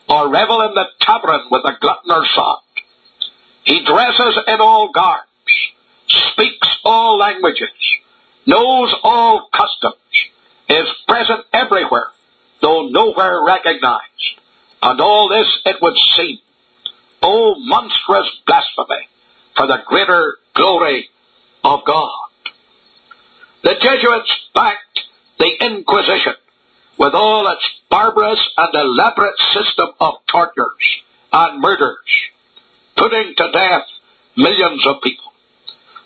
or 0.09 0.31
revel 0.31 0.63
in 0.63 0.75
the 0.75 0.87
tavern 1.01 1.43
with 1.51 1.63
the 1.63 1.77
glutton 1.81 2.11
or 2.11 2.25
sot. 2.35 2.63
He 3.65 3.85
dresses 3.85 4.39
in 4.47 4.61
all 4.61 4.91
garbs, 4.91 5.27
speaks 6.07 6.69
all 6.85 7.19
languages, 7.19 7.69
knows 8.47 8.95
all 9.03 9.49
customs, 9.53 9.95
is 10.69 10.87
present 11.07 11.41
everywhere, 11.53 12.09
though 12.61 12.89
nowhere 12.89 13.43
recognized. 13.45 14.05
And 14.83 15.01
all 15.01 15.29
this, 15.29 15.47
it 15.65 15.77
would 15.83 15.97
seem, 16.15 16.39
O 17.23 17.57
monstrous 17.59 18.29
blasphemy, 18.47 19.09
for 19.57 19.67
the 19.67 19.79
greater 19.87 20.37
glory 20.55 21.09
of 21.65 21.81
God. 21.85 22.29
The 23.65 23.75
Jesuits 23.81 24.33
backed 24.55 25.01
the 25.39 25.51
Inquisition, 25.61 26.35
with 26.99 27.15
all 27.15 27.49
its 27.49 27.65
barbarous 27.91 28.41
and 28.57 28.75
elaborate 28.75 29.39
system 29.53 29.89
of 30.01 30.15
tortures 30.31 31.03
and 31.33 31.61
murders, 31.61 31.99
putting 32.97 33.35
to 33.37 33.51
death 33.53 33.85
millions 34.37 34.87
of 34.87 35.03
people. 35.03 35.33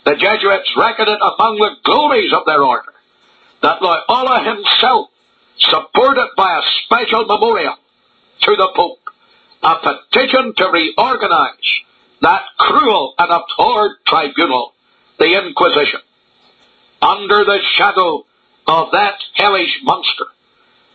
The 0.04 0.16
Jesuits 0.16 0.70
reckoned 0.76 1.08
it 1.08 1.20
among 1.20 1.58
the 1.58 1.76
glories 1.84 2.32
of 2.32 2.44
their 2.46 2.62
order 2.62 2.91
that 3.62 3.80
Loyola 3.80 4.42
himself 4.44 5.08
supported 5.58 6.28
by 6.36 6.58
a 6.58 6.62
special 6.84 7.24
memorial 7.26 7.76
to 8.42 8.56
the 8.56 8.68
Pope 8.74 9.02
a 9.62 9.76
petition 9.76 10.52
to 10.56 10.70
reorganize 10.72 11.50
that 12.20 12.42
cruel 12.58 13.14
and 13.18 13.30
abhorred 13.30 13.92
tribunal, 14.06 14.72
the 15.18 15.38
Inquisition. 15.38 16.00
Under 17.00 17.44
the 17.44 17.58
shadow 17.74 18.24
of 18.66 18.88
that 18.92 19.14
hellish 19.34 19.80
monster, 19.82 20.26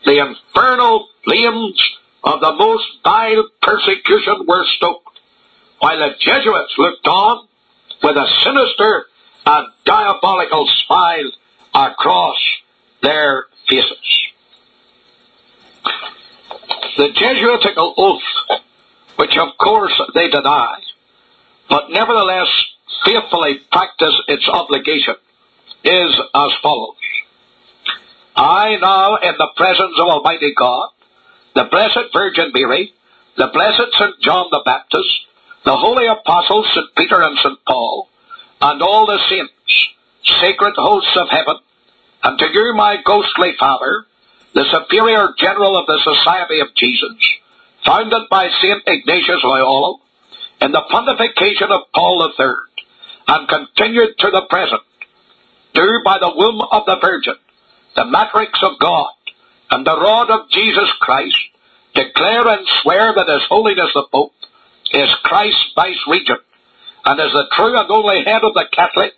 the 0.05 0.19
infernal 0.19 1.07
flames 1.23 1.81
of 2.23 2.39
the 2.39 2.53
most 2.53 2.85
vile 3.03 3.49
persecution 3.61 4.45
were 4.47 4.65
stoked, 4.77 5.19
while 5.79 5.99
the 5.99 6.15
Jesuits 6.19 6.73
looked 6.77 7.07
on 7.07 7.47
with 8.03 8.15
a 8.15 8.27
sinister 8.43 9.05
and 9.45 9.67
diabolical 9.85 10.67
smile 10.85 11.31
across 11.73 12.37
their 13.01 13.45
faces. 13.69 14.23
The 16.97 17.09
Jesuitical 17.13 17.93
oath, 17.97 18.59
which 19.17 19.37
of 19.37 19.57
course 19.57 19.99
they 20.13 20.29
deny, 20.29 20.79
but 21.69 21.91
nevertheless 21.91 22.47
faithfully 23.05 23.59
practice 23.71 24.15
its 24.27 24.47
obligation, 24.49 25.15
is 25.83 26.15
as 26.33 26.51
follows. 26.61 26.95
I 28.35 28.77
now, 28.81 29.15
in 29.17 29.35
the 29.37 29.49
presence 29.55 29.93
of 29.97 30.07
Almighty 30.07 30.53
God, 30.55 30.89
the 31.55 31.65
Blessed 31.65 32.13
Virgin 32.13 32.51
Mary, 32.53 32.93
the 33.35 33.47
Blessed 33.47 33.93
St. 33.97 34.19
John 34.21 34.47
the 34.51 34.61
Baptist, 34.65 35.09
the 35.65 35.75
Holy 35.75 36.07
Apostles 36.07 36.67
St. 36.73 36.95
Peter 36.95 37.21
and 37.21 37.37
St. 37.39 37.57
Paul, 37.65 38.09
and 38.61 38.81
all 38.81 39.05
the 39.05 39.19
saints, 39.27 39.89
sacred 40.39 40.73
hosts 40.75 41.15
of 41.15 41.29
heaven, 41.29 41.57
and 42.23 42.37
to 42.39 42.47
you, 42.51 42.73
my 42.75 42.97
ghostly 43.03 43.53
Father, 43.59 44.05
the 44.53 44.65
Superior 44.71 45.33
General 45.37 45.77
of 45.77 45.85
the 45.85 45.99
Society 46.03 46.59
of 46.59 46.73
Jesus, 46.75 47.15
founded 47.85 48.23
by 48.29 48.49
St. 48.61 48.81
Ignatius 48.87 49.43
Loyola, 49.43 49.97
in 50.61 50.71
the 50.71 50.81
pontification 50.91 51.69
of 51.69 51.91
Paul 51.93 52.27
III, 52.37 52.47
and 53.27 53.47
continued 53.47 54.17
to 54.19 54.31
the 54.31 54.47
present, 54.49 54.81
do 55.73 56.01
by 56.03 56.17
the 56.17 56.33
womb 56.35 56.61
of 56.71 56.85
the 56.85 56.97
Virgin, 56.99 57.35
the 57.95 58.05
matrix 58.05 58.59
of 58.63 58.79
God, 58.79 59.11
and 59.69 59.85
the 59.85 59.99
rod 59.99 60.29
of 60.31 60.49
Jesus 60.49 60.91
Christ, 60.99 61.37
declare 61.93 62.47
and 62.47 62.67
swear 62.81 63.13
that 63.15 63.27
His 63.27 63.43
Holiness 63.49 63.91
the 63.93 64.05
Pope 64.11 64.33
is 64.91 65.13
Christ's 65.23 65.71
vice 65.75 66.01
regent, 66.07 66.41
and 67.05 67.19
is 67.19 67.31
the 67.33 67.47
true 67.53 67.77
and 67.77 67.89
only 67.91 68.23
head 68.23 68.43
of 68.43 68.53
the 68.53 68.65
Catholic 68.71 69.13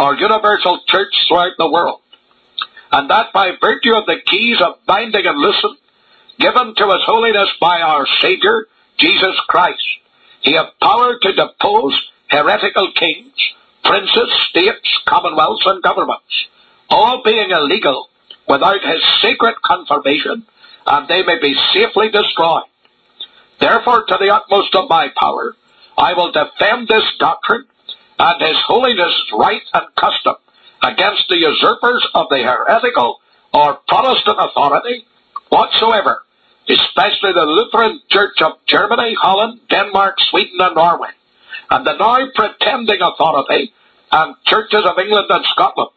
or 0.00 0.16
universal 0.16 0.80
church 0.88 1.14
throughout 1.28 1.52
the 1.58 1.70
world 1.70 2.00
and 2.92 3.08
that 3.10 3.32
by 3.32 3.52
virtue 3.60 3.94
of 3.94 4.06
the 4.06 4.16
keys 4.26 4.60
of 4.60 4.74
binding 4.86 5.26
and 5.26 5.38
loosing 5.38 5.76
given 6.38 6.74
to 6.76 6.86
His 6.86 7.02
Holiness 7.04 7.48
by 7.60 7.80
our 7.80 8.06
Savior, 8.20 8.66
Jesus 8.98 9.38
Christ, 9.48 9.82
He 10.40 10.54
hath 10.54 10.78
power 10.80 11.18
to 11.18 11.32
depose 11.32 12.10
heretical 12.28 12.90
kings, 12.92 13.34
princes, 13.84 14.30
states, 14.48 15.00
commonwealths, 15.06 15.66
and 15.66 15.82
governments, 15.82 16.46
all 16.88 17.22
being 17.22 17.50
illegal 17.50 18.08
without 18.48 18.82
His 18.82 19.02
sacred 19.20 19.54
confirmation, 19.64 20.46
and 20.86 21.08
they 21.08 21.22
may 21.22 21.38
be 21.40 21.54
safely 21.72 22.10
destroyed. 22.10 22.64
Therefore, 23.60 24.04
to 24.06 24.16
the 24.18 24.34
utmost 24.34 24.74
of 24.74 24.88
my 24.88 25.08
power, 25.20 25.54
I 25.98 26.14
will 26.14 26.32
defend 26.32 26.88
this 26.88 27.04
doctrine 27.18 27.66
and 28.20 28.40
His 28.42 28.58
Holiness' 28.66 29.32
right 29.32 29.62
and 29.72 29.86
custom 29.96 30.34
against 30.82 31.24
the 31.30 31.38
usurpers 31.38 32.06
of 32.14 32.26
the 32.28 32.42
heretical 32.42 33.18
or 33.54 33.80
Protestant 33.88 34.36
authority 34.38 35.06
whatsoever, 35.48 36.22
especially 36.68 37.32
the 37.32 37.46
Lutheran 37.46 38.00
Church 38.10 38.42
of 38.42 38.52
Germany, 38.66 39.16
Holland, 39.18 39.60
Denmark, 39.70 40.20
Sweden, 40.30 40.60
and 40.60 40.76
Norway, 40.76 41.08
and 41.70 41.86
the 41.86 41.96
now 41.96 42.28
pretending 42.34 43.00
authority 43.00 43.72
and 44.12 44.36
churches 44.44 44.82
of 44.84 44.98
England 44.98 45.26
and 45.30 45.44
Scotland, 45.46 45.90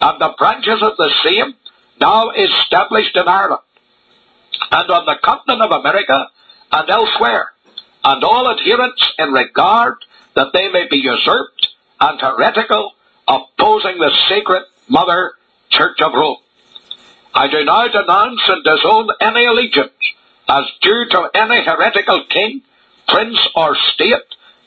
and 0.00 0.20
the 0.20 0.34
branches 0.38 0.82
of 0.82 0.96
the 0.96 1.10
same 1.24 1.54
now 2.00 2.30
established 2.30 3.16
in 3.16 3.28
Ireland, 3.28 3.62
and 4.72 4.90
on 4.90 5.06
the 5.06 5.18
continent 5.22 5.62
of 5.62 5.70
America 5.70 6.26
and 6.72 6.90
elsewhere, 6.90 7.52
and 8.02 8.24
all 8.24 8.50
adherents 8.50 9.12
in 9.18 9.32
regard 9.32 9.94
that 10.34 10.52
they 10.52 10.70
may 10.70 10.86
be 10.88 10.96
usurped 10.98 11.59
and 12.00 12.20
heretical 12.20 12.92
opposing 13.28 13.98
the 13.98 14.10
sacred 14.28 14.62
Mother 14.88 15.34
Church 15.68 16.00
of 16.00 16.12
Rome. 16.14 16.38
I 17.34 17.46
do 17.48 17.64
now 17.64 17.86
denounce 17.86 18.40
and 18.48 18.64
disown 18.64 19.08
any 19.20 19.44
allegiance 19.44 19.92
as 20.48 20.64
due 20.82 21.06
to 21.10 21.30
any 21.34 21.62
heretical 21.62 22.24
king, 22.28 22.62
prince, 23.06 23.38
or 23.54 23.76
state, 23.76 24.16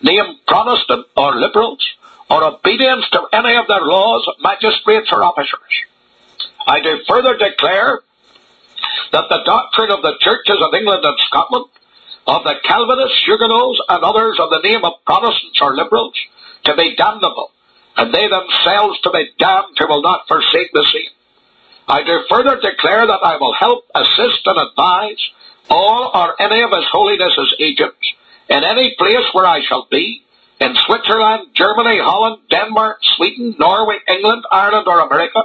named 0.01 0.37
Protestant 0.47 1.07
or 1.17 1.35
liberals, 1.35 1.85
or 2.29 2.43
obedience 2.43 3.05
to 3.11 3.27
any 3.33 3.55
of 3.55 3.67
their 3.67 3.81
laws, 3.81 4.25
magistrates, 4.41 5.11
or 5.11 5.23
officers. 5.23 5.59
I 6.65 6.79
do 6.79 6.99
further 7.07 7.35
declare 7.37 7.99
that 9.11 9.25
the 9.29 9.43
doctrine 9.45 9.91
of 9.91 10.01
the 10.01 10.13
churches 10.19 10.57
of 10.61 10.73
England 10.73 11.03
and 11.03 11.17
Scotland, 11.27 11.65
of 12.27 12.43
the 12.43 12.55
Calvinists, 12.63 13.25
Huguenots, 13.25 13.81
and 13.89 14.03
others 14.03 14.39
of 14.39 14.49
the 14.49 14.59
name 14.59 14.85
of 14.85 14.93
Protestants 15.05 15.59
or 15.61 15.75
liberals, 15.75 16.15
to 16.65 16.75
be 16.75 16.95
damnable, 16.95 17.51
and 17.97 18.13
they 18.13 18.27
themselves 18.27 18.99
to 19.01 19.11
be 19.11 19.29
damned 19.37 19.77
who 19.77 19.87
will 19.87 20.01
not 20.01 20.27
forsake 20.27 20.71
the 20.73 20.87
same. 20.91 21.11
I 21.87 22.03
do 22.03 22.23
further 22.29 22.59
declare 22.61 23.05
that 23.05 23.19
I 23.23 23.37
will 23.37 23.53
help, 23.53 23.85
assist, 23.93 24.45
and 24.45 24.57
advise 24.57 25.19
all 25.69 26.11
or 26.13 26.41
any 26.41 26.61
of 26.61 26.71
His 26.71 26.85
Holiness's 26.91 27.55
agents 27.59 28.13
in 28.49 28.63
any 28.63 28.95
place 28.97 29.25
where 29.33 29.45
I 29.45 29.61
shall 29.67 29.87
be, 29.89 30.23
in 30.59 30.75
Switzerland, 30.85 31.49
Germany, 31.53 31.99
Holland, 31.99 32.37
Denmark, 32.49 32.99
Sweden, 33.15 33.55
Norway, 33.59 33.97
England, 34.07 34.43
Ireland, 34.51 34.87
or 34.87 34.99
America, 34.99 35.43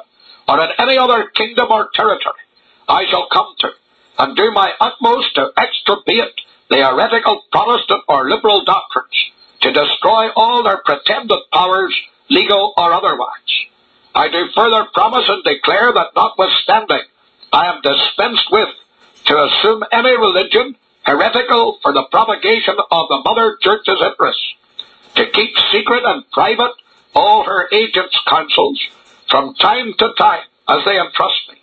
or 0.49 0.61
in 0.61 0.71
any 0.79 0.97
other 0.97 1.29
kingdom 1.35 1.69
or 1.71 1.91
territory 1.95 2.43
I 2.89 3.05
shall 3.11 3.29
come 3.33 3.55
to, 3.61 3.71
and 4.19 4.37
do 4.37 4.51
my 4.53 4.73
utmost 4.81 5.35
to 5.35 5.53
extirpate 5.57 6.35
the 6.71 6.77
heretical 6.77 7.43
Protestant 7.51 8.03
or 8.09 8.31
liberal 8.31 8.65
doctrines, 8.65 9.33
to 9.61 9.73
destroy 9.73 10.31
all 10.37 10.63
their 10.63 10.79
pretended 10.85 11.39
powers 11.53 11.95
legal 12.31 12.75
or 12.77 12.93
otherwise. 12.93 13.31
I 14.15 14.29
do 14.29 14.49
further 14.55 14.87
promise 14.93 15.29
and 15.29 15.43
declare 15.45 15.93
that 15.93 16.15
notwithstanding 16.15 17.03
I 17.53 17.67
am 17.67 17.81
dispensed 17.83 18.51
with 18.51 18.69
to 19.27 19.45
assume 19.45 19.85
any 19.93 20.17
religion 20.17 20.77
heretical 21.05 21.79
for 21.83 21.93
the 21.93 22.05
propagation 22.11 22.77
of 22.91 23.09
the 23.09 23.23
Mother 23.25 23.57
Church's 23.63 24.01
interests, 24.01 24.55
to 25.15 25.31
keep 25.31 25.57
secret 25.73 26.03
and 26.05 26.31
private 26.31 26.73
all 27.15 27.45
her 27.45 27.69
agents' 27.73 28.21
counsels 28.29 28.79
from 29.31 29.55
time 29.55 29.95
to 29.99 30.13
time 30.19 30.45
as 30.69 30.85
they 30.85 30.99
entrust 30.99 31.49
me, 31.49 31.57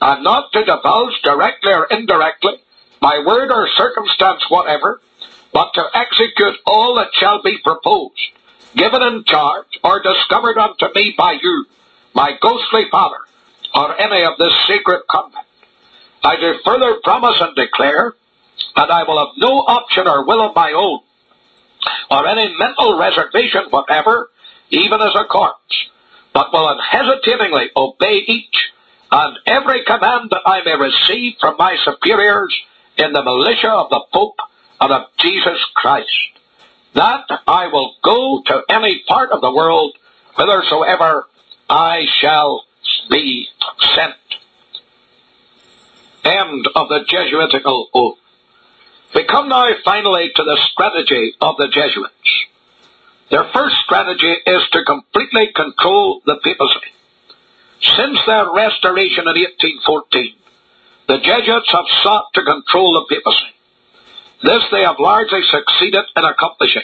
and 0.00 0.24
not 0.24 0.52
to 0.52 0.64
divulge 0.64 1.14
directly 1.22 1.72
or 1.72 1.86
indirectly 1.90 2.54
my 3.00 3.22
word 3.24 3.52
or 3.52 3.68
circumstance 3.76 4.42
whatever, 4.48 5.00
but 5.52 5.72
to 5.74 5.84
execute 5.94 6.56
all 6.66 6.94
that 6.96 7.08
shall 7.14 7.42
be 7.42 7.58
proposed 7.58 8.20
given 8.76 9.02
in 9.02 9.24
charge, 9.24 9.78
or 9.82 10.00
discovered 10.00 10.58
unto 10.58 10.86
me 10.94 11.14
by 11.16 11.32
you, 11.32 11.64
my 12.14 12.32
ghostly 12.40 12.84
father, 12.90 13.18
or 13.74 14.00
any 14.00 14.24
of 14.24 14.38
this 14.38 14.52
sacred 14.66 15.02
convent. 15.10 15.46
I 16.22 16.36
do 16.36 16.58
further 16.64 16.98
promise 17.02 17.40
and 17.40 17.54
declare 17.56 18.14
that 18.76 18.90
I 18.90 19.04
will 19.04 19.18
have 19.18 19.36
no 19.36 19.60
option 19.60 20.06
or 20.06 20.24
will 20.26 20.40
of 20.40 20.54
my 20.54 20.72
own, 20.72 21.00
or 22.10 22.26
any 22.26 22.56
mental 22.58 22.98
reservation 22.98 23.64
whatever, 23.70 24.30
even 24.70 25.00
as 25.00 25.14
a 25.14 25.24
corpse, 25.24 25.88
but 26.32 26.52
will 26.52 26.68
unhesitatingly 26.68 27.70
obey 27.76 28.18
each 28.26 28.72
and 29.10 29.38
every 29.46 29.84
command 29.84 30.30
that 30.30 30.42
I 30.44 30.62
may 30.64 30.76
receive 30.76 31.34
from 31.40 31.56
my 31.58 31.76
superiors 31.84 32.54
in 32.98 33.12
the 33.12 33.22
militia 33.22 33.70
of 33.70 33.90
the 33.90 34.04
Pope 34.12 34.36
and 34.80 34.92
of 34.92 35.06
Jesus 35.18 35.64
Christ 35.74 36.38
that 36.94 37.26
I 37.46 37.68
will 37.68 37.94
go 38.02 38.42
to 38.46 38.62
any 38.68 39.02
part 39.06 39.30
of 39.30 39.40
the 39.40 39.52
world 39.52 39.96
whithersoever 40.34 41.26
I 41.68 42.06
shall 42.20 42.64
be 43.10 43.48
sent. 43.94 44.14
End 46.24 46.68
of 46.74 46.88
the 46.88 47.04
Jesuitical 47.06 47.88
oath. 47.94 48.18
We 49.14 49.24
come 49.24 49.48
now 49.48 49.70
finally 49.84 50.30
to 50.34 50.42
the 50.42 50.58
strategy 50.70 51.34
of 51.40 51.56
the 51.56 51.68
Jesuits. 51.68 52.46
Their 53.30 53.44
first 53.52 53.76
strategy 53.84 54.34
is 54.46 54.62
to 54.72 54.84
completely 54.84 55.52
control 55.54 56.22
the 56.24 56.36
papacy. 56.42 56.92
Since 57.80 58.18
their 58.26 58.50
restoration 58.52 59.28
in 59.28 59.36
1814, 59.36 60.34
the 61.08 61.18
Jesuits 61.18 61.70
have 61.72 61.86
sought 62.02 62.32
to 62.34 62.42
control 62.42 62.94
the 62.94 63.14
papacy. 63.14 63.54
This 64.42 64.62
they 64.70 64.82
have 64.82 64.96
largely 64.98 65.42
succeeded 65.42 66.04
in 66.16 66.24
accomplishing. 66.24 66.82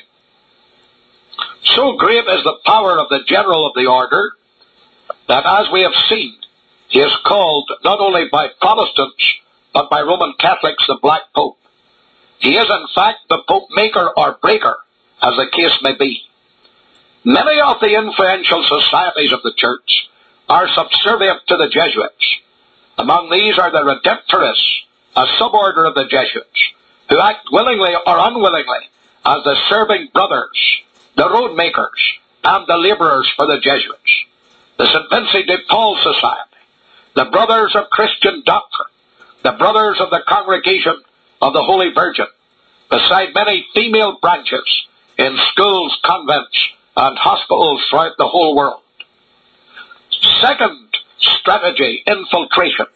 So 1.65 1.97
great 1.97 2.27
is 2.27 2.45
the 2.45 2.59
power 2.65 2.99
of 2.99 3.09
the 3.09 3.21
general 3.27 3.67
of 3.67 3.75
the 3.75 3.87
order 3.87 4.33
that, 5.29 5.47
as 5.47 5.71
we 5.73 5.83
have 5.83 5.95
seen, 6.09 6.37
he 6.89 7.01
is 7.01 7.13
called 7.25 7.71
not 7.83 8.01
only 8.01 8.25
by 8.31 8.49
Protestants 8.61 9.35
but 9.73 9.91
by 9.91 10.03
Roman 10.03 10.35
Catholics 10.39 10.85
the 10.87 10.99
Black 11.03 11.23
Pope. 11.35 11.59
He 12.39 12.57
is 12.57 12.71
in 12.71 12.87
fact 12.95 13.29
the 13.29 13.43
Pope 13.49 13.69
maker 13.75 14.11
or 14.17 14.39
breaker, 14.41 14.77
as 15.23 15.35
the 15.37 15.49
case 15.53 15.77
may 15.83 15.97
be. 15.97 16.23
Many 17.25 17.61
of 17.61 17.81
the 17.81 17.97
influential 17.97 18.65
societies 18.65 19.33
of 19.33 19.43
the 19.43 19.55
Church 19.57 20.09
are 20.49 20.69
subservient 20.69 21.41
to 21.49 21.57
the 21.57 21.69
Jesuits. 21.69 22.39
Among 22.99 23.31
these 23.31 23.59
are 23.59 23.71
the 23.71 23.79
Redemptorists, 23.79 24.83
a 25.17 25.27
suborder 25.39 25.89
of 25.89 25.95
the 25.95 26.05
Jesuits, 26.05 26.75
who 27.09 27.19
act 27.21 27.49
willingly 27.51 27.95
or 28.07 28.19
unwillingly 28.19 28.89
as 29.25 29.43
the 29.45 29.57
serving 29.69 30.09
brothers, 30.13 30.81
the 31.17 31.29
road 31.29 31.57
makers, 31.57 32.19
and 32.45 32.67
the 32.67 32.77
laborers 32.77 33.31
for 33.37 33.47
the 33.47 33.59
Jesuits. 33.59 34.25
The 34.77 34.87
St. 34.87 35.09
Vincent 35.11 35.47
de 35.47 35.59
Paul 35.69 35.97
Society, 36.03 36.57
the 37.15 37.27
Brothers 37.27 37.77
of 37.77 37.91
Christian 37.91 38.43
Doctrine, 38.45 38.89
the 39.45 39.53
Brothers 39.53 40.01
of 40.01 40.11
the 40.11 40.23
Congregation 40.27 41.01
of 41.41 41.53
the 41.53 41.63
Holy 41.63 41.91
Virgin, 41.95 42.27
beside 42.91 43.35
many 43.35 43.67
female 43.73 44.19
branches 44.21 44.87
in 45.17 45.37
schools, 45.53 45.97
convents, 46.05 46.71
and 46.97 47.17
hospitals 47.17 47.83
throughout 47.89 48.17
the 48.19 48.27
whole 48.27 48.57
world. 48.57 48.83
Second 50.41 50.89
strategy, 51.19 52.03
infiltration. 52.07 52.87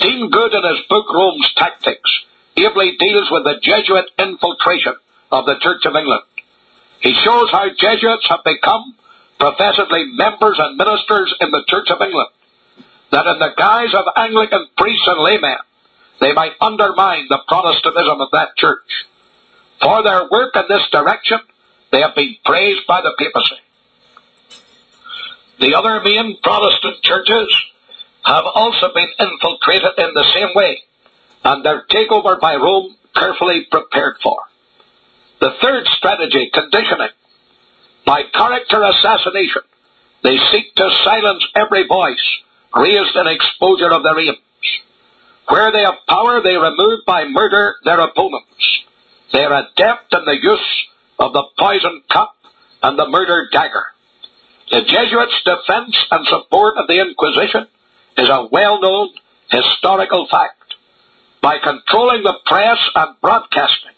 Dean 0.00 0.28
Goode 0.30 0.54
in 0.54 0.64
his 0.64 0.84
book 0.88 1.06
Rome's 1.12 1.52
Tactics 1.54 2.10
ably 2.56 2.96
deals 2.98 3.30
with 3.30 3.44
the 3.44 3.58
Jesuit 3.62 4.06
infiltration 4.18 4.94
of 5.30 5.46
the 5.46 5.58
Church 5.60 5.84
of 5.84 5.94
England. 5.94 6.22
He 7.00 7.14
shows 7.14 7.50
how 7.50 7.68
Jesuits 7.76 8.28
have 8.28 8.44
become 8.44 8.94
professedly 9.38 10.04
members 10.14 10.58
and 10.58 10.76
ministers 10.76 11.34
in 11.40 11.50
the 11.50 11.64
Church 11.68 11.90
of 11.90 12.00
England, 12.00 12.30
that 13.10 13.26
in 13.26 13.38
the 13.38 13.52
guise 13.56 13.94
of 13.94 14.04
Anglican 14.16 14.66
priests 14.78 15.06
and 15.06 15.20
laymen, 15.20 15.58
they 16.20 16.32
might 16.32 16.52
undermine 16.60 17.26
the 17.28 17.42
Protestantism 17.46 18.20
of 18.20 18.30
that 18.32 18.56
church. 18.56 19.06
For 19.82 20.02
their 20.02 20.28
work 20.30 20.56
in 20.56 20.62
this 20.68 20.88
direction, 20.90 21.38
they 21.92 22.00
have 22.00 22.14
been 22.14 22.36
praised 22.44 22.86
by 22.86 23.02
the 23.02 23.14
papacy. 23.18 23.56
The 25.60 25.74
other 25.74 26.00
main 26.02 26.38
Protestant 26.42 27.02
churches 27.02 27.54
have 28.24 28.44
also 28.54 28.92
been 28.94 29.08
infiltrated 29.18 29.92
in 29.98 30.14
the 30.14 30.24
same 30.34 30.48
way, 30.54 30.82
and 31.46 31.64
their 31.64 31.86
takeover 31.86 32.40
by 32.40 32.56
Rome 32.56 32.96
carefully 33.14 33.66
prepared 33.70 34.16
for. 34.20 34.36
The 35.40 35.52
third 35.62 35.86
strategy, 35.96 36.50
conditioning. 36.52 37.14
By 38.04 38.22
character 38.34 38.82
assassination, 38.82 39.62
they 40.24 40.38
seek 40.50 40.74
to 40.74 40.90
silence 41.04 41.46
every 41.54 41.86
voice 41.86 42.26
raised 42.74 43.14
in 43.14 43.28
exposure 43.28 43.92
of 43.92 44.02
their 44.02 44.18
aims. 44.18 44.38
Where 45.48 45.70
they 45.70 45.82
have 45.82 45.94
power, 46.08 46.42
they 46.42 46.56
remove 46.56 47.00
by 47.06 47.24
murder 47.28 47.76
their 47.84 48.00
opponents. 48.00 48.82
They 49.32 49.44
are 49.44 49.64
adept 49.66 50.12
in 50.14 50.24
the 50.24 50.38
use 50.42 50.86
of 51.20 51.32
the 51.32 51.44
poison 51.56 52.02
cup 52.12 52.34
and 52.82 52.98
the 52.98 53.08
murder 53.08 53.48
dagger. 53.52 53.86
The 54.72 54.82
Jesuits' 54.82 55.42
defense 55.44 55.96
and 56.10 56.26
support 56.26 56.76
of 56.76 56.88
the 56.88 57.00
Inquisition 57.00 57.68
is 58.18 58.28
a 58.28 58.48
well-known 58.50 59.10
historical 59.48 60.26
fact. 60.28 60.65
By 61.46 61.60
controlling 61.62 62.24
the 62.24 62.34
press 62.44 62.76
and 62.96 63.14
broadcasting, 63.20 63.94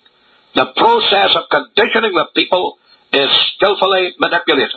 the 0.55 0.67
process 0.77 1.35
of 1.35 1.45
conditioning 1.49 2.13
the 2.13 2.27
people 2.37 2.77
is 3.11 3.31
skillfully 3.55 4.13
manipulated. 4.21 4.77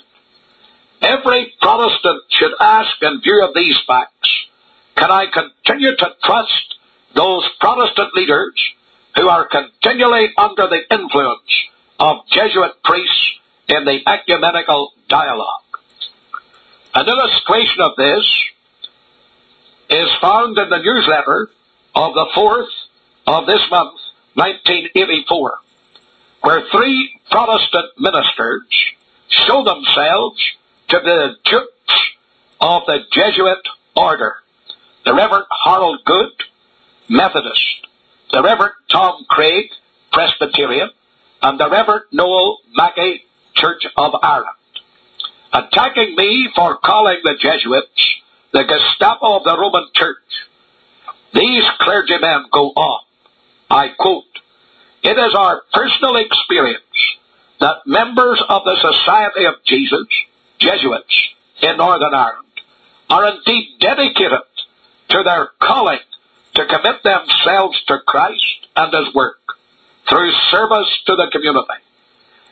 Every 1.02 1.54
Protestant 1.62 2.24
should 2.30 2.54
ask 2.62 2.92
in 3.02 3.20
view 3.20 3.44
of 3.44 3.54
these 3.54 3.78
facts, 3.86 4.48
can 4.96 5.12
I 5.12 5.26
continue 5.26 5.98
to 5.98 6.16
trust 6.24 6.76
those 7.14 7.44
Protestant 7.60 8.16
leaders 8.16 8.54
who 9.18 9.28
are 9.28 9.50
continually 9.50 10.30
under 10.38 10.70
the 10.70 10.84
influence 10.90 11.52
of 12.00 12.26
Jesuit 12.32 12.82
priests 12.86 13.32
in 13.68 13.84
the 13.84 14.00
ecumenical 14.08 14.94
dialogue? 15.10 15.76
An 16.96 17.10
illustration 17.10 17.82
of 17.82 17.98
this 17.98 18.26
is 19.90 20.08
found 20.22 20.58
in 20.58 20.70
the 20.70 20.80
newsletter 20.80 21.50
of 21.96 22.14
the 22.14 22.28
4th 22.36 22.68
of 23.28 23.46
this 23.46 23.62
month, 23.70 24.00
1984, 24.36 25.54
where 26.42 26.64
three 26.72 27.20
Protestant 27.30 27.86
ministers 27.98 28.64
show 29.30 29.64
themselves 29.64 30.40
to 30.90 31.00
the 31.04 31.36
dupes 31.46 32.12
of 32.60 32.84
the 32.88 33.00
Jesuit 33.12 33.68
order. 33.96 34.36
The 35.06 35.14
Reverend 35.14 35.46
Harold 35.66 36.00
Good, 36.06 36.32
Methodist, 37.10 37.88
the 38.32 38.42
Reverend 38.42 38.74
Tom 38.90 39.26
Craig, 39.30 39.66
Presbyterian, 40.12 40.90
and 41.42 41.60
the 41.60 41.70
Reverend 41.70 42.06
Noel 42.12 42.60
Mackay, 42.76 43.24
Church 43.54 43.86
of 43.98 44.14
Ireland 44.22 44.56
attacking 45.54 46.16
me 46.16 46.50
for 46.56 46.78
calling 46.78 47.18
the 47.24 47.36
Jesuits 47.40 48.16
the 48.54 48.64
Gestapo 48.64 49.38
of 49.38 49.44
the 49.44 49.58
Roman 49.58 49.88
Church. 49.94 50.18
These 51.34 51.64
clergymen 51.80 52.46
go 52.52 52.70
on. 52.70 53.04
I 53.70 53.90
quote, 53.98 54.26
It 55.04 55.18
is 55.18 55.34
our 55.36 55.64
personal 55.74 56.18
experience 56.18 56.82
that 57.60 57.78
members 57.86 58.42
of 58.50 58.64
the 58.66 58.76
Society 58.76 59.46
of 59.46 59.56
Jesus, 59.66 60.08
Jesuits, 60.60 61.30
in 61.62 61.78
Northern 61.78 62.14
Ireland, 62.14 62.48
are 63.10 63.28
indeed 63.28 63.78
dedicated 63.80 64.40
to 65.10 65.24
their 65.24 65.50
calling 65.62 66.00
to 66.56 66.66
commit 66.66 67.04
themselves 67.04 67.82
to 67.88 68.00
Christ 68.06 68.68
and 68.76 68.94
His 68.94 69.14
work 69.14 69.38
through 70.10 70.32
service 70.50 70.90
to 71.06 71.16
the 71.16 71.30
community. 71.32 71.68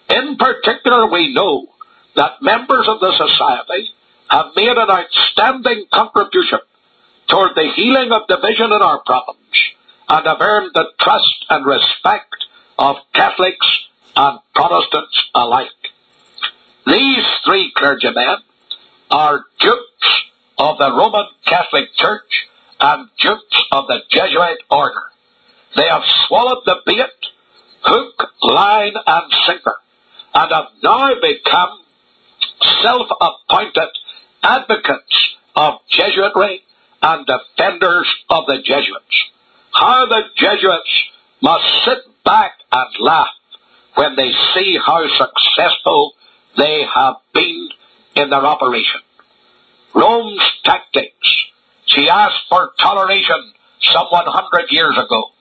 In 0.09 0.38
particular, 0.38 1.07
we 1.11 1.34
know 1.34 1.67
that 2.15 2.41
members 2.41 2.88
of 2.88 2.99
the 2.99 3.13
society 3.17 3.89
have 4.30 4.47
made 4.55 4.77
an 4.77 4.89
outstanding 4.89 5.86
contribution 5.93 6.59
toward 7.30 7.55
the 7.55 7.71
healing 7.75 8.11
of 8.11 8.27
division 8.27 8.65
in 8.65 8.82
our 8.82 9.01
province 9.05 9.38
and 10.09 10.25
have 10.25 10.41
earned 10.41 10.71
the 10.73 10.86
trust 10.99 11.45
and 11.49 11.65
respect 11.65 12.36
of 12.77 12.97
Catholics 13.13 13.67
and 14.15 14.39
Protestants 14.55 15.30
alike. 15.36 15.69
These 16.88 17.25
three 17.45 17.71
clergymen 17.75 18.38
are 19.11 19.45
dupes 19.59 20.21
of 20.57 20.77
the 20.80 20.91
Roman 20.91 21.27
Catholic 21.45 21.93
Church 21.95 22.47
and 22.80 23.09
dupes 23.19 23.63
of 23.71 23.88
the 23.88 23.99
Jesuit 24.09 24.63
order. 24.71 25.03
They 25.75 25.88
have 25.88 26.03
swallowed 26.27 26.63
the 26.65 26.77
bait, 26.86 27.05
hook, 27.82 28.27
line, 28.41 28.93
and 29.05 29.34
sinker, 29.45 29.75
and 30.34 30.51
have 30.51 30.65
now 30.82 31.13
become 31.21 31.84
self-appointed 32.82 33.89
advocates 34.41 35.36
of 35.55 35.75
Jesuitry 35.91 36.61
and 37.01 37.25
defenders 37.25 38.07
of 38.29 38.45
the 38.45 38.57
Jesuits. 38.63 39.25
How 39.71 40.05
the 40.05 40.21
Jesuits 40.35 41.03
must 41.41 41.85
sit 41.85 41.99
back 42.25 42.53
and 42.71 42.89
laugh 42.99 43.27
when 43.95 44.15
they 44.15 44.31
see 44.53 44.77
how 44.85 45.05
successful 45.07 46.13
they 46.57 46.85
have 46.93 47.15
been 47.33 47.69
in 48.15 48.29
their 48.29 48.45
operation. 48.45 49.01
Rome's 49.93 50.41
tactics. 50.63 51.45
She 51.85 52.09
asked 52.09 52.41
for 52.49 52.71
toleration 52.79 53.53
some 53.81 54.07
100 54.09 54.71
years 54.71 54.97
ago. 54.97 55.31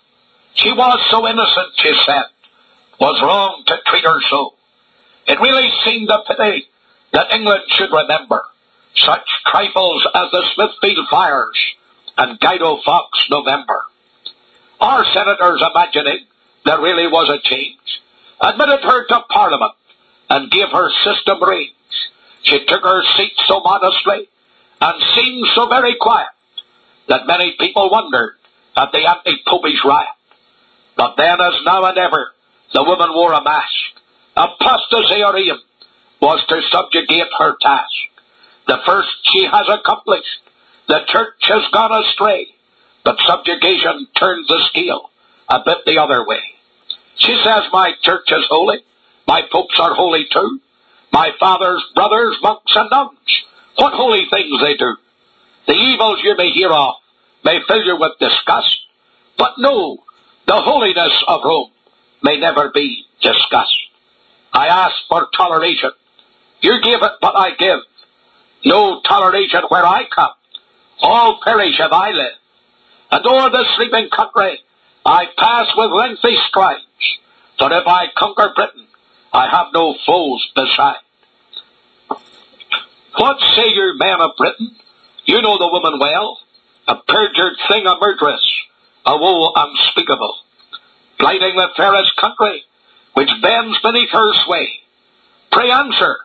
She 0.54 0.72
was 0.72 0.98
so 1.10 1.26
innocent, 1.28 1.68
she 1.76 1.92
said, 2.04 2.24
was 3.00 3.20
wrong 3.22 3.62
to 3.66 3.76
treat 3.86 4.04
her 4.04 4.20
so. 4.28 4.54
It 5.26 5.40
really 5.40 5.70
seemed 5.84 6.08
a 6.10 6.22
pity 6.26 6.66
that 7.12 7.32
England 7.32 7.62
should 7.68 7.90
remember 7.92 8.42
such 9.04 9.26
trifles 9.46 10.06
as 10.14 10.30
the 10.30 10.42
Smithfield 10.54 11.08
fires 11.10 11.58
and 12.16 12.38
Guido 12.40 12.80
Fawkes 12.84 13.26
November. 13.30 13.82
Our 14.80 15.04
senators 15.12 15.62
imagining 15.62 16.26
there 16.64 16.80
really 16.80 17.06
was 17.06 17.28
a 17.28 17.40
change 17.48 17.78
admitted 18.40 18.80
her 18.82 19.06
to 19.06 19.20
Parliament 19.28 19.72
and 20.30 20.50
gave 20.50 20.68
her 20.72 20.90
system 21.02 21.42
reins. 21.42 21.72
She 22.42 22.64
took 22.66 22.82
her 22.82 23.02
seat 23.16 23.32
so 23.46 23.60
modestly 23.60 24.28
and 24.80 25.02
seemed 25.14 25.46
so 25.54 25.68
very 25.68 25.96
quiet 26.00 26.28
that 27.08 27.26
many 27.26 27.56
people 27.58 27.90
wondered 27.90 28.34
at 28.76 28.92
the 28.92 28.98
anti-popish 28.98 29.84
riot. 29.84 30.08
But 30.96 31.14
then, 31.16 31.40
as 31.40 31.54
now 31.64 31.84
and 31.84 31.98
ever, 31.98 32.32
the 32.74 32.84
woman 32.84 33.10
wore 33.12 33.32
a 33.32 33.42
mask. 33.42 33.66
Apostasy 34.36 35.22
or 35.22 35.34
was 36.20 36.44
to 36.48 36.60
subjugate 36.70 37.28
her 37.38 37.56
task. 37.60 37.90
The 38.68 38.78
first 38.84 39.08
she 39.24 39.46
has 39.46 39.66
accomplished, 39.68 40.42
The 40.88 41.00
church 41.08 41.40
has 41.42 41.64
gone 41.72 41.92
astray, 42.04 42.48
but 43.02 43.18
subjugation 43.26 44.06
turns 44.14 44.46
the 44.46 44.62
scale 44.68 45.10
a 45.48 45.60
bit 45.64 45.78
the 45.86 45.98
other 45.98 46.24
way. 46.26 46.40
She 47.16 47.34
says 47.42 47.62
my 47.72 47.92
church 48.02 48.30
is 48.30 48.44
holy, 48.48 48.80
my 49.26 49.42
popes 49.50 49.78
are 49.80 49.94
holy 49.94 50.26
too, 50.30 50.60
my 51.12 51.30
father's 51.40 51.82
brothers, 51.94 52.36
monks 52.42 52.76
and 52.76 52.90
nuns, 52.90 53.44
what 53.76 53.94
holy 53.94 54.26
things 54.30 54.60
they 54.62 54.76
do. 54.76 54.96
The 55.66 55.74
evils 55.74 56.20
you 56.22 56.36
may 56.36 56.50
hear 56.50 56.70
of 56.70 56.94
may 57.44 57.60
fill 57.66 57.82
you 57.82 57.96
with 57.98 58.18
disgust, 58.20 58.76
but 59.38 59.52
no, 59.58 59.98
the 60.46 60.56
holiness 60.56 61.24
of 61.26 61.40
Rome 61.44 61.70
may 62.22 62.38
never 62.38 62.70
be 62.70 63.06
discussed. 63.22 63.78
I 64.52 64.66
ask 64.68 64.94
for 65.08 65.28
toleration. 65.34 65.90
You 66.60 66.80
give 66.82 67.02
it, 67.02 67.12
but 67.20 67.36
I 67.36 67.54
give. 67.58 67.80
No 68.64 69.00
toleration 69.00 69.62
where 69.68 69.86
I 69.86 70.04
come. 70.14 70.32
All 71.00 71.40
perish 71.42 71.78
if 71.78 71.92
I 71.92 72.10
live. 72.10 72.32
And 73.10 73.26
o'er 73.26 73.50
the 73.50 73.64
sleeping 73.76 74.08
country 74.10 74.60
I 75.06 75.26
pass 75.36 75.68
with 75.76 75.90
lengthy 75.90 76.36
strides. 76.48 76.82
For 77.58 77.72
if 77.72 77.86
I 77.86 78.06
conquer 78.16 78.52
Britain, 78.54 78.86
I 79.32 79.48
have 79.48 79.68
no 79.72 79.94
foes 80.06 80.50
beside. 80.54 80.96
What 83.16 83.40
say 83.54 83.68
you, 83.68 83.94
men 83.96 84.20
of 84.20 84.36
Britain? 84.36 84.76
You 85.24 85.42
know 85.42 85.58
the 85.58 85.68
woman 85.68 85.98
well. 85.98 86.38
A 86.86 86.96
perjured 86.96 87.56
thing, 87.68 87.86
a 87.86 87.96
murderess, 88.00 88.40
a 89.04 89.16
woe 89.16 89.52
unspeakable. 89.54 90.36
Blighting 91.18 91.56
the 91.56 91.68
fairest 91.76 92.16
country, 92.16 92.64
which 93.14 93.30
bends 93.42 93.78
beneath 93.80 94.10
her 94.10 94.34
sway. 94.44 94.68
Pray 95.50 95.70
answer, 95.70 96.18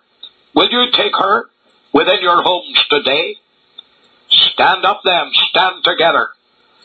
will 0.53 0.69
you 0.69 0.91
take 0.91 1.15
her 1.15 1.49
within 1.93 2.21
your 2.21 2.41
homes 2.41 2.83
today? 2.89 3.35
Stand 4.29 4.85
up 4.85 5.01
then, 5.05 5.29
stand 5.49 5.83
together. 5.83 6.29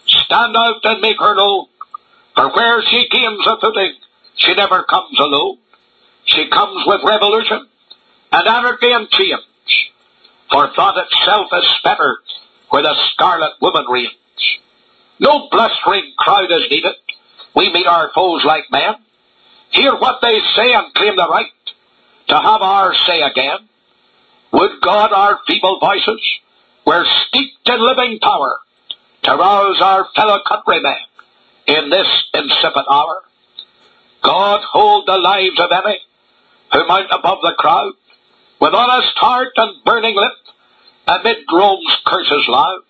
Stand 0.06 0.56
out 0.56 0.84
and 0.84 1.00
make 1.00 1.18
her 1.18 1.34
known. 1.34 1.66
For 2.34 2.50
where 2.50 2.82
she 2.82 3.08
gains 3.10 3.46
a 3.46 3.58
footing, 3.60 3.94
she 4.36 4.54
never 4.54 4.84
comes 4.84 5.18
alone. 5.18 5.58
She 6.24 6.48
comes 6.50 6.84
with 6.86 7.00
revolution 7.04 7.66
and 8.32 8.46
anarchy 8.48 8.92
and 8.92 9.10
change. 9.10 9.92
For 10.50 10.70
thought 10.74 10.96
itself 10.98 11.48
is 11.52 11.74
better 11.82 12.18
where 12.70 12.82
the 12.82 12.94
scarlet 13.12 13.52
woman 13.60 13.84
reigns. 13.90 14.12
No 15.18 15.48
blustering 15.50 16.12
crowd 16.16 16.50
is 16.50 16.70
needed. 16.70 16.94
We 17.54 17.72
meet 17.72 17.86
our 17.86 18.10
foes 18.14 18.44
like 18.44 18.70
men. 18.70 18.94
Hear 19.70 19.94
what 19.96 20.20
they 20.22 20.38
say 20.54 20.72
and 20.72 20.94
claim 20.94 21.16
the 21.16 21.28
right 21.28 21.46
to 22.28 22.36
have 22.36 22.62
our 22.62 22.94
say 22.94 23.20
again. 23.20 23.67
Would 24.52 24.80
God 24.80 25.12
our 25.12 25.40
feeble 25.46 25.78
voices 25.78 26.20
were 26.86 27.04
steeped 27.26 27.68
in 27.68 27.80
living 27.80 28.18
power 28.20 28.58
to 29.24 29.32
rouse 29.32 29.80
our 29.80 30.08
fellow 30.16 30.40
countrymen 30.46 30.96
in 31.66 31.90
this 31.90 32.06
insipid 32.32 32.84
hour. 32.90 33.22
God 34.22 34.62
hold 34.62 35.06
the 35.06 35.18
lives 35.18 35.60
of 35.60 35.70
any 35.70 35.98
who 36.72 36.86
mount 36.86 37.08
above 37.10 37.38
the 37.42 37.54
crowd 37.58 37.92
with 38.60 38.74
honest 38.74 39.16
heart 39.16 39.52
and 39.56 39.84
burning 39.84 40.16
lip 40.16 40.32
amid 41.06 41.38
Rome's 41.52 41.96
curses 42.06 42.46
loud. 42.48 42.80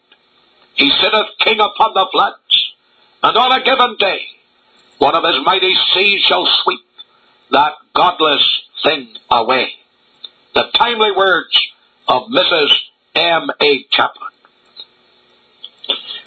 He 0.74 0.90
sitteth 0.90 1.26
king 1.40 1.60
upon 1.60 1.94
the 1.94 2.06
floods, 2.12 2.72
and 3.22 3.36
on 3.36 3.52
a 3.52 3.64
given 3.64 3.96
day 3.98 4.20
one 4.98 5.14
of 5.14 5.24
his 5.24 5.44
mighty 5.44 5.74
seas 5.92 6.22
shall 6.22 6.46
sweep 6.62 6.80
that 7.50 7.74
godless 7.94 8.62
thing 8.84 9.16
away. 9.30 9.77
The 10.54 10.70
timely 10.74 11.12
words 11.12 11.68
of 12.06 12.28
Mrs. 12.28 12.72
M. 13.14 13.50
A. 13.60 13.84
Chaplin. 13.90 14.28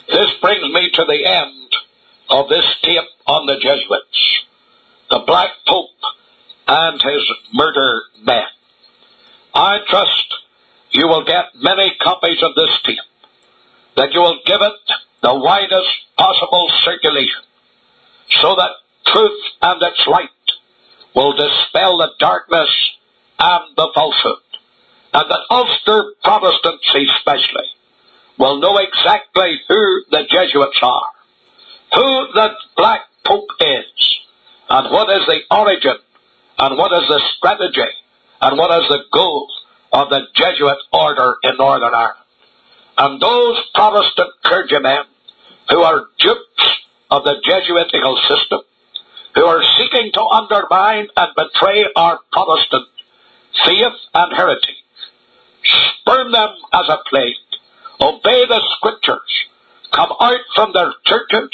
This 0.07 0.31
brings 0.41 0.73
me 0.73 0.89
to 0.91 1.05
the 1.05 1.25
end 1.25 1.75
of 2.29 2.49
this 2.49 2.65
tape 2.81 3.03
on 3.27 3.45
the 3.45 3.57
Jesuits, 3.57 4.45
the 5.09 5.19
Black 5.19 5.51
Pope 5.67 5.89
and 6.67 7.01
his 7.01 7.23
murder 7.53 8.01
men. 8.23 8.45
I 9.53 9.79
trust 9.87 10.33
you 10.91 11.07
will 11.07 11.23
get 11.23 11.55
many 11.55 11.93
copies 12.01 12.43
of 12.43 12.55
this 12.55 12.81
tape, 12.83 12.97
that 13.95 14.13
you 14.13 14.19
will 14.21 14.39
give 14.45 14.61
it 14.61 14.73
the 15.21 15.33
widest 15.33 15.89
possible 16.17 16.69
circulation, 16.81 17.41
so 18.29 18.55
that 18.55 18.71
truth 19.05 19.41
and 19.61 19.81
its 19.81 20.05
light 20.07 20.29
will 21.15 21.33
dispel 21.33 21.97
the 21.97 22.11
darkness 22.19 22.69
and 23.41 23.75
the 23.75 23.89
falsehood, 23.95 24.37
and 25.13 25.29
that 25.29 25.39
Ulster 25.49 26.13
Protestants 26.23 26.93
especially 26.93 27.69
will 28.37 28.59
know 28.59 28.77
exactly 28.77 29.59
who 29.67 30.03
the 30.11 30.23
Jesuits 30.29 30.79
are, 30.81 31.09
who 31.95 32.27
the 32.33 32.51
Black 32.77 33.01
Pope 33.25 33.49
is, 33.59 34.19
and 34.69 34.91
what 34.91 35.09
is 35.09 35.25
the 35.25 35.39
origin, 35.49 35.97
and 36.59 36.77
what 36.77 36.93
is 36.93 37.07
the 37.07 37.19
strategy, 37.37 37.91
and 38.41 38.57
what 38.57 38.71
is 38.81 38.87
the 38.89 39.03
goal 39.11 39.49
of 39.91 40.09
the 40.09 40.21
Jesuit 40.35 40.77
order 40.93 41.35
in 41.43 41.57
Northern 41.57 41.93
Ireland. 41.93 42.17
And 42.97 43.21
those 43.21 43.57
Protestant 43.73 44.29
clergymen 44.43 45.05
who 45.69 45.81
are 45.81 46.05
dupes 46.19 46.83
of 47.09 47.23
the 47.23 47.35
Jesuitical 47.43 48.17
system, 48.27 48.59
who 49.33 49.45
are 49.45 49.63
seeking 49.77 50.11
to 50.13 50.21
undermine 50.21 51.07
and 51.17 51.35
betray 51.35 51.85
our 51.95 52.19
Protestant 52.31 52.87
faith 53.65 53.93
and 54.13 54.33
heritage, 54.33 54.83
spurn 55.63 56.31
them 56.31 56.49
as 56.73 56.89
a 56.89 56.99
plague, 57.09 57.35
obey 57.99 58.45
the 58.45 58.61
scriptures, 58.77 59.45
come 59.91 60.11
out 60.19 60.41
from 60.55 60.73
their 60.73 60.91
churches 61.05 61.49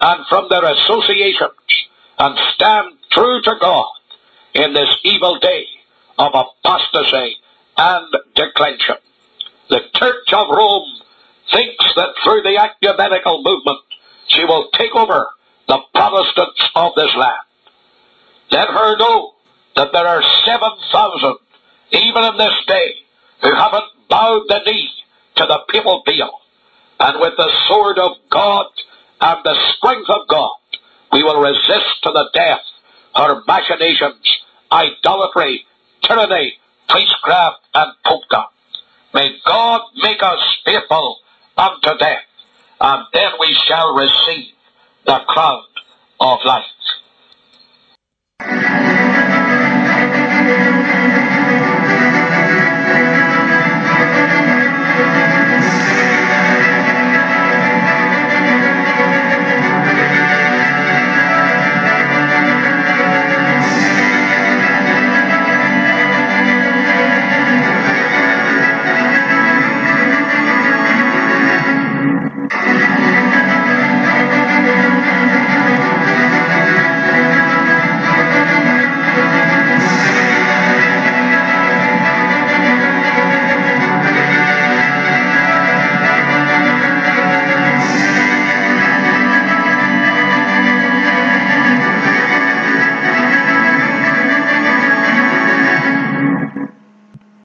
and 0.00 0.26
from 0.28 0.48
their 0.48 0.64
associations, 0.64 1.52
and 2.18 2.38
stand 2.54 2.94
true 3.10 3.40
to 3.42 3.54
God 3.60 3.88
in 4.54 4.72
this 4.72 4.96
evil 5.04 5.38
day 5.38 5.66
of 6.18 6.32
apostasy 6.34 7.36
and 7.76 8.14
declension. 8.34 8.96
The 9.68 9.80
Church 9.94 10.32
of 10.32 10.48
Rome 10.50 11.00
thinks 11.52 11.84
that 11.96 12.14
through 12.22 12.42
the 12.42 12.58
ecumenical 12.58 13.42
movement 13.42 13.78
she 14.28 14.44
will 14.44 14.68
take 14.74 14.94
over 14.94 15.26
the 15.68 15.78
Protestants 15.94 16.68
of 16.74 16.92
this 16.96 17.14
land. 17.14 17.46
Let 18.50 18.68
her 18.68 18.96
know 18.96 19.34
that 19.76 19.92
there 19.92 20.06
are 20.06 20.22
7,000, 20.44 21.36
even 21.92 22.24
in 22.24 22.36
this 22.36 22.54
day, 22.66 22.94
who 23.42 23.54
haven't 23.54 23.84
bowed 24.08 24.44
the 24.48 24.60
knee 24.66 24.90
to 25.36 25.46
the 25.46 25.60
papal 25.70 26.02
Baal. 26.04 26.40
And 27.00 27.20
with 27.20 27.34
the 27.36 27.50
sword 27.66 27.98
of 27.98 28.12
God 28.30 28.66
and 29.20 29.38
the 29.44 29.56
strength 29.76 30.10
of 30.10 30.28
God, 30.28 30.56
we 31.12 31.22
will 31.22 31.40
resist 31.40 32.02
to 32.02 32.10
the 32.12 32.28
death 32.34 32.60
her 33.16 33.42
machinations, 33.46 34.38
idolatry, 34.70 35.64
tyranny, 36.02 36.54
priestcraft, 36.88 37.56
and 37.74 37.92
polka. 38.04 38.44
May 39.14 39.36
God 39.44 39.82
make 40.02 40.22
us 40.22 40.38
faithful 40.64 41.18
unto 41.56 41.98
death, 41.98 42.22
and 42.80 43.04
then 43.12 43.32
we 43.40 43.54
shall 43.66 43.94
receive 43.94 44.52
the 45.06 45.18
crown 45.26 45.62
of 46.20 46.38
life. 46.44 46.64